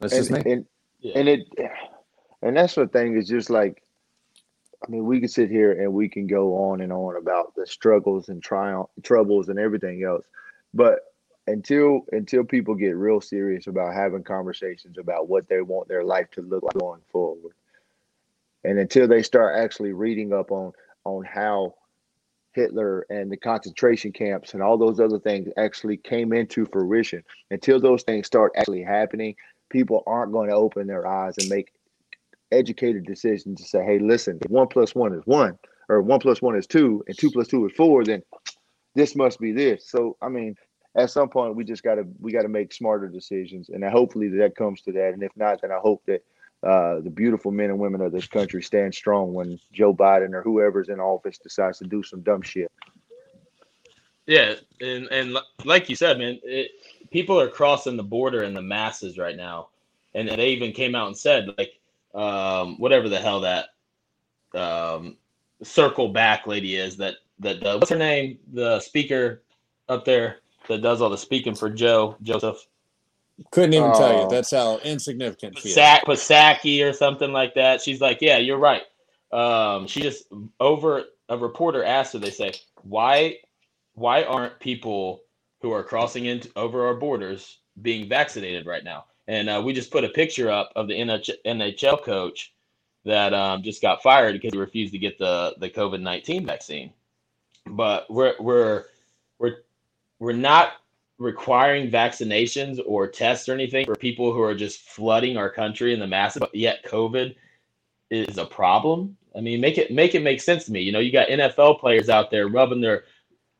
That's 0.00 0.12
and, 0.12 0.28
just 0.28 0.44
me. 0.44 0.52
And, 0.52 0.66
yeah. 1.00 1.12
and 1.18 1.28
it, 1.28 1.48
and 2.42 2.56
that's 2.56 2.74
the 2.74 2.86
thing 2.86 3.16
is 3.16 3.28
just 3.28 3.48
like 3.48 3.82
I 4.84 4.90
mean, 4.90 5.04
we 5.04 5.20
can 5.20 5.28
sit 5.28 5.50
here 5.50 5.80
and 5.80 5.92
we 5.92 6.08
can 6.08 6.26
go 6.26 6.70
on 6.70 6.80
and 6.80 6.92
on 6.92 7.16
about 7.16 7.54
the 7.54 7.66
struggles 7.66 8.28
and 8.28 8.42
triumph, 8.42 8.88
troubles 9.02 9.48
and 9.48 9.58
everything 9.58 10.02
else, 10.02 10.24
but 10.74 11.11
until 11.46 12.02
until 12.12 12.44
people 12.44 12.74
get 12.74 12.96
real 12.96 13.20
serious 13.20 13.66
about 13.66 13.94
having 13.94 14.22
conversations 14.22 14.98
about 14.98 15.28
what 15.28 15.48
they 15.48 15.60
want 15.60 15.88
their 15.88 16.04
life 16.04 16.30
to 16.32 16.42
look 16.42 16.62
like 16.62 16.74
going 16.74 17.00
forward, 17.10 17.54
and 18.64 18.78
until 18.78 19.08
they 19.08 19.22
start 19.22 19.56
actually 19.58 19.92
reading 19.92 20.32
up 20.32 20.50
on 20.50 20.72
on 21.04 21.24
how 21.24 21.74
Hitler 22.52 23.06
and 23.08 23.30
the 23.32 23.36
concentration 23.36 24.12
camps 24.12 24.54
and 24.54 24.62
all 24.62 24.76
those 24.76 25.00
other 25.00 25.18
things 25.18 25.48
actually 25.56 25.96
came 25.96 26.32
into 26.32 26.66
fruition, 26.66 27.24
until 27.50 27.80
those 27.80 28.02
things 28.02 28.26
start 28.26 28.52
actually 28.56 28.82
happening, 28.82 29.34
people 29.70 30.02
aren't 30.06 30.32
going 30.32 30.50
to 30.50 30.54
open 30.54 30.86
their 30.86 31.06
eyes 31.06 31.34
and 31.38 31.48
make 31.48 31.72
educated 32.52 33.06
decisions 33.06 33.60
to 33.60 33.66
say, 33.66 33.82
hey, 33.82 33.98
listen, 33.98 34.38
one 34.48 34.68
plus 34.68 34.94
one 34.94 35.14
is 35.14 35.22
one, 35.24 35.58
or 35.88 36.02
one 36.02 36.20
plus 36.20 36.42
one 36.42 36.54
is 36.54 36.66
two, 36.66 37.02
and 37.08 37.16
two 37.18 37.30
plus 37.30 37.48
two 37.48 37.66
is 37.66 37.72
four, 37.74 38.04
then 38.04 38.22
this 38.94 39.16
must 39.16 39.40
be 39.40 39.52
this. 39.52 39.88
So, 39.88 40.18
I 40.20 40.28
mean, 40.28 40.54
at 40.94 41.10
some 41.10 41.28
point, 41.28 41.56
we 41.56 41.64
just 41.64 41.82
got 41.82 41.94
to 41.94 42.06
we 42.20 42.32
got 42.32 42.42
to 42.42 42.48
make 42.48 42.72
smarter 42.72 43.08
decisions, 43.08 43.70
and 43.70 43.82
hopefully 43.84 44.28
that 44.28 44.56
comes 44.56 44.82
to 44.82 44.92
that. 44.92 45.14
And 45.14 45.22
if 45.22 45.32
not, 45.36 45.62
then 45.62 45.72
I 45.72 45.78
hope 45.78 46.02
that 46.06 46.22
uh, 46.62 47.00
the 47.00 47.10
beautiful 47.10 47.50
men 47.50 47.70
and 47.70 47.78
women 47.78 48.02
of 48.02 48.12
this 48.12 48.26
country 48.26 48.62
stand 48.62 48.94
strong 48.94 49.32
when 49.32 49.58
Joe 49.72 49.94
Biden 49.94 50.34
or 50.34 50.42
whoever's 50.42 50.90
in 50.90 51.00
office 51.00 51.38
decides 51.38 51.78
to 51.78 51.84
do 51.84 52.02
some 52.02 52.20
dumb 52.20 52.42
shit. 52.42 52.70
Yeah, 54.26 54.54
and 54.80 55.08
and 55.10 55.36
like 55.64 55.88
you 55.88 55.96
said, 55.96 56.18
man, 56.18 56.38
it, 56.44 56.70
people 57.10 57.40
are 57.40 57.48
crossing 57.48 57.96
the 57.96 58.02
border 58.02 58.42
in 58.42 58.54
the 58.54 58.62
masses 58.62 59.18
right 59.18 59.36
now, 59.36 59.70
and 60.14 60.28
they 60.28 60.50
even 60.50 60.72
came 60.72 60.94
out 60.94 61.08
and 61.08 61.16
said 61.16 61.48
like 61.56 61.80
um, 62.14 62.78
whatever 62.78 63.08
the 63.08 63.18
hell 63.18 63.40
that 63.40 63.68
um, 64.54 65.16
circle 65.62 66.08
back 66.08 66.46
lady 66.46 66.76
is 66.76 66.98
that 66.98 67.14
that 67.38 67.64
uh, 67.64 67.78
what's 67.78 67.90
her 67.90 67.96
name? 67.96 68.38
The 68.52 68.78
speaker 68.80 69.42
up 69.88 70.04
there 70.04 70.41
that 70.68 70.82
does 70.82 71.00
all 71.00 71.10
the 71.10 71.18
speaking 71.18 71.54
for 71.54 71.70
Joe 71.70 72.16
Joseph. 72.22 72.66
Couldn't 73.50 73.74
even 73.74 73.92
tell 73.92 74.12
you. 74.12 74.22
Oh. 74.24 74.28
That's 74.28 74.50
how 74.50 74.78
insignificant 74.78 75.58
she 75.58 75.70
Pasak, 75.70 76.08
is. 76.08 76.20
Pasaki 76.20 76.88
or 76.88 76.92
something 76.92 77.32
like 77.32 77.54
that. 77.54 77.80
She's 77.80 78.00
like, 78.00 78.18
yeah, 78.20 78.38
you're 78.38 78.58
right. 78.58 78.82
Um, 79.32 79.86
she 79.86 80.02
just 80.02 80.26
over 80.60 81.04
a 81.28 81.36
reporter 81.36 81.82
asked 81.82 82.12
her. 82.12 82.18
They 82.18 82.30
say, 82.30 82.52
why, 82.82 83.38
why 83.94 84.22
aren't 84.24 84.60
people 84.60 85.22
who 85.60 85.72
are 85.72 85.82
crossing 85.82 86.26
into 86.26 86.50
over 86.56 86.86
our 86.86 86.94
borders 86.94 87.58
being 87.80 88.08
vaccinated 88.08 88.66
right 88.66 88.84
now? 88.84 89.06
And 89.28 89.48
uh, 89.48 89.62
we 89.64 89.72
just 89.72 89.90
put 89.90 90.04
a 90.04 90.08
picture 90.08 90.50
up 90.50 90.72
of 90.76 90.88
the 90.88 90.94
NHL 90.94 92.02
coach 92.02 92.52
that 93.04 93.32
um, 93.32 93.62
just 93.62 93.80
got 93.80 94.02
fired 94.02 94.34
because 94.34 94.52
he 94.52 94.58
refused 94.58 94.92
to 94.92 94.98
get 94.98 95.18
the 95.18 95.54
the 95.58 95.70
COVID 95.70 96.00
nineteen 96.00 96.46
vaccine. 96.46 96.92
But 97.66 98.10
we're 98.10 98.34
we're 98.38 98.84
we're 99.38 99.58
we're 100.22 100.32
not 100.32 100.74
requiring 101.18 101.90
vaccinations 101.90 102.80
or 102.86 103.08
tests 103.08 103.48
or 103.48 103.54
anything 103.54 103.84
for 103.84 103.96
people 103.96 104.32
who 104.32 104.40
are 104.40 104.54
just 104.54 104.82
flooding 104.82 105.36
our 105.36 105.50
country 105.50 105.92
in 105.92 105.98
the 105.98 106.06
masses. 106.06 106.38
But 106.38 106.54
yet 106.54 106.84
COVID 106.84 107.34
is 108.10 108.38
a 108.38 108.46
problem. 108.46 109.16
I 109.36 109.40
mean, 109.40 109.60
make 109.60 109.78
it 109.78 109.90
make 109.90 110.14
it 110.14 110.22
make 110.22 110.40
sense 110.40 110.64
to 110.66 110.72
me. 110.72 110.80
You 110.80 110.92
know, 110.92 111.00
you 111.00 111.10
got 111.10 111.26
NFL 111.26 111.80
players 111.80 112.08
out 112.08 112.30
there 112.30 112.46
rubbing 112.46 112.80
their 112.80 113.02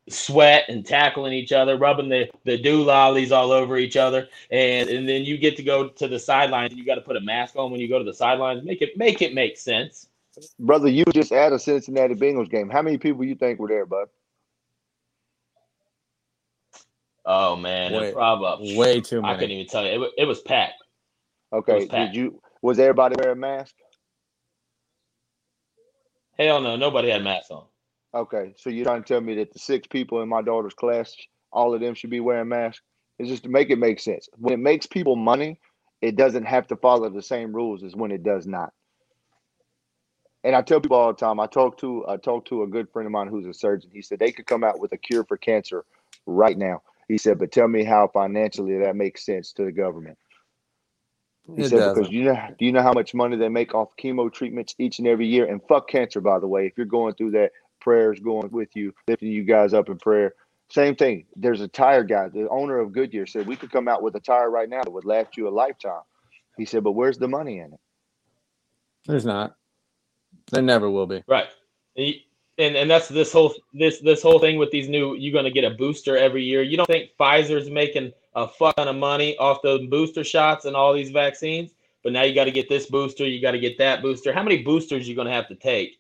sweat 0.09 0.67
and 0.69 0.87
tackling 0.87 1.33
each 1.33 1.51
other, 1.51 1.77
rubbing 1.77 2.09
the 2.09 2.31
the 2.45 2.59
doolollies 2.59 3.33
all 3.33 3.51
over 3.51 3.77
each 3.77 3.97
other, 3.97 4.29
and 4.53 4.89
and 4.89 5.09
then 5.09 5.25
you 5.25 5.39
get 5.39 5.57
to 5.57 5.65
go 5.65 5.89
to 5.89 6.07
the 6.07 6.19
sidelines. 6.19 6.75
You 6.75 6.85
got 6.85 6.95
to 6.95 7.01
put 7.01 7.17
a 7.17 7.21
mask 7.21 7.57
on 7.57 7.73
when 7.73 7.81
you 7.81 7.89
go 7.89 7.99
to 7.99 8.05
the 8.05 8.15
sidelines. 8.15 8.65
Make 8.65 8.83
it 8.83 8.97
make 8.97 9.21
it 9.21 9.35
make 9.35 9.59
sense. 9.59 10.07
Brother, 10.61 10.89
you 10.89 11.05
just 11.13 11.33
at 11.33 11.53
a 11.53 11.59
Cincinnati 11.59 12.15
Bengals 12.15 12.49
game. 12.49 12.71
How 12.71 12.83
many 12.83 12.99
people 12.99 13.25
you 13.25 13.35
think 13.35 13.59
were 13.59 13.69
there, 13.69 13.85
bud? 13.85 14.07
Oh 17.25 17.57
man, 17.57 17.93
Way- 17.93 18.13
probably 18.13 18.77
Way 18.77 19.01
too 19.01 19.23
much. 19.23 19.31
I 19.31 19.35
couldn't 19.35 19.53
even 19.53 19.67
tell 19.67 19.85
you. 19.85 20.05
It, 20.05 20.13
it 20.19 20.25
was 20.25 20.41
packed. 20.41 20.83
Okay, 21.53 21.75
was 21.75 21.87
packed. 21.87 22.13
did 22.13 22.19
you? 22.21 22.41
Was 22.63 22.79
everybody 22.79 23.17
wearing 23.19 23.39
a 23.39 23.41
mask? 23.41 23.75
Hell 26.39 26.61
no, 26.61 26.77
nobody 26.77 27.11
had 27.11 27.23
masks 27.23 27.51
on. 27.51 27.65
Okay, 28.15 28.55
so 28.57 28.71
you're 28.71 28.85
trying 28.85 29.03
to 29.03 29.09
tell 29.09 29.21
me 29.21 29.35
that 29.37 29.53
the 29.53 29.59
six 29.59 29.87
people 29.87 30.23
in 30.23 30.29
my 30.29 30.43
daughter's 30.43 30.75
class, 30.75 31.15
all 31.51 31.75
of 31.75 31.81
them 31.81 31.95
should 31.95 32.11
be 32.11 32.21
wearing 32.21 32.49
masks? 32.49 32.83
It's 33.19 33.29
just 33.29 33.45
to 33.45 33.49
make 33.49 33.71
it 33.71 33.79
make 33.79 34.01
sense. 34.01 34.29
When 34.37 34.53
it 34.53 34.59
makes 34.59 34.87
people 34.87 35.17
money, 35.17 35.61
it 36.01 36.17
doesn't 36.17 36.45
have 36.45 36.67
to 36.69 36.77
follow 36.77 37.09
the 37.09 37.23
same 37.23 37.55
rules 37.55 37.83
as 37.83 37.95
when 37.95 38.11
it 38.11 38.23
does 38.23 38.47
not. 38.47 38.73
And 40.45 40.57
I 40.57 40.63
tell 40.63 40.81
people 40.81 40.97
all 40.97 41.13
the 41.13 41.19
time. 41.19 41.39
I 41.39 41.47
talked 41.47 41.81
to 41.81 42.05
I 42.09 42.17
talked 42.17 42.49
to 42.49 42.65
a 42.65 42.67
good 42.67 42.89
friend 42.93 43.07
of 43.07 43.13
mine 43.13 43.29
who's 43.29 43.47
a 43.47 43.55
surgeon. 43.55 43.91
He 43.93 44.03
said 44.03 44.19
they 44.19 44.33
could 44.33 44.47
come 44.47 44.65
out 44.65 44.81
with 44.81 44.93
a 44.93 44.99
cure 44.99 45.25
for 45.25 45.37
cancer 45.37 45.85
right 46.27 46.59
now. 46.59 46.83
He 47.09 47.19
said, 47.19 47.39
but 47.39 47.53
tell 47.53 47.69
me 47.69 47.85
how 47.85 48.09
financially 48.13 48.79
that 48.81 48.97
makes 48.97 49.27
sense 49.27 49.53
to 49.55 49.65
the 49.65 49.73
government. 49.73 50.19
He 51.57 51.63
It 51.63 51.65
said 51.65 51.85
doesn't. 51.85 51.93
because 51.93 52.11
you 52.11 52.25
know 52.25 52.37
do 52.59 52.67
you 52.67 52.73
know 52.73 52.83
how 52.83 52.93
much 52.95 53.15
money 53.15 53.37
they 53.37 53.49
make 53.51 53.75
off 53.75 53.91
chemo 54.03 54.33
treatments 54.33 54.75
each 54.79 54.99
and 55.01 55.09
every 55.09 55.27
year? 55.29 55.47
And 55.47 55.61
fuck 55.69 55.89
cancer, 55.89 56.21
by 56.21 56.39
the 56.41 56.49
way. 56.49 56.67
If 56.67 56.75
you're 56.77 56.87
going 56.87 57.15
through 57.15 57.33
that, 57.33 57.53
prayers 57.81 58.21
going 58.21 58.51
with 58.53 58.71
you, 58.77 58.95
lifting 59.09 59.31
you 59.33 59.45
guys 59.45 59.75
up 59.75 59.89
in 59.91 59.99
prayer. 59.99 60.35
Same 60.71 60.97
thing. 60.97 61.27
There's 61.37 61.61
a 61.61 61.69
tire 61.69 62.05
guy. 62.05 62.29
The 62.31 62.49
owner 62.51 62.81
of 62.81 62.93
Goodyear 62.93 63.27
said 63.27 63.47
we 63.47 63.57
could 63.57 63.73
come 63.73 63.89
out 63.89 64.03
with 64.03 64.17
a 64.17 64.21
tire 64.21 64.51
right 64.51 64.69
now 64.69 64.83
that 64.85 64.91
would 64.93 65.05
last 65.05 65.37
you 65.37 65.49
a 65.49 65.51
lifetime. 65.51 66.03
He 66.59 66.67
said, 66.67 66.85
but 66.85 66.93
where's 66.93 67.19
the 67.19 67.29
money 67.29 67.59
in 67.61 67.75
it? 67.75 67.81
There's 69.07 69.27
not. 69.27 69.57
There 70.53 70.63
never 70.63 70.91
will 70.91 71.07
be. 71.07 71.25
Right. 71.29 71.49
Y- 71.97 72.23
And 72.59 72.77
and 72.77 72.91
that's 72.91 73.09
this 73.09 73.33
whole 73.33 73.55
this 73.73 74.01
this 74.01 74.23
whole 74.23 74.39
thing 74.39 74.59
with 74.59 74.71
these 74.71 74.89
new 74.89 75.15
you're 75.17 75.33
gonna 75.33 75.51
get 75.51 75.65
a 75.65 75.71
booster 75.71 76.17
every 76.17 76.45
year. 76.45 76.63
You 76.63 76.77
don't 76.77 76.87
think 76.87 77.11
Pfizer's 77.19 77.71
making 77.71 78.13
a 78.35 78.47
fuck 78.47 78.77
ton 78.77 78.89
of 78.89 78.97
money 78.97 79.37
off 79.39 79.63
the 79.63 79.87
booster 79.91 80.23
shots 80.25 80.65
and 80.67 80.77
all 80.77 80.93
these 80.93 81.11
vaccines? 81.11 81.73
But 82.05 82.13
now 82.13 82.23
you 82.23 82.35
got 82.35 82.45
to 82.45 82.51
get 82.51 82.69
this 82.69 82.87
booster, 82.87 83.25
you 83.25 83.41
got 83.41 83.53
to 83.53 83.61
get 83.61 83.79
that 83.79 84.03
booster. 84.03 84.33
How 84.33 84.43
many 84.43 84.63
boosters 84.63 85.09
you 85.09 85.15
gonna 85.15 85.31
have 85.33 85.49
to 85.49 85.55
take 85.55 85.99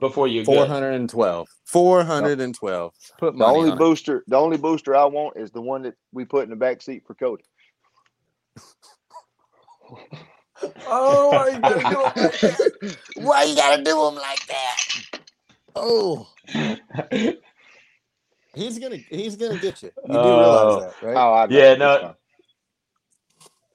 before 0.00 0.26
you 0.26 0.44
Four 0.44 0.62
good? 0.64 0.68
hundred 0.68 0.92
and 0.94 1.08
twelve. 1.08 1.48
Four 1.64 2.02
hundred 2.02 2.40
and 2.40 2.54
twelve. 2.54 2.94
Put 3.18 3.34
The 3.34 3.38
money 3.38 3.58
only 3.58 3.70
on 3.70 3.76
it. 3.76 3.78
booster, 3.78 4.24
the 4.26 4.36
only 4.36 4.56
booster 4.56 4.96
I 4.96 5.04
want 5.04 5.36
is 5.36 5.50
the 5.50 5.60
one 5.60 5.82
that 5.82 5.94
we 6.12 6.24
put 6.24 6.44
in 6.44 6.50
the 6.50 6.56
back 6.56 6.80
seat 6.82 7.04
for 7.06 7.14
Cody. 7.14 7.44
Oh, 10.86 11.30
why 11.30 11.50
you 11.50 11.60
gotta 11.60 11.82
do 11.84 12.00
'em 12.00 12.24
like 12.24 12.40
that? 12.40 12.96
Why 13.16 13.42
you 13.44 13.56
gotta 13.56 13.82
do 13.82 14.04
them 14.04 14.14
like 14.16 14.46
that? 14.46 14.76
Oh, 15.80 16.28
he's 18.54 18.78
gonna 18.78 18.96
he's 19.10 19.36
gonna 19.36 19.58
get 19.58 19.82
you. 19.82 19.90
You 20.06 20.12
do 20.12 20.18
Oh. 20.18 20.38
realize 20.78 20.92
that, 21.00 21.06
right? 21.06 21.16
Oh, 21.16 21.34
I 21.34 21.46
know. 21.46 21.56
Yeah, 21.58 21.74
no. 21.74 22.14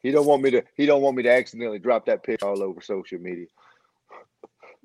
He 0.02 0.12
don't 0.12 0.26
want 0.26 0.42
me 0.44 0.52
to. 0.52 0.64
He 0.76 0.86
don't 0.86 1.02
want 1.02 1.16
me 1.16 1.24
to 1.24 1.32
accidentally 1.32 1.80
drop 1.80 2.06
that 2.08 2.24
picture 2.24 2.46
all 2.48 2.62
over 2.62 2.82
social 2.82 3.20
media. 3.20 3.46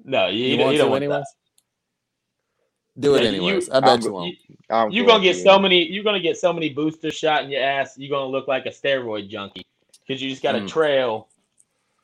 no, 0.04 0.28
you, 0.28 0.38
You, 0.38 0.50
you, 0.52 0.57
don't- 0.57 0.64
want 0.66 0.72
you 0.72 0.78
to 0.78 0.83
don't 0.85 0.90
want 0.92 1.02
anyways? 1.04 1.24
that. 1.24 3.00
Do 3.00 3.14
it 3.14 3.22
Yeah, 3.24 3.31
you- 3.31 3.37
anyways. 3.46 3.70
I 3.70 3.81
bet 3.81 3.88
I'm 3.90 4.00
you 4.00 4.07
go- 4.09 4.12
won't. 4.14 4.35
I'm 4.70 4.90
You're 4.90 5.07
going 5.07 5.18
gonna 5.22 5.33
get 5.33 5.42
so 5.42 5.59
many. 5.59 5.85
You're 5.90 6.04
gonna 6.04 6.20
get 6.20 6.37
so 6.37 6.52
many 6.52 6.68
boosters 6.70 7.14
shot 7.14 7.44
in 7.44 7.50
your 7.50 7.62
ass. 7.62 7.94
You're 7.96 8.11
gonna 8.11 8.31
look 8.31 8.46
like 8.48 8.66
a 8.66 8.70
steroid 8.70 9.28
junkie 9.28 9.66
because 10.07 10.22
you 10.22 10.31
just 10.31 10.42
got 10.42 10.54
a 10.54 10.61
Mm. 10.61 10.68
trail 10.68 11.28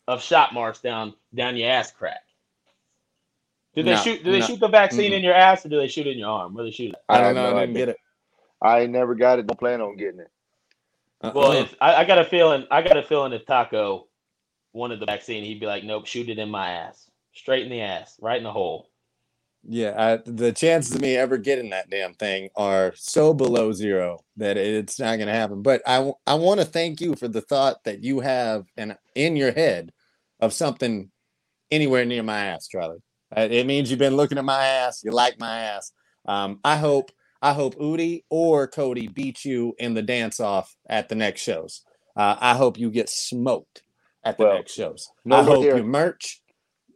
of 0.08 0.22
shot 0.22 0.52
marks 0.52 0.80
down 0.80 1.14
down 1.34 1.56
your 1.56 1.70
ass 1.70 1.90
crack. 1.92 2.23
Do 3.76 3.82
they 3.82 3.90
No, 3.92 3.96
shoot? 3.96 4.22
Do 4.24 4.30
they 4.32 4.40
no. 4.40 4.46
shoot 4.46 4.60
the 4.60 4.68
vaccine 4.68 5.10
Mm-mm. 5.12 5.16
in 5.16 5.24
your 5.24 5.34
ass 5.34 5.64
or 5.66 5.68
do 5.68 5.78
they 5.78 5.88
shoot 5.88 6.06
it 6.06 6.12
in 6.12 6.18
your 6.18 6.30
arm? 6.30 6.54
Where 6.54 6.64
they 6.64 6.70
shoot 6.70 6.90
it? 6.90 6.96
I 7.08 7.18
don't 7.18 7.26
have 7.26 7.34
know. 7.36 7.50
no 7.50 7.56
I 7.56 7.60
didn't 7.66 7.76
idea. 7.76 7.86
get 7.86 7.88
it. 7.90 7.96
I 8.62 8.80
ain't 8.80 8.92
never 8.92 9.14
got 9.14 9.38
it. 9.38 9.46
Don't 9.46 9.58
plan 9.58 9.80
on 9.80 9.96
getting 9.96 10.20
it. 10.20 10.30
Uh-uh. 11.22 11.32
Well, 11.34 11.50
Uh-uh. 11.52 11.62
if 11.62 11.74
I, 11.80 11.94
I 11.96 12.04
got 12.04 12.18
a 12.18 12.24
feeling, 12.24 12.66
I 12.70 12.82
got 12.82 12.96
a 12.96 13.02
feeling 13.02 13.32
if 13.32 13.44
Taco 13.46 14.06
wanted 14.72 15.00
the 15.00 15.06
vaccine, 15.06 15.44
he'd 15.44 15.60
be 15.60 15.66
like, 15.66 15.84
"Nope, 15.84 16.06
shoot 16.06 16.28
it 16.28 16.38
in 16.38 16.50
my 16.50 16.70
ass, 16.70 17.10
straight 17.34 17.62
in 17.64 17.70
the 17.70 17.80
ass, 17.80 18.16
right 18.20 18.36
in 18.38 18.44
the 18.44 18.52
hole." 18.52 18.90
Yeah, 19.66 19.94
I, 19.96 20.30
the 20.30 20.52
chances 20.52 20.94
of 20.94 21.00
me 21.00 21.16
ever 21.16 21.38
getting 21.38 21.70
that 21.70 21.88
damn 21.88 22.12
thing 22.14 22.50
are 22.54 22.92
so 22.96 23.32
below 23.32 23.72
zero 23.72 24.18
that 24.36 24.58
it's 24.58 25.00
not 25.00 25.16
going 25.16 25.28
to 25.28 25.32
happen. 25.32 25.62
But 25.62 25.80
I, 25.86 26.12
I 26.26 26.34
want 26.34 26.60
to 26.60 26.66
thank 26.66 27.00
you 27.00 27.14
for 27.16 27.28
the 27.28 27.40
thought 27.40 27.82
that 27.84 28.04
you 28.04 28.20
have 28.20 28.66
and 28.76 28.94
in 29.14 29.36
your 29.36 29.52
head 29.52 29.90
of 30.40 30.52
something 30.52 31.10
anywhere 31.70 32.04
near 32.04 32.22
my 32.22 32.38
ass, 32.46 32.68
Charlie. 32.68 32.98
Uh, 33.36 33.48
It 33.50 33.66
means 33.66 33.90
you've 33.90 33.98
been 33.98 34.16
looking 34.16 34.38
at 34.38 34.44
my 34.44 34.64
ass. 34.66 35.02
You 35.04 35.10
like 35.10 35.38
my 35.38 35.58
ass. 35.60 35.92
Um, 36.26 36.60
I 36.64 36.76
hope 36.76 37.10
I 37.42 37.52
hope 37.52 37.74
Udi 37.76 38.24
or 38.30 38.66
Cody 38.66 39.06
beat 39.08 39.44
you 39.44 39.74
in 39.78 39.92
the 39.92 40.02
dance 40.02 40.40
off 40.40 40.74
at 40.88 41.08
the 41.10 41.14
next 41.14 41.42
shows. 41.42 41.82
Uh, 42.16 42.36
I 42.40 42.54
hope 42.54 42.78
you 42.78 42.90
get 42.90 43.10
smoked 43.10 43.82
at 44.24 44.38
the 44.38 44.44
Well, 44.44 44.54
next 44.54 44.72
shows. 44.72 45.10
no 45.26 45.36
I 45.36 45.42
hope 45.42 45.64
there. 45.64 45.76
you 45.76 45.84
merch. 45.84 46.40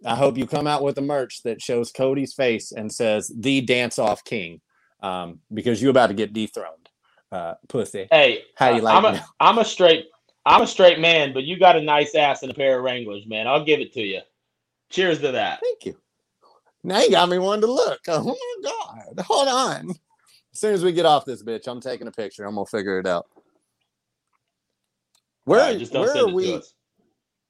I 0.07 0.15
hope 0.15 0.39
you 0.39 0.47
come 0.47 0.67
out 0.67 0.83
with 0.83 0.97
a 0.97 1.03
merch 1.03 1.43
that 1.43 1.61
shows 1.61 1.91
Cody's 1.93 2.33
face 2.33 2.73
and 2.73 2.91
says 2.91 3.31
"The 3.37 3.61
Dance 3.61 3.99
Off 3.99 4.23
King," 4.25 4.61
um, 5.03 5.41
because 5.53 5.83
you're 5.83 5.91
about 5.91 6.07
to 6.07 6.15
get 6.15 6.33
dethroned, 6.33 6.89
uh, 7.33 7.55
pussy. 7.69 8.07
Hey, 8.11 8.43
How 8.55 8.71
you 8.71 8.81
like 8.81 8.97
I'm 8.97 9.05
a, 9.05 9.27
I'm 9.41 9.59
a 9.59 9.65
straight, 9.65 10.07
I'm 10.47 10.63
a 10.63 10.67
straight 10.69 11.01
man, 11.01 11.35
but 11.35 11.43
you 11.45 11.59
got 11.59 11.77
a 11.77 11.83
nice 11.83 12.15
ass 12.15 12.43
and 12.43 12.51
a 12.53 12.55
pair 12.55 12.79
of 12.79 12.85
Wranglers, 12.85 13.27
man. 13.27 13.47
I'll 13.49 13.65
give 13.65 13.81
it 13.81 13.93
to 13.95 14.01
you. 14.01 14.21
Cheers 14.89 15.19
to 15.21 15.33
that. 15.33 15.61
Thank 15.61 15.85
you. 15.85 15.97
Now 16.85 17.01
you 17.01 17.11
got 17.11 17.29
me 17.29 17.39
wanting 17.39 17.63
to 17.63 17.73
look. 17.73 18.01
Oh 18.09 18.25
my 18.25 18.71
god! 18.71 19.25
Hold 19.27 19.49
on. 19.49 19.91
As 20.53 20.61
soon 20.61 20.75
as 20.75 20.85
we 20.85 20.93
get 20.93 21.07
off 21.07 21.25
this 21.25 21.43
bitch, 21.43 21.67
I'm 21.67 21.81
taking 21.81 22.07
a 22.07 22.13
picture. 22.13 22.45
I'm 22.45 22.55
gonna 22.55 22.67
figure 22.67 22.99
it 22.99 23.07
out. 23.07 23.27
Where, 25.45 25.61
right, 25.61 25.93
where 25.93 26.17
are 26.17 26.29
we? 26.29 26.61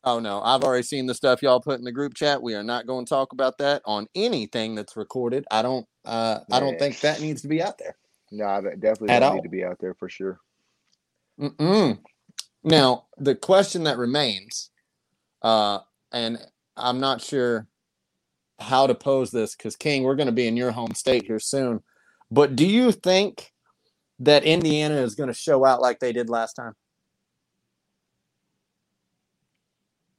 Oh 0.04 0.20
no, 0.20 0.40
I've 0.40 0.62
already 0.62 0.84
seen 0.84 1.06
the 1.06 1.14
stuff 1.14 1.42
y'all 1.42 1.60
put 1.60 1.78
in 1.78 1.84
the 1.84 1.92
group 1.92 2.14
chat. 2.14 2.40
We 2.42 2.54
are 2.54 2.62
not 2.62 2.86
going 2.86 3.04
to 3.04 3.08
talk 3.08 3.32
about 3.32 3.58
that 3.58 3.82
on 3.84 4.06
anything 4.14 4.74
that's 4.74 4.96
recorded. 4.96 5.44
I 5.50 5.62
don't. 5.62 5.86
Uh, 6.04 6.40
I 6.50 6.60
don't 6.60 6.78
think 6.78 7.00
that 7.00 7.20
needs 7.20 7.42
to 7.42 7.48
be 7.48 7.60
out 7.60 7.78
there. 7.78 7.96
No, 8.30 8.46
I 8.46 8.60
definitely 8.60 9.10
At 9.10 9.20
don't 9.20 9.30
all. 9.30 9.34
need 9.36 9.42
to 9.42 9.48
be 9.48 9.64
out 9.64 9.78
there 9.80 9.94
for 9.94 10.08
sure. 10.08 10.38
Mm-mm. 11.40 11.98
Now, 12.64 13.06
the 13.16 13.34
question 13.34 13.84
that 13.84 13.98
remains, 13.98 14.70
uh, 15.42 15.80
and 16.12 16.38
I'm 16.76 17.00
not 17.00 17.20
sure 17.20 17.66
how 18.59 18.87
to 18.87 18.94
pose 18.94 19.31
this 19.31 19.55
because, 19.55 19.77
King, 19.77 20.03
we're 20.03 20.16
going 20.16 20.27
to 20.27 20.33
be 20.33 20.49
in 20.49 20.57
your 20.57 20.71
home 20.71 20.94
state 20.94 21.27
here 21.27 21.40
soon. 21.40 21.83
But 22.31 22.57
do 22.57 22.66
you 22.66 22.92
think 22.92 23.53
that 24.21 24.44
Indiana 24.44 24.97
is 24.97 25.14
going 25.14 25.29
to 25.29 25.35
show 25.35 25.64
out 25.64 25.81
like 25.81 26.01
they 26.01 26.12
did 26.12 26.29
last 26.29 26.55
time? 26.55 26.75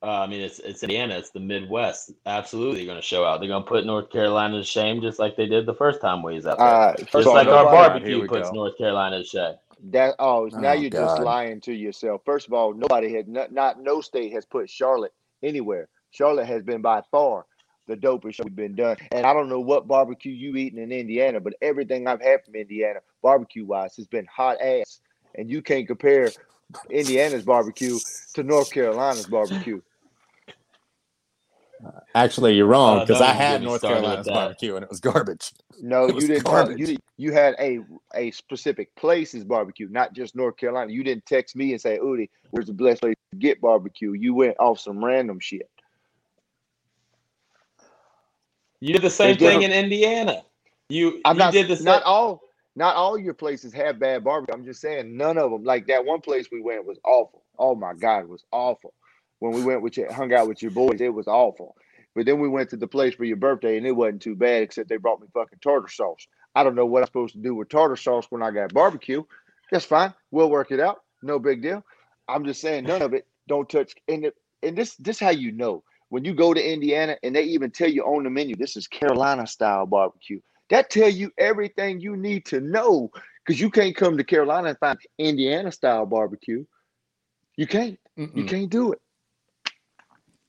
Uh, 0.02 0.22
I 0.22 0.28
mean, 0.28 0.40
it's 0.40 0.60
it's 0.60 0.82
Indiana, 0.82 1.18
it's 1.18 1.32
the 1.32 1.42
Midwest. 1.42 2.14
Absolutely, 2.26 2.86
going 2.86 2.98
to 2.98 3.02
show 3.02 3.26
out. 3.26 3.42
They're 3.42 3.50
going 3.50 3.64
to 3.64 3.68
put 3.68 3.86
North 3.86 4.10
Carolina 4.10 4.58
to 4.58 4.64
shame, 4.64 5.02
just 5.02 5.20
like 5.20 5.36
they 5.36 5.46
did 5.46 5.66
the 5.66 5.74
first 5.74 6.00
time 6.00 6.24
we 6.24 6.36
was 6.36 6.48
out 6.48 6.58
there. 6.58 6.68
Uh, 6.68 6.96
just 6.96 7.28
all, 7.28 7.34
like 7.34 7.50
our 7.50 7.66
barbecue 7.66 8.26
puts 8.26 8.50
go. 8.50 8.56
North 8.56 8.78
Carolina 8.78 9.20
to 9.20 9.26
shame. 9.26 9.56
That 9.92 10.16
oh, 10.20 10.50
now 10.54 10.72
Oh, 10.72 10.74
you're 10.74 10.90
just 10.90 11.22
lying 11.22 11.60
to 11.62 11.74
yourself. 11.74 12.22
First 12.24 12.48
of 12.48 12.54
all, 12.54 12.74
nobody 12.74 13.14
had 13.14 13.28
not, 13.28 13.52
not 13.52 13.82
no 13.82 14.00
state 14.00 14.32
has 14.32 14.46
put 14.46 14.70
Charlotte 14.70 15.14
anywhere. 15.44 15.90
Charlotte 16.12 16.48
has 16.48 16.64
been 16.64 16.82
by 16.82 17.02
far 17.12 17.46
the 17.90 17.98
dopest 17.98 18.42
we've 18.44 18.56
been 18.56 18.76
done. 18.76 18.96
And 19.12 19.26
I 19.26 19.34
don't 19.34 19.50
know 19.50 19.60
what 19.60 19.88
barbecue 19.88 20.32
you 20.32 20.56
eating 20.56 20.82
in 20.82 20.92
Indiana, 20.92 21.40
but 21.42 21.56
everything 21.62 22.08
I've 22.08 22.22
had 22.22 22.46
from 22.46 22.56
Indiana, 22.56 23.00
barbecue 23.22 23.66
wise, 23.66 23.96
has 23.98 24.08
been 24.08 24.28
hot 24.28 24.62
ass. 24.62 25.02
And 25.36 25.50
you 25.50 25.62
can't 25.62 25.88
compare 25.88 26.32
Indiana's 26.90 27.44
barbecue 27.44 27.98
to 28.36 28.44
North 28.44 28.72
Carolina's 28.72 29.28
barbecue. 29.28 29.82
Actually, 32.14 32.56
you're 32.56 32.68
wrong 32.68 32.98
Uh, 32.98 33.00
because 33.06 33.20
don't 33.20 33.30
I 33.30 33.34
had 33.34 33.62
North 33.62 33.82
Carolina's 33.82 34.28
barbecue 34.28 34.76
and 34.76 34.84
it 34.84 34.90
was 34.90 35.00
garbage. 35.00 35.52
No, 35.82 36.06
It 36.06 36.16
you 36.16 36.28
didn't. 36.28 36.44
garbage. 36.44 36.78
You 36.90 36.98
you 37.18 37.32
had 37.32 37.56
a 37.60 37.80
a 38.14 38.32
specific 38.32 38.94
place's 38.96 39.46
barbecue, 39.46 39.88
not 39.90 40.14
just 40.14 40.36
North 40.36 40.58
Carolina. 40.58 40.92
You 40.92 41.04
didn't 41.04 41.26
text 41.26 41.56
me 41.56 41.72
and 41.72 41.80
say, 41.80 41.98
"Udi, 41.98 42.30
where's 42.52 42.68
the 42.68 42.74
best 42.74 43.02
place 43.02 43.16
to 43.32 43.38
get 43.38 43.62
barbecue?" 43.62 44.12
You 44.12 44.34
went 44.34 44.58
off 44.60 44.80
some 44.80 45.04
random 45.04 45.40
shit. 45.40 45.70
You 48.82 48.94
did 48.94 49.02
the 49.02 49.10
same 49.10 49.38
thing 49.38 49.64
in 49.64 49.72
Indiana. 49.72 50.44
You 50.90 51.22
I'm 51.26 51.36
you 51.36 51.40
not 51.40 51.54
did 51.54 51.68
the 51.68 51.76
same. 51.76 51.86
not 51.86 52.04
all 52.04 52.42
not 52.76 52.96
all 52.96 53.18
your 53.18 53.34
places 53.34 53.74
have 53.74 54.00
bad 54.00 54.24
barbecue. 54.24 54.54
I'm 54.54 54.66
just 54.66 54.82
saying 54.82 55.16
none 55.18 55.38
of 55.38 55.52
them. 55.52 55.64
Like 55.64 55.88
that 55.88 56.06
one 56.06 56.22
place 56.22 56.48
we 56.52 56.62
went 56.62 56.86
was 56.86 56.98
awful. 57.04 57.44
Oh 57.58 57.76
my 57.76 57.94
god, 57.94 58.22
it 58.22 58.30
was 58.30 58.46
awful. 58.52 58.94
When 59.40 59.54
we 59.54 59.64
went 59.64 59.82
with 59.82 59.98
your 59.98 60.12
hung 60.12 60.34
out 60.34 60.48
with 60.48 60.62
your 60.62 60.72
boys, 60.72 61.02
it 61.02 61.14
was 61.14 61.28
awful. 61.28 61.76
But 62.16 62.26
then 62.26 62.40
we 62.40 62.50
went 62.50 62.70
to 62.72 62.78
the 62.78 62.88
place 62.88 63.14
for 63.16 63.24
your 63.24 63.38
birthday 63.38 63.78
and 63.78 63.86
it 63.86 63.92
wasn't 63.92 64.22
too 64.22 64.36
bad, 64.36 64.64
except 64.64 64.90
they 64.90 64.98
brought 64.98 65.22
me 65.22 65.28
fucking 65.34 65.60
tartar 65.62 65.88
sauce. 65.90 66.28
I 66.56 66.64
don't 66.64 66.76
know 66.76 66.86
what 66.86 67.04
I'm 67.04 67.08
supposed 67.08 67.36
to 67.36 67.40
do 67.40 67.56
with 67.56 67.70
tartar 67.70 67.96
sauce 67.96 68.26
when 68.30 68.42
I 68.42 68.52
got 68.52 68.74
barbecue. 68.74 69.24
That's 69.72 69.86
fine. 69.86 70.14
We'll 70.32 70.50
work 70.50 70.72
it 70.72 70.80
out. 70.80 71.04
No 71.22 71.38
big 71.38 71.62
deal. 71.62 71.86
I'm 72.28 72.46
just 72.46 72.62
saying 72.62 72.86
none 72.86 73.02
of 73.02 73.14
it. 73.14 73.28
Don't 73.48 73.70
touch. 73.70 73.94
And 74.08 74.26
it, 74.26 74.36
and 74.64 74.78
this 74.78 74.96
this 74.96 75.20
how 75.20 75.30
you 75.30 75.52
know 75.52 75.84
when 76.10 76.26
you 76.26 76.34
go 76.34 76.54
to 76.54 76.62
Indiana 76.74 77.18
and 77.24 77.36
they 77.36 77.44
even 77.44 77.72
tell 77.72 77.90
you 77.90 78.04
on 78.04 78.24
the 78.24 78.30
menu 78.30 78.56
this 78.56 78.76
is 78.76 78.88
Carolina 78.88 79.48
style 79.48 79.86
barbecue. 79.86 80.40
That 80.70 80.90
tell 80.90 81.10
you 81.10 81.32
everything 81.40 82.00
you 82.00 82.16
need 82.16 82.46
to 82.48 82.60
know 82.60 83.10
because 83.46 83.60
you 83.60 83.70
can't 83.72 83.96
come 83.96 84.18
to 84.18 84.24
Carolina 84.24 84.70
and 84.70 84.78
find 84.78 85.00
Indiana 85.18 85.72
style 85.72 86.06
barbecue. 86.06 86.66
You 87.58 87.68
can't. 87.68 88.00
You 88.16 88.28
Mm-mm. 88.28 88.48
can't 88.48 88.70
do 88.70 88.92
it. 88.94 89.00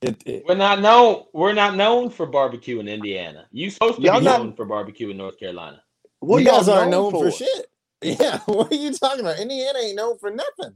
It- 0.01 0.23
it- 0.25 0.43
We're 0.47 0.55
not 0.55 0.79
known. 0.81 1.23
We're 1.33 1.53
not 1.53 1.75
known 1.75 2.09
for 2.09 2.25
barbecue 2.25 2.79
in 2.79 2.87
Indiana. 2.87 3.47
You 3.51 3.69
supposed 3.69 3.97
to 3.97 4.01
Y'all 4.03 4.19
be 4.19 4.25
not- 4.25 4.39
known 4.39 4.53
for 4.53 4.65
barbecue 4.65 5.09
in 5.09 5.17
North 5.17 5.39
Carolina. 5.39 5.81
What 6.19 6.39
you 6.43 6.45
guys 6.49 6.69
aren't 6.69 6.91
known 6.91 7.11
for? 7.11 7.25
for? 7.29 7.31
shit. 7.31 7.67
Yeah, 8.03 8.39
what 8.47 8.71
are 8.71 8.75
you 8.75 8.91
talking 8.93 9.19
about? 9.19 9.39
Indiana 9.39 9.77
ain't 9.77 9.95
known 9.95 10.17
for 10.17 10.31
nothing. 10.31 10.75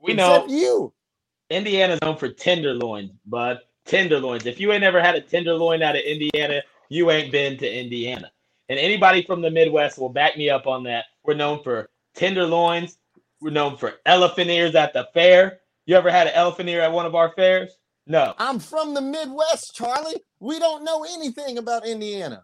We 0.00 0.14
know 0.14 0.44
you. 0.48 0.92
Indiana's 1.50 2.00
known 2.02 2.16
for 2.16 2.28
tenderloins, 2.28 3.12
bud. 3.26 3.60
Tenderloins. 3.84 4.46
If 4.46 4.58
you 4.58 4.72
ain't 4.72 4.80
never 4.80 5.00
had 5.00 5.14
a 5.14 5.20
tenderloin 5.20 5.82
out 5.82 5.94
of 5.94 6.02
Indiana, 6.02 6.62
you 6.88 7.10
ain't 7.10 7.30
been 7.30 7.56
to 7.58 7.72
Indiana. 7.72 8.30
And 8.68 8.78
anybody 8.80 9.22
from 9.22 9.42
the 9.42 9.50
Midwest 9.50 9.96
will 9.96 10.08
back 10.08 10.36
me 10.36 10.50
up 10.50 10.66
on 10.66 10.82
that. 10.84 11.04
We're 11.22 11.34
known 11.34 11.62
for 11.62 11.88
tenderloins. 12.14 12.98
We're 13.40 13.50
known 13.50 13.76
for 13.76 13.94
elephant 14.04 14.50
ears 14.50 14.74
at 14.74 14.92
the 14.92 15.08
fair. 15.14 15.60
You 15.86 15.94
ever 15.94 16.10
had 16.10 16.26
an 16.26 16.32
elephant 16.34 16.68
ear 16.68 16.80
at 16.80 16.90
one 16.90 17.06
of 17.06 17.14
our 17.14 17.32
fairs? 17.34 17.78
No. 18.08 18.34
I'm 18.38 18.58
from 18.58 18.94
the 18.94 19.00
Midwest, 19.00 19.74
Charlie. 19.74 20.20
We 20.40 20.58
don't 20.58 20.84
know 20.84 21.04
anything 21.04 21.58
about 21.58 21.86
Indiana. 21.86 22.42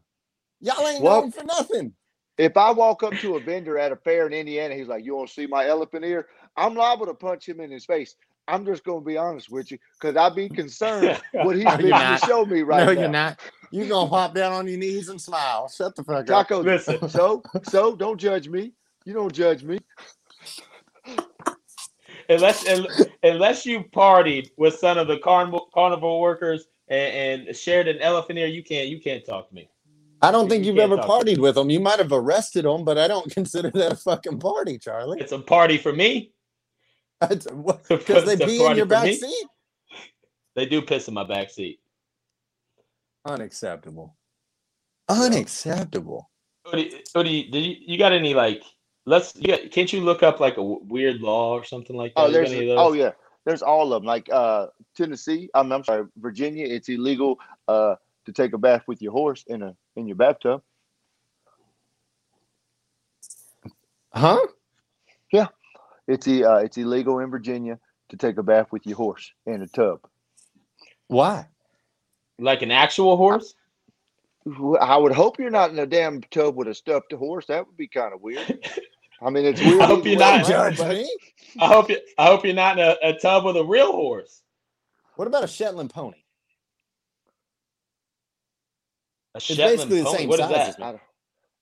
Y'all 0.61 0.87
ain't 0.87 1.03
Well- 1.03 1.23
known 1.23 1.33
for 1.33 1.45
nothing. 1.45 1.95
If 2.39 2.57
I 2.57 2.71
walk 2.71 3.03
up 3.03 3.13
to 3.15 3.37
a 3.37 3.41
vendor 3.41 3.79
at 3.79 3.93
a 3.93 3.97
fair 3.97 4.27
in 4.27 4.33
Indiana, 4.33 4.75
he's 4.75 4.89
like, 4.89 5.05
"You 5.05 5.17
want 5.17 5.29
to 5.29 5.35
see 5.35 5.47
my 5.47 5.67
elephant 5.67 6.05
ear?" 6.05 6.29
I'm 6.57 6.75
liable 6.75 7.07
to 7.07 7.15
punch 7.15 7.49
him 7.49 7.61
in 7.61 7.71
his 7.71 7.85
face. 7.85 8.17
I'm 8.49 8.67
just 8.67 8.85
going 8.85 9.01
to 9.01 9.05
be 9.05 9.17
honest 9.17 9.51
with 9.51 9.71
you 9.71 9.79
because 10.01 10.17
I'd 10.17 10.35
be 10.35 10.49
concerned 10.49 11.21
what 11.33 11.57
he's 11.57 11.65
No, 11.65 11.71
you're 11.73 11.79
been 11.79 11.91
not. 11.91 12.21
to 12.21 12.27
show 12.27 12.45
me 12.45 12.63
right 12.63 12.79
no, 12.81 12.87
now. 12.87 12.93
No, 12.93 13.01
you're 13.01 13.11
not. 13.11 13.41
You 13.71 13.87
gonna 13.87 14.11
pop 14.11 14.35
down 14.35 14.53
on 14.53 14.67
your 14.67 14.77
knees 14.79 15.09
and 15.09 15.19
smile. 15.21 15.67
Shut 15.69 15.97
the 15.97 16.05
fuck 16.05 16.19
up. 16.21 16.27
Taco, 16.27 16.63
Listen. 16.63 17.09
so 17.09 17.43
so 17.63 17.97
don't 17.97 18.19
judge 18.19 18.49
me. 18.49 18.73
You 19.07 19.15
don't 19.15 19.33
judge 19.33 19.63
me. 19.65 19.79
unless 22.29 22.67
unless 23.23 23.65
you 23.65 23.85
partied 23.85 24.51
with 24.59 24.75
some 24.75 24.99
of 24.99 25.09
the 25.09 25.19
carnival 25.19 25.69
carnival 25.73 26.21
workers 26.21 26.67
and, 26.89 27.47
and 27.49 27.57
shared 27.57 27.89
an 27.89 27.99
elephant 28.01 28.39
ear, 28.39 28.47
you 28.47 28.63
can't 28.63 28.89
you 28.89 29.01
can't 29.01 29.25
talk 29.25 29.49
to 29.49 29.55
me. 29.55 29.71
I 30.21 30.31
don't 30.31 30.49
think 30.49 30.65
You 30.65 30.73
you've 30.73 30.81
ever 30.81 30.99
partied 30.99 31.39
with 31.39 31.55
them. 31.57 31.71
You 31.71 31.81
might 31.81 31.99
have 31.99 32.13
arrested 32.13 32.65
them, 32.65 32.85
but 32.85 32.99
I 32.99 33.09
don't 33.09 33.31
consider 33.35 33.71
that 33.71 33.93
a 33.93 33.97
fucking 33.97 34.39
party, 34.39 34.79
Charlie. 34.79 35.19
It's 35.21 35.33
a 35.33 35.39
party 35.39 35.79
for 35.79 35.93
me. 35.93 36.33
Because 37.29 38.25
they 38.25 38.35
a 38.35 38.47
pee 38.47 38.65
in 38.65 38.77
your 38.77 38.87
back 38.87 39.07
me. 39.07 39.15
seat. 39.15 39.47
They 40.55 40.67
do 40.67 40.83
piss 40.83 41.09
in 41.09 41.15
my 41.15 41.25
back 41.25 41.51
seat. 41.51 41.81
Unacceptable. 43.25 44.17
Unacceptable. 45.09 46.31
Udi, 46.67 47.03
Udi, 47.17 47.51
did 47.51 47.65
you, 47.65 47.77
you 47.81 47.99
got 47.99 48.13
any 48.13 48.35
like? 48.35 48.63
Let's. 49.07 49.35
You 49.37 49.49
got, 49.49 49.71
can't 49.71 49.93
you 49.93 50.01
look 50.01 50.23
up 50.23 50.41
like 50.41 50.55
a 50.55 50.57
w- 50.57 50.81
weird 50.85 51.21
law 51.21 51.53
or 51.53 51.65
something 51.65 51.97
like 51.97 52.15
that? 52.15 52.21
Oh, 52.21 52.31
there's 52.31 52.53
any 52.53 52.71
of 52.71 52.79
oh 52.79 52.93
yeah, 52.93 53.13
there's 53.45 53.63
all 53.63 53.93
of 53.93 54.03
them. 54.03 54.07
Like 54.07 54.29
uh, 54.33 54.69
Tennessee, 54.97 55.51
I'm, 55.55 55.73
I'm 55.73 55.83
sorry, 55.85 56.07
Virginia, 56.17 56.67
it's 56.67 56.89
illegal 56.89 57.39
uh 57.69 57.97
to 58.27 58.33
take 58.33 58.53
a 58.53 58.59
bath 58.59 58.83
with 58.87 59.03
your 59.03 59.13
horse 59.13 59.45
in 59.49 59.63
a 59.63 59.75
in 59.97 60.07
your 60.07 60.17
bathtub. 60.17 60.63
Huh? 64.15 64.47
It's 66.09 66.27
uh, 66.27 66.57
it's 66.57 66.77
illegal 66.77 67.21
in 67.21 67.31
Virginia 67.31 67.79
to 68.11 68.17
take 68.17 68.39
a 68.39 68.43
bath 68.43 68.69
with 68.73 68.87
your 68.87 68.97
horse 68.97 69.33
in 69.47 69.63
a 69.63 69.67
tub. 69.67 70.01
Why? 71.09 71.47
Like 72.39 72.63
an 72.63 72.71
actual 72.71 73.17
horse? 73.17 73.55
I 74.81 74.97
would 74.97 75.13
hope 75.13 75.39
you're 75.39 75.51
not 75.51 75.71
in 75.71 75.79
a 75.79 75.87
damn 75.87 76.21
tub 76.23 76.57
with 76.57 76.67
a 76.67 76.75
stuffed 76.75 77.13
horse. 77.13 77.47
That 77.47 77.67
would 77.67 77.77
be 77.77 77.87
kind 77.87 78.13
of 78.13 78.21
weird. 78.21 78.69
I 79.23 79.31
mean, 79.31 79.45
it's 79.45 79.61
weird. 79.61 79.81
I 79.83 79.87
hope 79.87 80.05
you're 80.05 80.19
not 80.19 80.45
Judge 80.47 80.81
me. 80.81 81.09
I 81.61 81.67
hope 81.69 81.91
you. 81.91 81.99
I 82.19 82.27
hope 82.27 82.45
you're 82.45 82.55
not 82.55 82.79
in 82.79 82.85
a, 82.85 82.97
a 83.11 83.19
tub 83.19 83.45
with 83.45 83.57
a 83.57 83.65
real 83.65 83.93
horse. 83.93 84.43
What 85.15 85.29
about 85.29 85.45
a 85.45 85.49
Shetland 85.49 85.91
pony? 85.91 86.17
A 89.35 89.37
It's 89.37 89.47
Shetland 89.47 89.77
basically 89.77 89.99
the 89.99 90.05
pony? 90.05 90.19
same 90.19 90.29
What 90.29 90.41
is 90.41 90.47
size 90.47 90.77
that? 90.77 91.01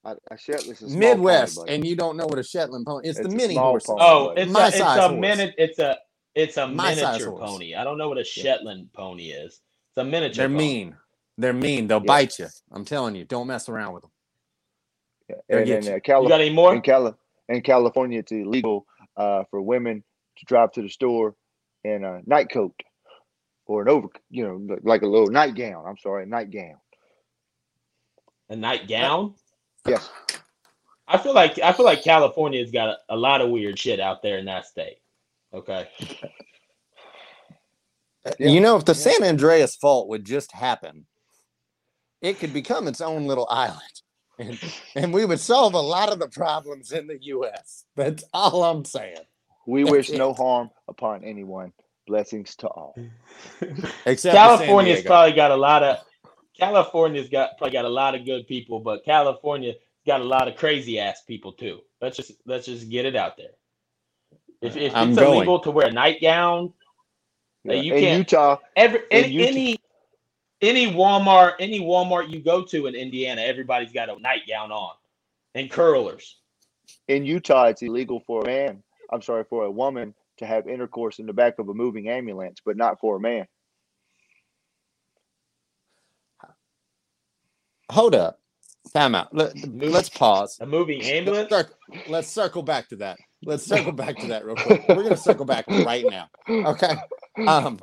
I, 0.05 0.13
I, 0.31 0.37
Shetland's 0.37 0.83
a 0.83 0.89
small 0.89 0.99
Midwest, 0.99 1.57
pony, 1.59 1.75
and 1.75 1.87
you 1.87 1.97
don't 1.97 2.17
know 2.17 2.27
what 2.27 2.39
a 2.39 2.43
Shetland 2.43 2.87
pony. 2.87 3.09
It's, 3.09 3.19
It's 3.19 3.29
the 3.29 3.35
a 3.35 3.37
mini 3.37 3.55
horse. 3.55 3.85
pony. 3.87 4.01
Oh, 4.03 4.31
it's 4.31 4.51
My 4.51 4.63
a 4.65 4.67
it's 4.69 4.81
a 4.81 5.13
minute. 5.13 5.55
It's 5.59 5.79
a 5.79 5.99
it's 6.35 6.57
a 6.57 6.67
My 6.69 6.95
miniature 6.95 7.33
pony. 7.33 7.75
I 7.75 7.85
don't 7.85 7.99
know 7.99 8.09
what 8.09 8.19
a 8.19 8.25
Shetland 8.25 8.93
pony 8.95 9.31
is. 9.31 9.53
It's 9.55 9.99
a 9.99 10.05
miniature. 10.05 10.37
They're 10.37 10.49
pony. 10.49 10.59
mean. 10.59 10.97
They're 11.39 11.53
mean. 11.53 11.87
They'll 11.87 11.99
Yeah. 11.99 12.07
bite 12.07 12.39
you. 12.39 12.47
I'm 12.73 12.85
telling 12.85 13.15
you. 13.15 13.25
Don't 13.25 13.47
mess 13.47 13.69
around 13.69 13.95
with 13.95 14.03
them. 14.05 14.11
They'll 15.49 15.59
and 15.59 15.69
you. 15.85 15.93
uh, 15.93 16.01
Cali- 16.01 16.25
You 16.25 16.29
got 16.31 16.41
any 16.41 16.51
more? 16.51 16.75
in, 16.75 16.81
Cali- 16.83 17.15
in 17.49 17.61
California, 17.63 18.21
it's 18.21 18.33
illegal 18.33 18.87
uh, 19.17 19.45
for 19.51 19.61
women 19.61 20.03
to 20.39 20.45
drive 20.47 20.73
to 20.73 20.83
the 20.83 20.89
store 20.89 21.35
in 21.85 22.05
a 22.05 22.21
night 22.27 22.51
coat 22.51 22.75
or 23.67 23.83
an 23.83 23.89
over, 23.89 24.09
you 24.31 24.45
know, 24.45 24.77
like 24.83 25.03
a 25.03 25.07
little 25.07 25.29
nightgown. 25.29 25.85
I'm 25.87 25.99
sorry, 25.99 26.27
nightgown. 26.27 26.77
A 28.49 28.57
nightgown? 28.57 29.35
Yes. 29.87 30.11
I 31.09 31.19
feel 31.19 31.35
like 31.35 31.59
I 31.59 31.73
feel 31.73 31.87
like 31.87 32.03
California's 32.05 32.71
got 32.71 32.89
a, 32.91 32.99
a 33.11 33.17
lot 33.17 33.41
of 33.41 33.51
weird 33.51 33.79
shit 33.79 33.99
out 34.01 34.23
there 34.23 34.39
in 34.39 34.45
that 34.47 34.67
state. 34.67 34.99
Okay. 35.53 35.89
Yeah. 38.39 38.49
You 38.51 38.61
know, 38.61 38.77
if 38.77 38.85
the 38.85 38.93
Yeah. 38.93 38.99
San 39.19 39.25
Andreas 39.25 39.75
fault 39.77 40.09
would 40.09 40.25
just 40.25 40.53
happen, 40.53 41.07
it 42.21 42.39
could 42.39 42.53
become 42.53 42.87
its 42.87 43.01
own 43.01 43.27
little 43.27 43.47
island. 43.51 43.81
And, 44.39 44.59
and 44.95 45.13
we 45.13 45.25
would 45.25 45.41
solve 45.41 45.75
a 45.75 45.81
lot 45.81 46.13
of 46.13 46.19
the 46.19 46.29
problems 46.29 46.93
in 46.93 47.07
the 47.07 47.19
U.S. 47.23 47.85
That's 47.97 48.25
all 48.33 48.63
I'm 48.65 48.85
saying. 48.85 49.17
We 49.67 49.83
That's 49.83 49.93
wish 49.93 50.11
it. 50.11 50.19
no 50.19 50.33
harm 50.33 50.71
upon 50.89 51.25
anyone. 51.25 51.73
Blessings 52.07 52.57
to 52.57 52.69
all. 52.69 52.95
Except 54.07 54.35
California's 54.35 55.03
probably 55.03 55.33
got 55.33 55.51
a 55.51 55.57
lot 55.57 55.83
of 55.83 55.99
California's 56.61 57.29
got 57.29 57.57
probably 57.59 57.73
got 57.73 57.85
a 57.85 57.89
lot 57.89 58.15
of 58.15 58.25
good 58.25 58.47
people, 58.47 58.81
but 58.81 59.05
California 59.05 59.75
got 60.07 60.21
a 60.21 60.25
lot 60.25 60.49
of 60.49 60.57
crazy 60.57 60.99
ass 61.01 61.23
people 61.27 61.53
too. 61.53 61.81
Let's 62.01 62.17
just 62.17 62.33
let's 62.47 62.67
just 62.67 62.89
get 62.91 63.07
it 63.07 63.17
out 63.17 63.37
there. 63.37 63.53
If, 64.63 64.77
if 64.77 64.93
it's 64.95 65.17
going. 65.17 65.37
illegal 65.39 65.61
to 65.61 65.71
wear 65.71 65.87
a 65.89 65.93
nightgown, 65.93 66.73
Yeah. 67.65 67.75
you 67.75 67.95
in 67.95 68.01
can't- 68.01 68.19
Utah, 68.19 68.57
every 68.77 69.01
any, 69.11 69.29
Utah- 69.29 69.49
any 69.49 69.79
any 70.61 70.87
Walmart 70.93 71.55
any 71.59 71.81
Walmart 71.81 72.31
you 72.31 72.41
go 72.41 72.63
to 72.65 72.87
in 72.87 72.95
Indiana, 72.95 73.41
everybody's 73.43 73.93
got 73.93 74.09
a 74.11 74.21
nightgown 74.21 74.71
on 74.71 74.93
and 75.55 75.71
curlers. 75.71 76.37
in 77.09 77.25
Utah, 77.25 77.65
it's 77.67 77.83
illegal 77.83 78.21
for 78.21 78.43
a 78.43 78.47
man. 78.47 78.83
I'm 79.13 79.23
sorry, 79.23 79.45
for 79.45 79.65
a 79.65 79.71
woman 79.71 80.15
to 80.39 80.47
have 80.47 80.69
intercourse 80.69 81.19
in 81.19 81.27
the 81.27 81.33
back 81.33 81.59
of 81.59 81.69
a 81.69 81.75
moving 81.75 82.09
ambulance, 82.09 82.61
but 82.65 82.77
not 82.77 83.01
for 83.01 83.17
a 83.17 83.21
man. 83.21 83.47
Hold 87.91 88.15
up. 88.15 88.39
Time 88.95 89.15
out. 89.15 89.35
Let, 89.35 89.55
let's 89.79 90.09
pause. 90.09 90.57
A 90.61 90.67
moving 90.67 91.03
Let's 91.03 91.11
ambulance. 91.11 91.51
circle, 91.51 91.75
let's 92.09 92.29
circle 92.29 92.63
back 92.63 92.89
to 92.91 92.97
that. 92.97 93.19
Let's 93.45 93.65
circle 93.65 93.93
back 93.93 94.19
to 94.19 94.27
that 94.29 94.45
real 94.45 94.57
quick. 94.57 94.85
We're 94.89 95.03
gonna 95.03 95.17
circle 95.17 95.45
back 95.45 95.67
right 95.69 96.05
now. 96.09 96.29
Okay. 96.49 96.95
Um 97.47 97.79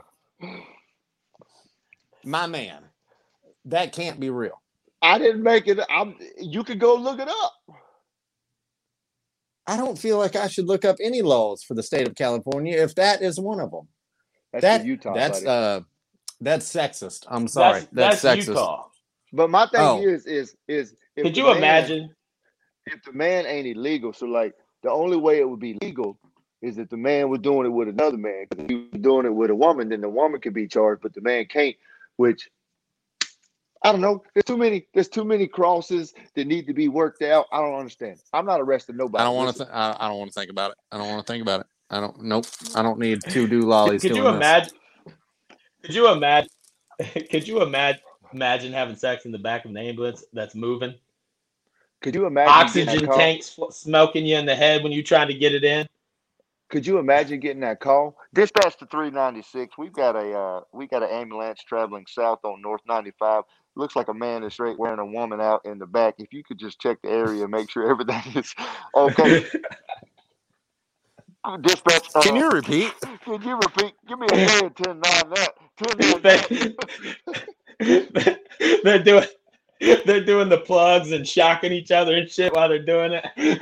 my 2.24 2.48
man, 2.48 2.84
that 3.66 3.94
can't 3.94 4.20
be 4.20 4.30
real. 4.30 4.62
I 5.02 5.18
didn't 5.20 5.44
make 5.44 5.68
it. 5.68 5.80
I'm. 5.90 6.16
You 6.38 6.64
could 6.64 6.80
go 6.80 6.96
look 6.96 7.20
it 7.20 7.30
up. 7.30 7.54
I 9.68 9.78
don't 9.78 9.98
feel 9.98 10.18
like 10.18 10.36
I 10.36 10.48
should 10.48 10.68
look 10.68 10.86
up 10.86 10.98
any 11.02 11.22
laws 11.22 11.64
for 11.64 11.74
the 11.74 11.84
state 11.84 12.08
of 12.08 12.16
California 12.16 12.78
if 12.78 12.96
that 12.96 13.22
is 13.22 13.40
one 13.40 13.60
of 13.60 13.72
them. 13.72 13.88
That's 14.54 14.62
that 14.64 14.86
Utah, 14.86 15.14
that's 15.14 15.40
buddy. 15.42 15.48
uh 15.50 15.82
that's 16.42 16.72
sexist. 16.72 17.26
I'm 17.28 17.48
sorry. 17.48 17.88
That's, 17.92 18.22
That's, 18.22 18.22
that's 18.22 18.42
sexist. 18.46 18.48
Utah. 18.50 18.86
But 19.34 19.50
my 19.50 19.66
thing 19.68 19.82
oh. 19.82 20.02
is, 20.02 20.26
is, 20.26 20.56
is. 20.68 20.96
if 21.16 21.24
Could 21.24 21.38
you 21.38 21.46
man- 21.46 21.58
imagine? 21.58 22.10
if 22.86 23.04
the 23.04 23.14
man 23.14 23.46
ain't 23.46 23.68
illegal? 23.68 24.14
So 24.14 24.26
like, 24.26 24.54
the 24.84 24.92
only 24.92 25.18
way 25.18 25.40
it 25.40 25.50
would 25.50 25.60
be 25.60 25.78
legal 25.82 26.18
is 26.62 26.78
if 26.78 26.90
the 26.90 26.98
man 26.98 27.30
was 27.30 27.40
doing 27.40 27.66
it 27.66 27.70
with 27.70 27.88
another 27.88 28.18
man. 28.18 28.46
If 28.58 28.70
he 28.70 28.76
was 28.76 29.02
doing 29.02 29.26
it 29.26 29.34
with 29.34 29.50
a 29.50 29.56
woman, 29.56 29.90
then 29.90 30.02
the 30.02 30.10
woman 30.10 30.42
could 30.42 30.54
be 30.54 30.68
charged, 30.68 31.02
but 31.02 31.14
the 31.14 31.22
man 31.22 31.46
can't. 31.46 31.76
Which 32.16 32.50
I 33.84 33.92
don't 33.92 34.02
know. 34.02 34.24
There's 34.34 34.46
too 34.46 34.58
many. 34.58 34.88
There's 34.94 35.08
too 35.08 35.24
many 35.24 35.48
crosses 35.48 36.14
that 36.36 36.48
need 36.48 36.66
to 36.68 36.74
be 36.74 36.88
worked 36.88 37.22
out. 37.22 37.46
I 37.52 37.62
don't 37.62 37.78
understand. 37.78 38.18
I'm 38.34 38.46
not 38.46 38.60
arresting 38.60 38.98
nobody. 38.98 39.22
I 39.22 39.26
don't 39.26 39.36
want 39.36 39.56
to. 39.56 39.60
Listen, 39.60 39.68
Th- 39.68 39.76
I, 39.76 39.98
I 40.00 40.08
don't 40.10 40.18
want 40.18 40.32
to 40.32 40.40
think 40.40 40.50
about 40.50 40.72
it. 40.72 40.78
I 40.92 40.98
don't 40.98 41.10
want 41.10 41.26
to 41.26 41.32
think 41.32 41.42
about 41.44 41.62
it. 41.62 41.68
I 41.90 42.00
don't. 42.00 42.24
Nope. 42.24 42.46
I 42.76 42.82
don't 42.82 43.00
need 43.00 43.22
two 43.30 43.48
do 43.48 43.62
lollies 43.62 44.02
Could 44.02 44.14
doing 44.14 44.24
you 44.24 44.32
this. 44.32 44.36
imagine? 44.36 44.74
Could 45.84 45.96
you 45.96 46.12
imagine? 46.12 46.50
Could 47.30 47.48
you 47.48 47.62
imagine? 47.62 48.02
Imagine 48.38 48.72
having 48.72 48.96
sex 48.96 49.26
in 49.26 49.32
the 49.32 49.40
back 49.40 49.66
of 49.66 49.72
an 49.72 49.78
ambulance 49.78 50.24
that's 50.32 50.54
moving. 50.54 50.94
Could 52.02 52.14
you 52.14 52.28
imagine 52.28 52.54
Oxygen 52.54 53.06
that 53.06 53.16
tanks 53.16 53.50
fl- 53.50 53.72
smoking 53.72 54.28
you 54.28 54.38
in 54.38 54.46
the 54.46 54.56
head 54.56 54.84
when 54.84 54.92
you're 54.92 55.02
trying 55.02 55.28
to 55.30 55.34
get 55.34 55.56
it 55.56 55.64
in. 55.64 55.88
Could 56.70 56.86
you 56.86 57.00
imagine 57.00 57.40
getting 57.40 57.62
that 57.62 57.80
call? 57.80 58.16
Dispatch 58.36 58.78
to 58.78 58.86
396. 58.86 59.76
We've 59.76 59.92
got 59.92 60.16
a 60.16 60.38
uh, 60.38 60.62
we 60.72 60.86
got 60.86 61.02
an 61.02 61.10
ambulance 61.10 61.64
traveling 61.64 62.06
south 62.08 62.42
on 62.44 62.62
North 62.62 62.82
95. 62.88 63.42
looks 63.76 63.96
like 63.96 64.08
a 64.08 64.14
man 64.14 64.44
is 64.44 64.54
straight 64.54 64.78
wearing 64.78 65.00
a 65.00 65.06
woman 65.06 65.42
out 65.42 65.62
in 65.66 65.80
the 65.80 65.88
back. 65.88 66.14
If 66.20 66.32
you 66.32 66.44
could 66.44 66.60
just 66.60 66.80
check 66.80 67.00
the 67.02 67.10
area 67.10 67.42
and 67.42 67.52
make 67.52 67.72
sure 67.72 67.90
everything 67.90 68.22
is 68.36 68.54
okay. 68.94 69.48
Dispatch. 71.62 72.10
Uh, 72.14 72.22
Can 72.22 72.36
you 72.36 72.52
repeat? 72.52 72.94
Can 73.26 73.42
you 73.42 73.56
repeat? 73.56 73.94
Give 74.08 74.20
me 74.20 74.28
a 74.32 74.38
hand, 74.38 74.76
10 74.76 75.00
9 75.00 75.02
that. 75.02 75.54
10 75.78 76.22
9 76.22 76.22
that. 76.22 77.48
They're 77.80 79.04
doing 79.04 79.28
they're 79.80 80.26
doing 80.26 80.50
the 80.50 80.62
plugs 80.66 81.12
and 81.12 81.28
shocking 81.28 81.72
each 81.72 81.92
other 81.92 82.16
and 82.16 82.30
shit 82.30 82.54
while 82.54 82.68
they're 82.70 82.84
doing 82.84 83.14
it. 83.14 83.62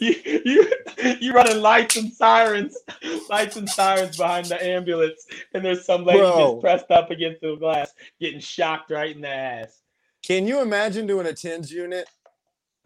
you, 0.00 0.14
you 0.44 0.72
you 1.20 1.32
running 1.32 1.60
lights 1.60 1.96
and 1.96 2.12
sirens, 2.12 2.76
lights 3.28 3.56
and 3.56 3.68
sirens 3.68 4.16
behind 4.16 4.46
the 4.46 4.62
ambulance, 4.62 5.26
and 5.54 5.64
there's 5.64 5.84
some 5.84 6.04
lady 6.04 6.20
Bro. 6.20 6.52
just 6.52 6.60
pressed 6.60 6.90
up 6.90 7.10
against 7.10 7.40
the 7.40 7.56
glass, 7.56 7.92
getting 8.20 8.40
shocked 8.40 8.90
right 8.90 9.14
in 9.14 9.22
the 9.22 9.28
ass. 9.28 9.80
Can 10.22 10.46
you 10.46 10.60
imagine 10.60 11.06
doing 11.06 11.26
a 11.26 11.32
tens 11.32 11.72
unit 11.72 12.08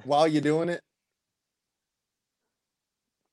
while 0.05 0.29
you're 0.29 0.43
doing 0.43 0.69
it? 0.69 0.81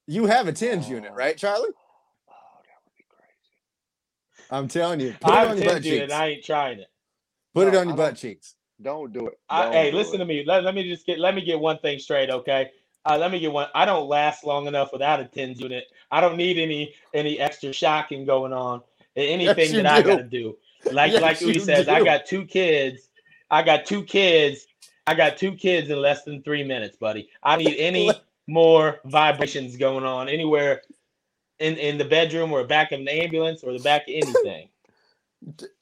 You 0.07 0.25
have 0.25 0.47
a 0.47 0.51
tens 0.51 0.89
unit, 0.89 1.11
oh. 1.13 1.15
right, 1.15 1.37
Charlie? 1.37 1.69
Oh, 1.69 2.59
that 2.63 2.79
would 2.83 2.95
be 2.97 3.05
crazy. 3.07 4.40
I'm 4.51 4.67
telling 4.67 4.99
you. 4.99 5.15
Put 5.19 5.33
it 5.33 5.37
I'm 5.37 5.49
on 5.49 5.57
your 5.57 5.65
butt 5.65 5.73
tempted 5.75 5.93
and 5.93 6.01
cheeks. 6.09 6.13
I 6.13 6.27
ain't 6.27 6.43
trying 6.43 6.79
it. 6.79 6.91
Put 7.53 7.67
it 7.67 7.75
on 7.75 7.87
your 7.87 7.93
I 7.93 7.97
butt 7.97 8.15
cheeks. 8.17 8.55
Don't 8.81 9.13
do 9.13 9.27
it. 9.27 9.39
Don't 9.49 9.73
hey, 9.73 9.91
do 9.91 9.97
listen 9.97 10.15
it. 10.15 10.19
to 10.19 10.25
me. 10.25 10.43
Let, 10.45 10.63
let 10.63 10.75
me 10.75 10.87
just 10.87 11.05
get 11.05 11.19
let 11.19 11.35
me 11.35 11.43
get 11.43 11.59
one 11.59 11.77
thing 11.79 11.99
straight, 11.99 12.29
okay? 12.29 12.71
Uh, 13.05 13.17
let 13.17 13.31
me 13.31 13.39
get 13.39 13.51
one. 13.51 13.67
I 13.73 13.85
don't 13.85 14.07
last 14.07 14.43
long 14.43 14.67
enough 14.67 14.91
without 14.91 15.19
a 15.19 15.25
tens 15.25 15.59
unit. 15.59 15.85
I 16.11 16.21
don't 16.21 16.37
need 16.37 16.57
any 16.57 16.93
any 17.13 17.39
extra 17.39 17.71
shocking 17.73 18.25
going 18.25 18.53
on. 18.53 18.81
Anything 19.15 19.71
you 19.73 19.83
that 19.83 19.85
I 19.85 20.01
gotta 20.01 20.23
do. 20.23 20.57
Like 20.91 21.11
Yes, 21.11 21.21
like 21.21 21.39
Udi 21.39 21.55
you 21.55 21.59
says, 21.59 21.87
I 21.87 22.03
got 22.03 22.25
two 22.25 22.45
kids. 22.45 23.09
I 23.49 23.61
got 23.63 23.85
two 23.85 24.03
kids. 24.03 24.67
I 25.07 25.13
got 25.13 25.37
two 25.37 25.53
kids 25.53 25.89
in 25.89 25.99
less 25.99 26.23
than 26.23 26.41
three 26.43 26.63
minutes, 26.63 26.97
buddy. 26.97 27.29
I 27.43 27.57
need 27.57 27.75
any 27.77 28.11
more 28.47 28.99
vibrations 29.05 29.77
going 29.77 30.05
on 30.05 30.29
anywhere 30.29 30.81
in 31.61 31.77
in 31.77 31.97
the 31.99 32.05
bedroom 32.05 32.51
or 32.53 32.65
back 32.65 32.91
of 32.91 32.99
an 33.01 33.07
ambulance 33.07 33.63
or 33.63 33.73
the 33.73 33.79
back 33.79 34.03
of 34.03 34.15
anything. 34.15 34.69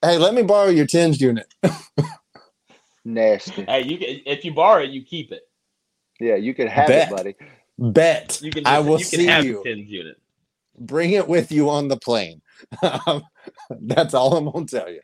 Hey, 0.02 0.18
let 0.18 0.34
me 0.34 0.44
borrow 0.44 0.70
your 0.70 0.88
tens 0.88 1.20
unit. 1.20 1.54
Nasty. 3.06 3.66
hey, 3.66 3.84
you 3.84 3.98
can 3.98 4.22
if 4.26 4.46
you 4.46 4.54
borrow 4.54 4.84
it, 4.84 4.92
you 4.92 5.04
keep 5.04 5.32
it. 5.32 5.42
Yeah, 6.20 6.36
you 6.36 6.54
can 6.54 6.68
have 6.68 6.88
Bet. 6.88 7.08
it, 7.12 7.16
buddy. 7.16 7.36
Bet. 7.78 8.42
You 8.42 8.52
can. 8.52 8.66
I 8.66 8.80
will 8.80 9.00
you 9.00 9.06
can 9.06 9.20
see 9.20 9.26
have 9.28 9.46
you. 9.46 9.64
the 9.64 9.70
tens 9.70 9.90
unit. 9.90 10.18
Bring 10.80 11.12
it 11.12 11.28
with 11.28 11.52
you 11.52 11.70
on 11.70 11.88
the 11.90 11.98
plane. 11.98 12.42
That's 13.72 14.14
all 14.14 14.38
I'm 14.38 14.52
gonna 14.52 14.66
tell 14.66 14.90
you. 14.90 15.02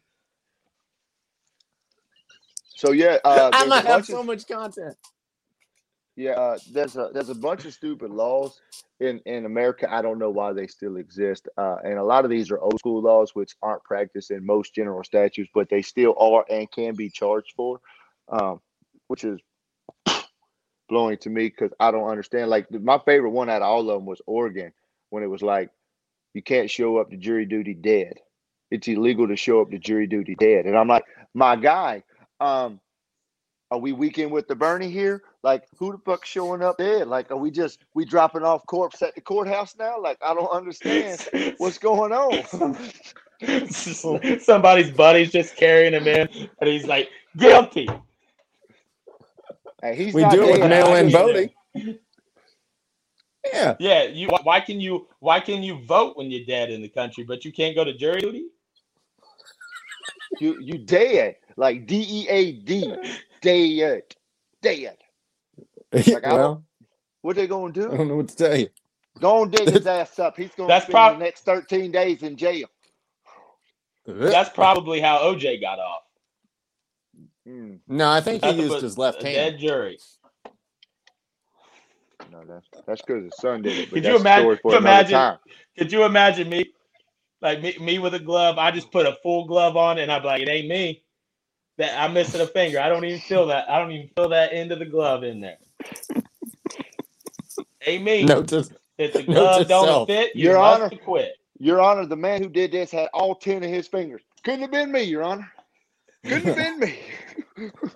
So 2.76 2.92
yeah, 2.92 3.18
uh, 3.26 3.52
I 3.52 3.60
there's 3.60 3.76
a 3.76 3.82
might 3.82 3.86
have 3.86 4.06
bunch 4.06 4.08
so 4.08 4.24
much 4.24 4.48
content. 4.48 4.96
Yeah, 6.16 6.32
uh, 6.32 6.58
there's 6.72 6.96
a 6.96 7.10
there's 7.14 7.30
a 7.30 7.36
bunch 7.36 7.66
of 7.66 7.74
stupid 7.74 8.10
laws 8.10 8.62
in 9.02 9.20
in 9.26 9.46
America. 9.46 9.94
I 9.94 10.02
don't 10.02 10.18
know 10.18 10.30
why 10.30 10.54
they 10.54 10.68
still 10.68 10.96
exist, 10.96 11.50
uh, 11.58 11.78
and 11.84 12.00
a 12.00 12.04
lot 12.04 12.24
of 12.24 12.32
these 12.32 12.52
are 12.52 12.60
old 12.60 12.80
school 12.80 13.02
laws 13.02 13.36
which 13.36 13.56
aren't 13.62 13.84
practiced 13.84 14.32
in 14.32 14.46
most 14.46 14.74
general 14.74 15.04
statutes, 15.04 15.50
but 15.54 15.70
they 15.70 15.82
still 15.82 16.16
are 16.18 16.46
and 16.50 16.72
can 16.72 16.96
be 16.96 17.10
charged 17.10 17.54
for, 17.58 17.82
um, 18.30 18.62
which 19.08 19.26
is 19.26 19.42
blowing 20.90 21.18
to 21.18 21.30
me 21.30 21.50
because 21.50 21.72
I 21.82 21.92
don't 21.92 22.10
understand. 22.10 22.50
Like 22.50 22.72
my 22.72 23.00
favorite 23.00 23.32
one 23.32 23.50
out 23.50 23.62
of 23.62 23.68
all 23.68 23.90
of 23.90 23.98
them 23.98 24.06
was 24.06 24.22
Oregon 24.26 24.72
when 25.10 25.22
it 25.22 25.30
was 25.30 25.42
like 25.42 25.70
you 26.34 26.42
can't 26.42 26.72
show 26.72 26.98
up 26.98 27.10
to 27.10 27.18
jury 27.18 27.46
duty 27.46 27.74
dead. 27.74 28.20
It's 28.72 28.88
illegal 28.88 29.28
to 29.28 29.36
show 29.36 29.62
up 29.62 29.70
to 29.72 29.80
jury 29.80 30.08
duty 30.08 30.36
dead, 30.36 30.66
and 30.66 30.78
I'm 30.78 30.88
like, 30.88 31.04
my 31.34 31.58
guy. 31.58 32.04
Um, 32.40 32.80
are 33.76 33.80
we 33.80 33.92
weekend 33.92 34.32
with 34.32 34.48
the 34.48 34.56
Bernie 34.56 34.90
here? 34.90 35.22
Like, 35.44 35.66
who 35.78 35.92
the 35.92 35.98
fuck 35.98 36.26
showing 36.26 36.64
up 36.64 36.78
dead? 36.78 37.10
Like, 37.10 37.30
are 37.30 37.36
we 37.36 37.52
just 37.52 37.84
we 37.94 38.06
dropping 38.06 38.44
off 38.44 38.66
corpse 38.68 39.02
at 39.02 39.14
the 39.16 39.22
courthouse 39.22 39.76
now? 39.78 40.00
Like, 40.02 40.18
I 40.22 40.34
don't 40.34 40.48
understand 40.48 41.28
what's 41.58 41.78
going 41.78 42.14
on. 42.14 42.78
Somebody's 44.40 44.92
buddy's 44.92 45.30
just 45.30 45.58
carrying 45.58 45.92
him 45.92 46.08
in, 46.08 46.30
and 46.62 46.70
he's 46.70 46.86
like, 46.86 47.10
guilty. 47.36 47.90
Hey, 49.82 49.96
he's 49.98 50.14
We 50.14 50.22
not 50.22 50.32
do 50.32 50.44
it 50.46 50.62
with 50.62 50.70
mail-in 50.70 51.12
voting. 51.12 51.50
Yeah. 53.52 53.76
Yeah, 53.78 54.04
you. 54.04 54.30
Why 54.44 54.62
can 54.62 54.80
you? 54.80 55.08
Why 55.20 55.42
can 55.42 55.62
you 55.62 55.84
vote 55.84 56.16
when 56.16 56.32
you're 56.32 56.46
dead 56.46 56.70
in 56.70 56.82
the 56.82 56.88
country, 56.88 57.26
but 57.26 57.44
you 57.44 57.52
can't 57.52 57.76
go 57.76 57.84
to 57.84 57.94
jury 57.94 58.22
duty? 58.22 58.46
You 60.40 60.62
you 60.62 60.78
dead. 60.78 61.36
Like 61.58 61.86
D 61.88 62.06
E 62.08 62.28
A 62.30 62.52
D. 62.54 62.96
Dead. 63.46 64.04
Dead. 64.62 64.98
Like, 65.94 66.26
I 66.26 66.34
well, 66.34 66.66
What 67.22 67.36
they 67.38 67.48
gonna 67.48 67.72
do? 67.72 67.88
I 67.88 67.92
do? 67.92 67.98
don't 67.98 68.08
know 68.10 68.16
what 68.18 68.28
to 68.30 68.36
tell 68.36 68.58
you. 68.58 68.70
Go 69.22 69.42
on 69.44 69.50
dig 69.52 69.70
his 69.70 69.88
ass 70.00 70.20
up. 70.20 70.36
He's 70.36 70.52
gonna 70.56 70.68
That's 70.68 70.86
spend 70.86 70.94
prob- 70.94 71.20
the 71.20 71.24
next 71.26 71.46
13 71.46 71.92
days 71.92 72.24
in 72.24 72.36
jail. 72.36 72.68
That's 74.06 74.50
probably 74.50 75.00
how 75.00 75.20
OJ 75.20 75.62
got 75.62 75.80
off. 75.80 76.02
Mm, 77.48 77.80
No, 77.88 78.10
I 78.10 78.20
think 78.22 78.44
he 78.44 78.52
used 78.52 78.82
his 78.82 78.98
left 78.98 79.22
hand. 79.24 79.36
Dead 79.36 79.60
jury. 79.60 80.00
no, 82.32 82.44
that's 82.46 82.68
that's 82.86 83.02
because 83.02 83.24
his 83.24 83.38
son 83.38 83.62
did 83.62 83.78
it. 83.80 83.92
Could 83.92 84.04
you 84.04 84.18
imagine- 84.18 84.60
could 84.64 84.74
imagine- 84.76 85.38
Could 85.78 85.92
you 85.92 86.04
imagine 86.04 86.50
me, 86.50 86.74
like 87.42 87.62
me, 87.62 87.78
me 87.80 88.00
with 88.00 88.16
a 88.16 88.20
glove? 88.20 88.58
I 88.58 88.72
just 88.72 88.92
put 88.92 89.06
a 89.06 89.18
full 89.24 89.46
glove 89.46 89.78
on, 89.78 90.00
and 90.00 90.12
I'm 90.12 90.24
like, 90.24 90.42
it 90.42 90.50
ain't 90.50 90.68
me. 90.68 91.05
That 91.78 92.00
I'm 92.02 92.14
missing 92.14 92.40
a 92.42 92.48
finger. 92.48 92.80
I 92.80 92.88
don't 92.90 93.04
even 93.04 93.20
feel 93.20 93.48
that. 93.48 93.70
I 93.70 93.80
don't 93.80 93.92
even 93.92 94.10
feel 94.16 94.30
that 94.30 94.54
end 94.54 94.72
of 94.72 94.80
the 94.80 94.86
glove 94.86 95.24
in 95.24 95.42
there. 95.42 95.58
Amen. 97.88 98.26
No, 98.26 98.36
Note 98.40 98.48
to 98.50 98.70
if 98.98 99.14
the 99.14 99.24
note 99.28 99.60
to 99.60 99.66
glove 99.66 99.68
don't 99.68 99.86
self. 99.86 100.08
fit, 100.08 100.36
you 100.36 100.46
Your 100.46 100.58
must 100.58 100.82
Honor. 100.84 100.98
quit. 101.04 101.34
Your 101.60 101.82
Honor, 101.82 102.06
the 102.06 102.16
man 102.16 102.42
who 102.44 102.50
did 102.50 102.72
this 102.72 102.92
had 102.92 103.10
all 103.14 103.36
10 103.36 103.64
of 103.64 103.70
his 103.70 103.88
fingers. 103.88 104.22
Couldn't 104.44 104.62
have 104.62 104.72
been 104.72 104.92
me, 104.92 105.04
Your 105.04 105.24
Honor. 105.24 105.52
Couldn't 106.24 106.46
have 106.46 106.56
been 106.56 106.80
me. 106.80 107.00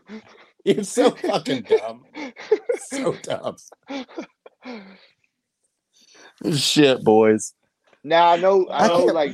You're 0.65 0.83
so 0.83 1.11
fucking 1.11 1.61
dumb. 1.63 2.03
So 2.89 3.13
dumb. 3.23 3.55
Shit, 6.55 7.03
boys. 7.03 7.53
Now 8.03 8.29
I 8.29 8.37
know, 8.37 8.67
I 8.67 8.85
I 8.85 8.87
know, 8.87 9.03
can't- 9.05 9.15
like 9.15 9.31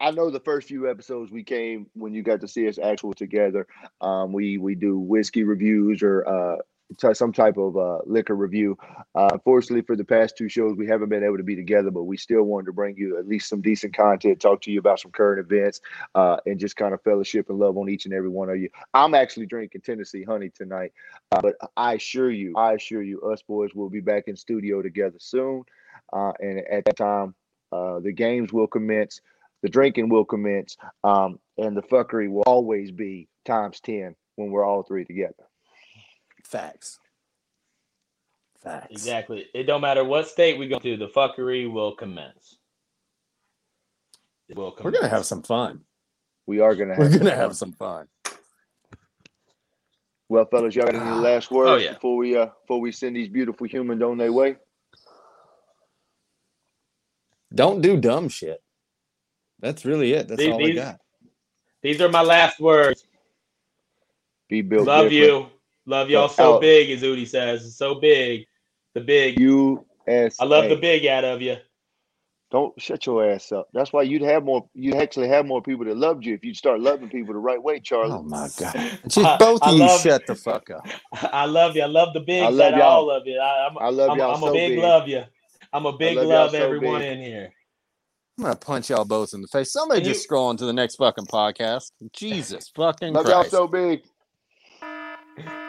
I 0.00 0.10
know 0.12 0.30
the 0.30 0.40
first 0.40 0.68
few 0.68 0.90
episodes 0.90 1.30
we 1.30 1.42
came 1.42 1.86
when 1.94 2.14
you 2.14 2.22
got 2.22 2.40
to 2.42 2.48
see 2.48 2.68
us 2.68 2.78
actual 2.78 3.14
together. 3.14 3.66
Um, 4.00 4.32
we 4.32 4.58
we 4.58 4.74
do 4.74 4.98
whiskey 4.98 5.44
reviews 5.44 6.02
or 6.02 6.26
uh 6.26 6.56
t- 6.96 7.14
some 7.14 7.32
type 7.32 7.56
of 7.56 7.76
uh, 7.76 7.98
liquor 8.06 8.34
review. 8.34 8.78
Uh, 9.14 9.28
unfortunately, 9.32 9.82
for 9.82 9.96
the 9.96 10.04
past 10.04 10.36
two 10.36 10.48
shows, 10.48 10.76
we 10.76 10.86
haven't 10.86 11.08
been 11.08 11.24
able 11.24 11.36
to 11.36 11.42
be 11.42 11.56
together, 11.56 11.90
but 11.90 12.04
we 12.04 12.16
still 12.16 12.42
wanted 12.42 12.66
to 12.66 12.72
bring 12.72 12.96
you 12.96 13.18
at 13.18 13.26
least 13.26 13.48
some 13.48 13.60
decent 13.60 13.94
content, 13.94 14.40
talk 14.40 14.60
to 14.62 14.70
you 14.70 14.78
about 14.78 15.00
some 15.00 15.10
current 15.10 15.40
events, 15.40 15.80
uh, 16.14 16.36
and 16.46 16.58
just 16.58 16.76
kind 16.76 16.94
of 16.94 17.02
fellowship 17.02 17.48
and 17.50 17.58
love 17.58 17.76
on 17.76 17.88
each 17.88 18.04
and 18.04 18.14
every 18.14 18.28
one 18.28 18.48
of 18.48 18.56
you. 18.56 18.68
I'm 18.94 19.14
actually 19.14 19.46
drinking 19.46 19.82
Tennessee 19.82 20.24
honey 20.24 20.50
tonight, 20.50 20.92
uh, 21.32 21.40
but 21.42 21.56
I 21.76 21.94
assure 21.94 22.30
you, 22.30 22.54
I 22.56 22.74
assure 22.74 23.02
you, 23.02 23.20
us 23.22 23.42
boys 23.42 23.74
will 23.74 23.90
be 23.90 24.00
back 24.00 24.24
in 24.26 24.36
studio 24.36 24.82
together 24.82 25.18
soon, 25.18 25.64
uh, 26.12 26.32
and 26.40 26.60
at 26.70 26.84
that 26.86 26.96
time, 26.96 27.34
uh, 27.72 28.00
the 28.00 28.12
games 28.12 28.52
will 28.52 28.66
commence. 28.66 29.20
The 29.62 29.68
drinking 29.68 30.08
will 30.08 30.24
commence, 30.24 30.76
um, 31.02 31.38
and 31.56 31.76
the 31.76 31.82
fuckery 31.82 32.30
will 32.30 32.42
always 32.46 32.90
be 32.92 33.28
times 33.44 33.80
10 33.80 34.14
when 34.36 34.50
we're 34.50 34.64
all 34.64 34.82
three 34.84 35.04
together. 35.04 35.34
Facts. 36.44 36.98
Facts. 38.62 38.86
Exactly. 38.90 39.46
It 39.54 39.64
don't 39.64 39.80
matter 39.80 40.04
what 40.04 40.28
state 40.28 40.58
we 40.58 40.68
go 40.68 40.78
to, 40.78 40.96
the 40.96 41.08
fuckery 41.08 41.70
will 41.70 41.94
commence. 41.96 42.56
It 44.48 44.56
will 44.56 44.74
We're 44.82 44.90
gonna 44.92 45.08
have 45.08 45.26
some 45.26 45.42
fun. 45.42 45.80
We 46.46 46.60
are 46.60 46.74
going 46.74 46.88
to 46.88 46.94
have 46.94 47.02
We're 47.04 47.10
some 47.10 47.18
gonna 47.18 47.30
fun. 47.30 47.38
have 47.40 47.56
some 47.56 47.72
fun. 47.72 48.06
Well, 50.30 50.46
fellas, 50.50 50.74
y'all 50.74 50.86
got 50.86 50.94
any 50.94 51.10
last 51.20 51.50
words 51.50 51.70
Oh, 51.70 51.76
yeah. 51.76 51.92
before 51.94 52.16
we 52.16 52.36
uh 52.36 52.46
before 52.62 52.80
we 52.80 52.92
send 52.92 53.16
these 53.16 53.28
beautiful 53.28 53.66
humans 53.66 54.02
on 54.02 54.16
their 54.18 54.32
way? 54.32 54.56
Don't 57.54 57.80
do 57.80 57.96
dumb 57.96 58.28
shit. 58.28 58.62
That's 59.60 59.84
really 59.84 60.12
it. 60.12 60.28
That's 60.28 60.38
These- 60.40 60.52
all 60.52 60.62
I 60.62 60.66
these- 60.66 60.74
got. 60.76 61.00
These 61.82 62.00
are 62.00 62.08
my 62.08 62.22
last 62.22 62.58
words. 62.58 63.04
Be 64.48 64.62
built. 64.62 64.86
Love 64.86 65.10
different. 65.10 65.42
you. 65.44 65.46
Love 65.86 66.10
y'all 66.10 66.28
so 66.28 66.58
big, 66.58 66.90
as 66.90 67.02
Udi 67.02 67.26
says. 67.26 67.76
So 67.76 67.94
big. 67.96 68.46
The 68.94 69.00
big. 69.00 69.38
U 69.38 69.84
S. 70.06 70.36
I 70.40 70.44
love 70.44 70.68
the 70.68 70.76
big 70.76 71.06
out 71.06 71.24
of 71.24 71.40
you. 71.40 71.56
Don't 72.50 72.72
shut 72.80 73.04
your 73.04 73.30
ass 73.30 73.52
up. 73.52 73.68
That's 73.74 73.92
why 73.92 74.02
you'd 74.02 74.22
have 74.22 74.42
more. 74.42 74.66
You'd 74.74 74.96
actually 74.96 75.28
have 75.28 75.44
more 75.46 75.60
people 75.62 75.84
that 75.84 75.96
loved 75.98 76.24
you 76.24 76.34
if 76.34 76.42
you'd 76.44 76.56
start 76.56 76.80
loving 76.80 77.10
people 77.10 77.34
the 77.34 77.40
right 77.40 77.62
way, 77.62 77.78
Charlie. 77.78 78.12
Oh 78.12 78.22
my 78.22 78.48
god. 78.58 78.74
Just 79.06 79.18
I- 79.18 79.36
both 79.36 79.62
I 79.62 79.68
of 79.70 79.74
you 79.76 79.80
love- 79.84 80.00
shut 80.00 80.26
the 80.26 80.34
fuck 80.34 80.70
up. 80.70 80.86
I 81.32 81.44
love 81.44 81.76
you. 81.76 81.82
I 81.82 81.86
love 81.86 82.14
the 82.14 82.20
big 82.20 82.42
I 82.42 82.46
out 82.46 82.54
love 82.54 82.72
of 82.72 82.78
y'all. 82.78 82.88
all 82.88 83.10
of 83.10 83.26
you. 83.26 83.38
I, 83.38 83.66
I'm, 83.68 83.78
I 83.78 83.88
love 83.90 84.10
I'm, 84.10 84.18
y'all 84.18 84.34
I'm 84.34 84.40
so 84.40 84.48
a 84.48 84.52
big, 84.52 84.70
big. 84.72 84.78
love 84.78 85.06
you. 85.08 85.22
I'm 85.72 85.84
a 85.86 85.92
big 85.96 86.16
love 86.16 86.26
love, 86.26 86.50
so 86.52 86.64
everyone 86.64 87.00
big. 87.00 87.18
in 87.18 87.22
here. 87.22 87.52
I'm 88.38 88.44
gonna 88.44 88.56
punch 88.56 88.90
y'all 88.90 89.04
both 89.04 89.34
in 89.34 89.42
the 89.42 89.48
face. 89.48 89.72
Somebody 89.72 90.00
just 90.00 90.20
you... 90.20 90.22
scroll 90.22 90.50
into 90.50 90.64
the 90.64 90.72
next 90.72 90.96
fucking 90.96 91.26
podcast. 91.26 91.90
Jesus 92.12 92.70
fucking 92.76 93.12
Christ. 93.12 93.28
y'all 93.28 93.44
so 93.44 93.66
big. 93.66 94.02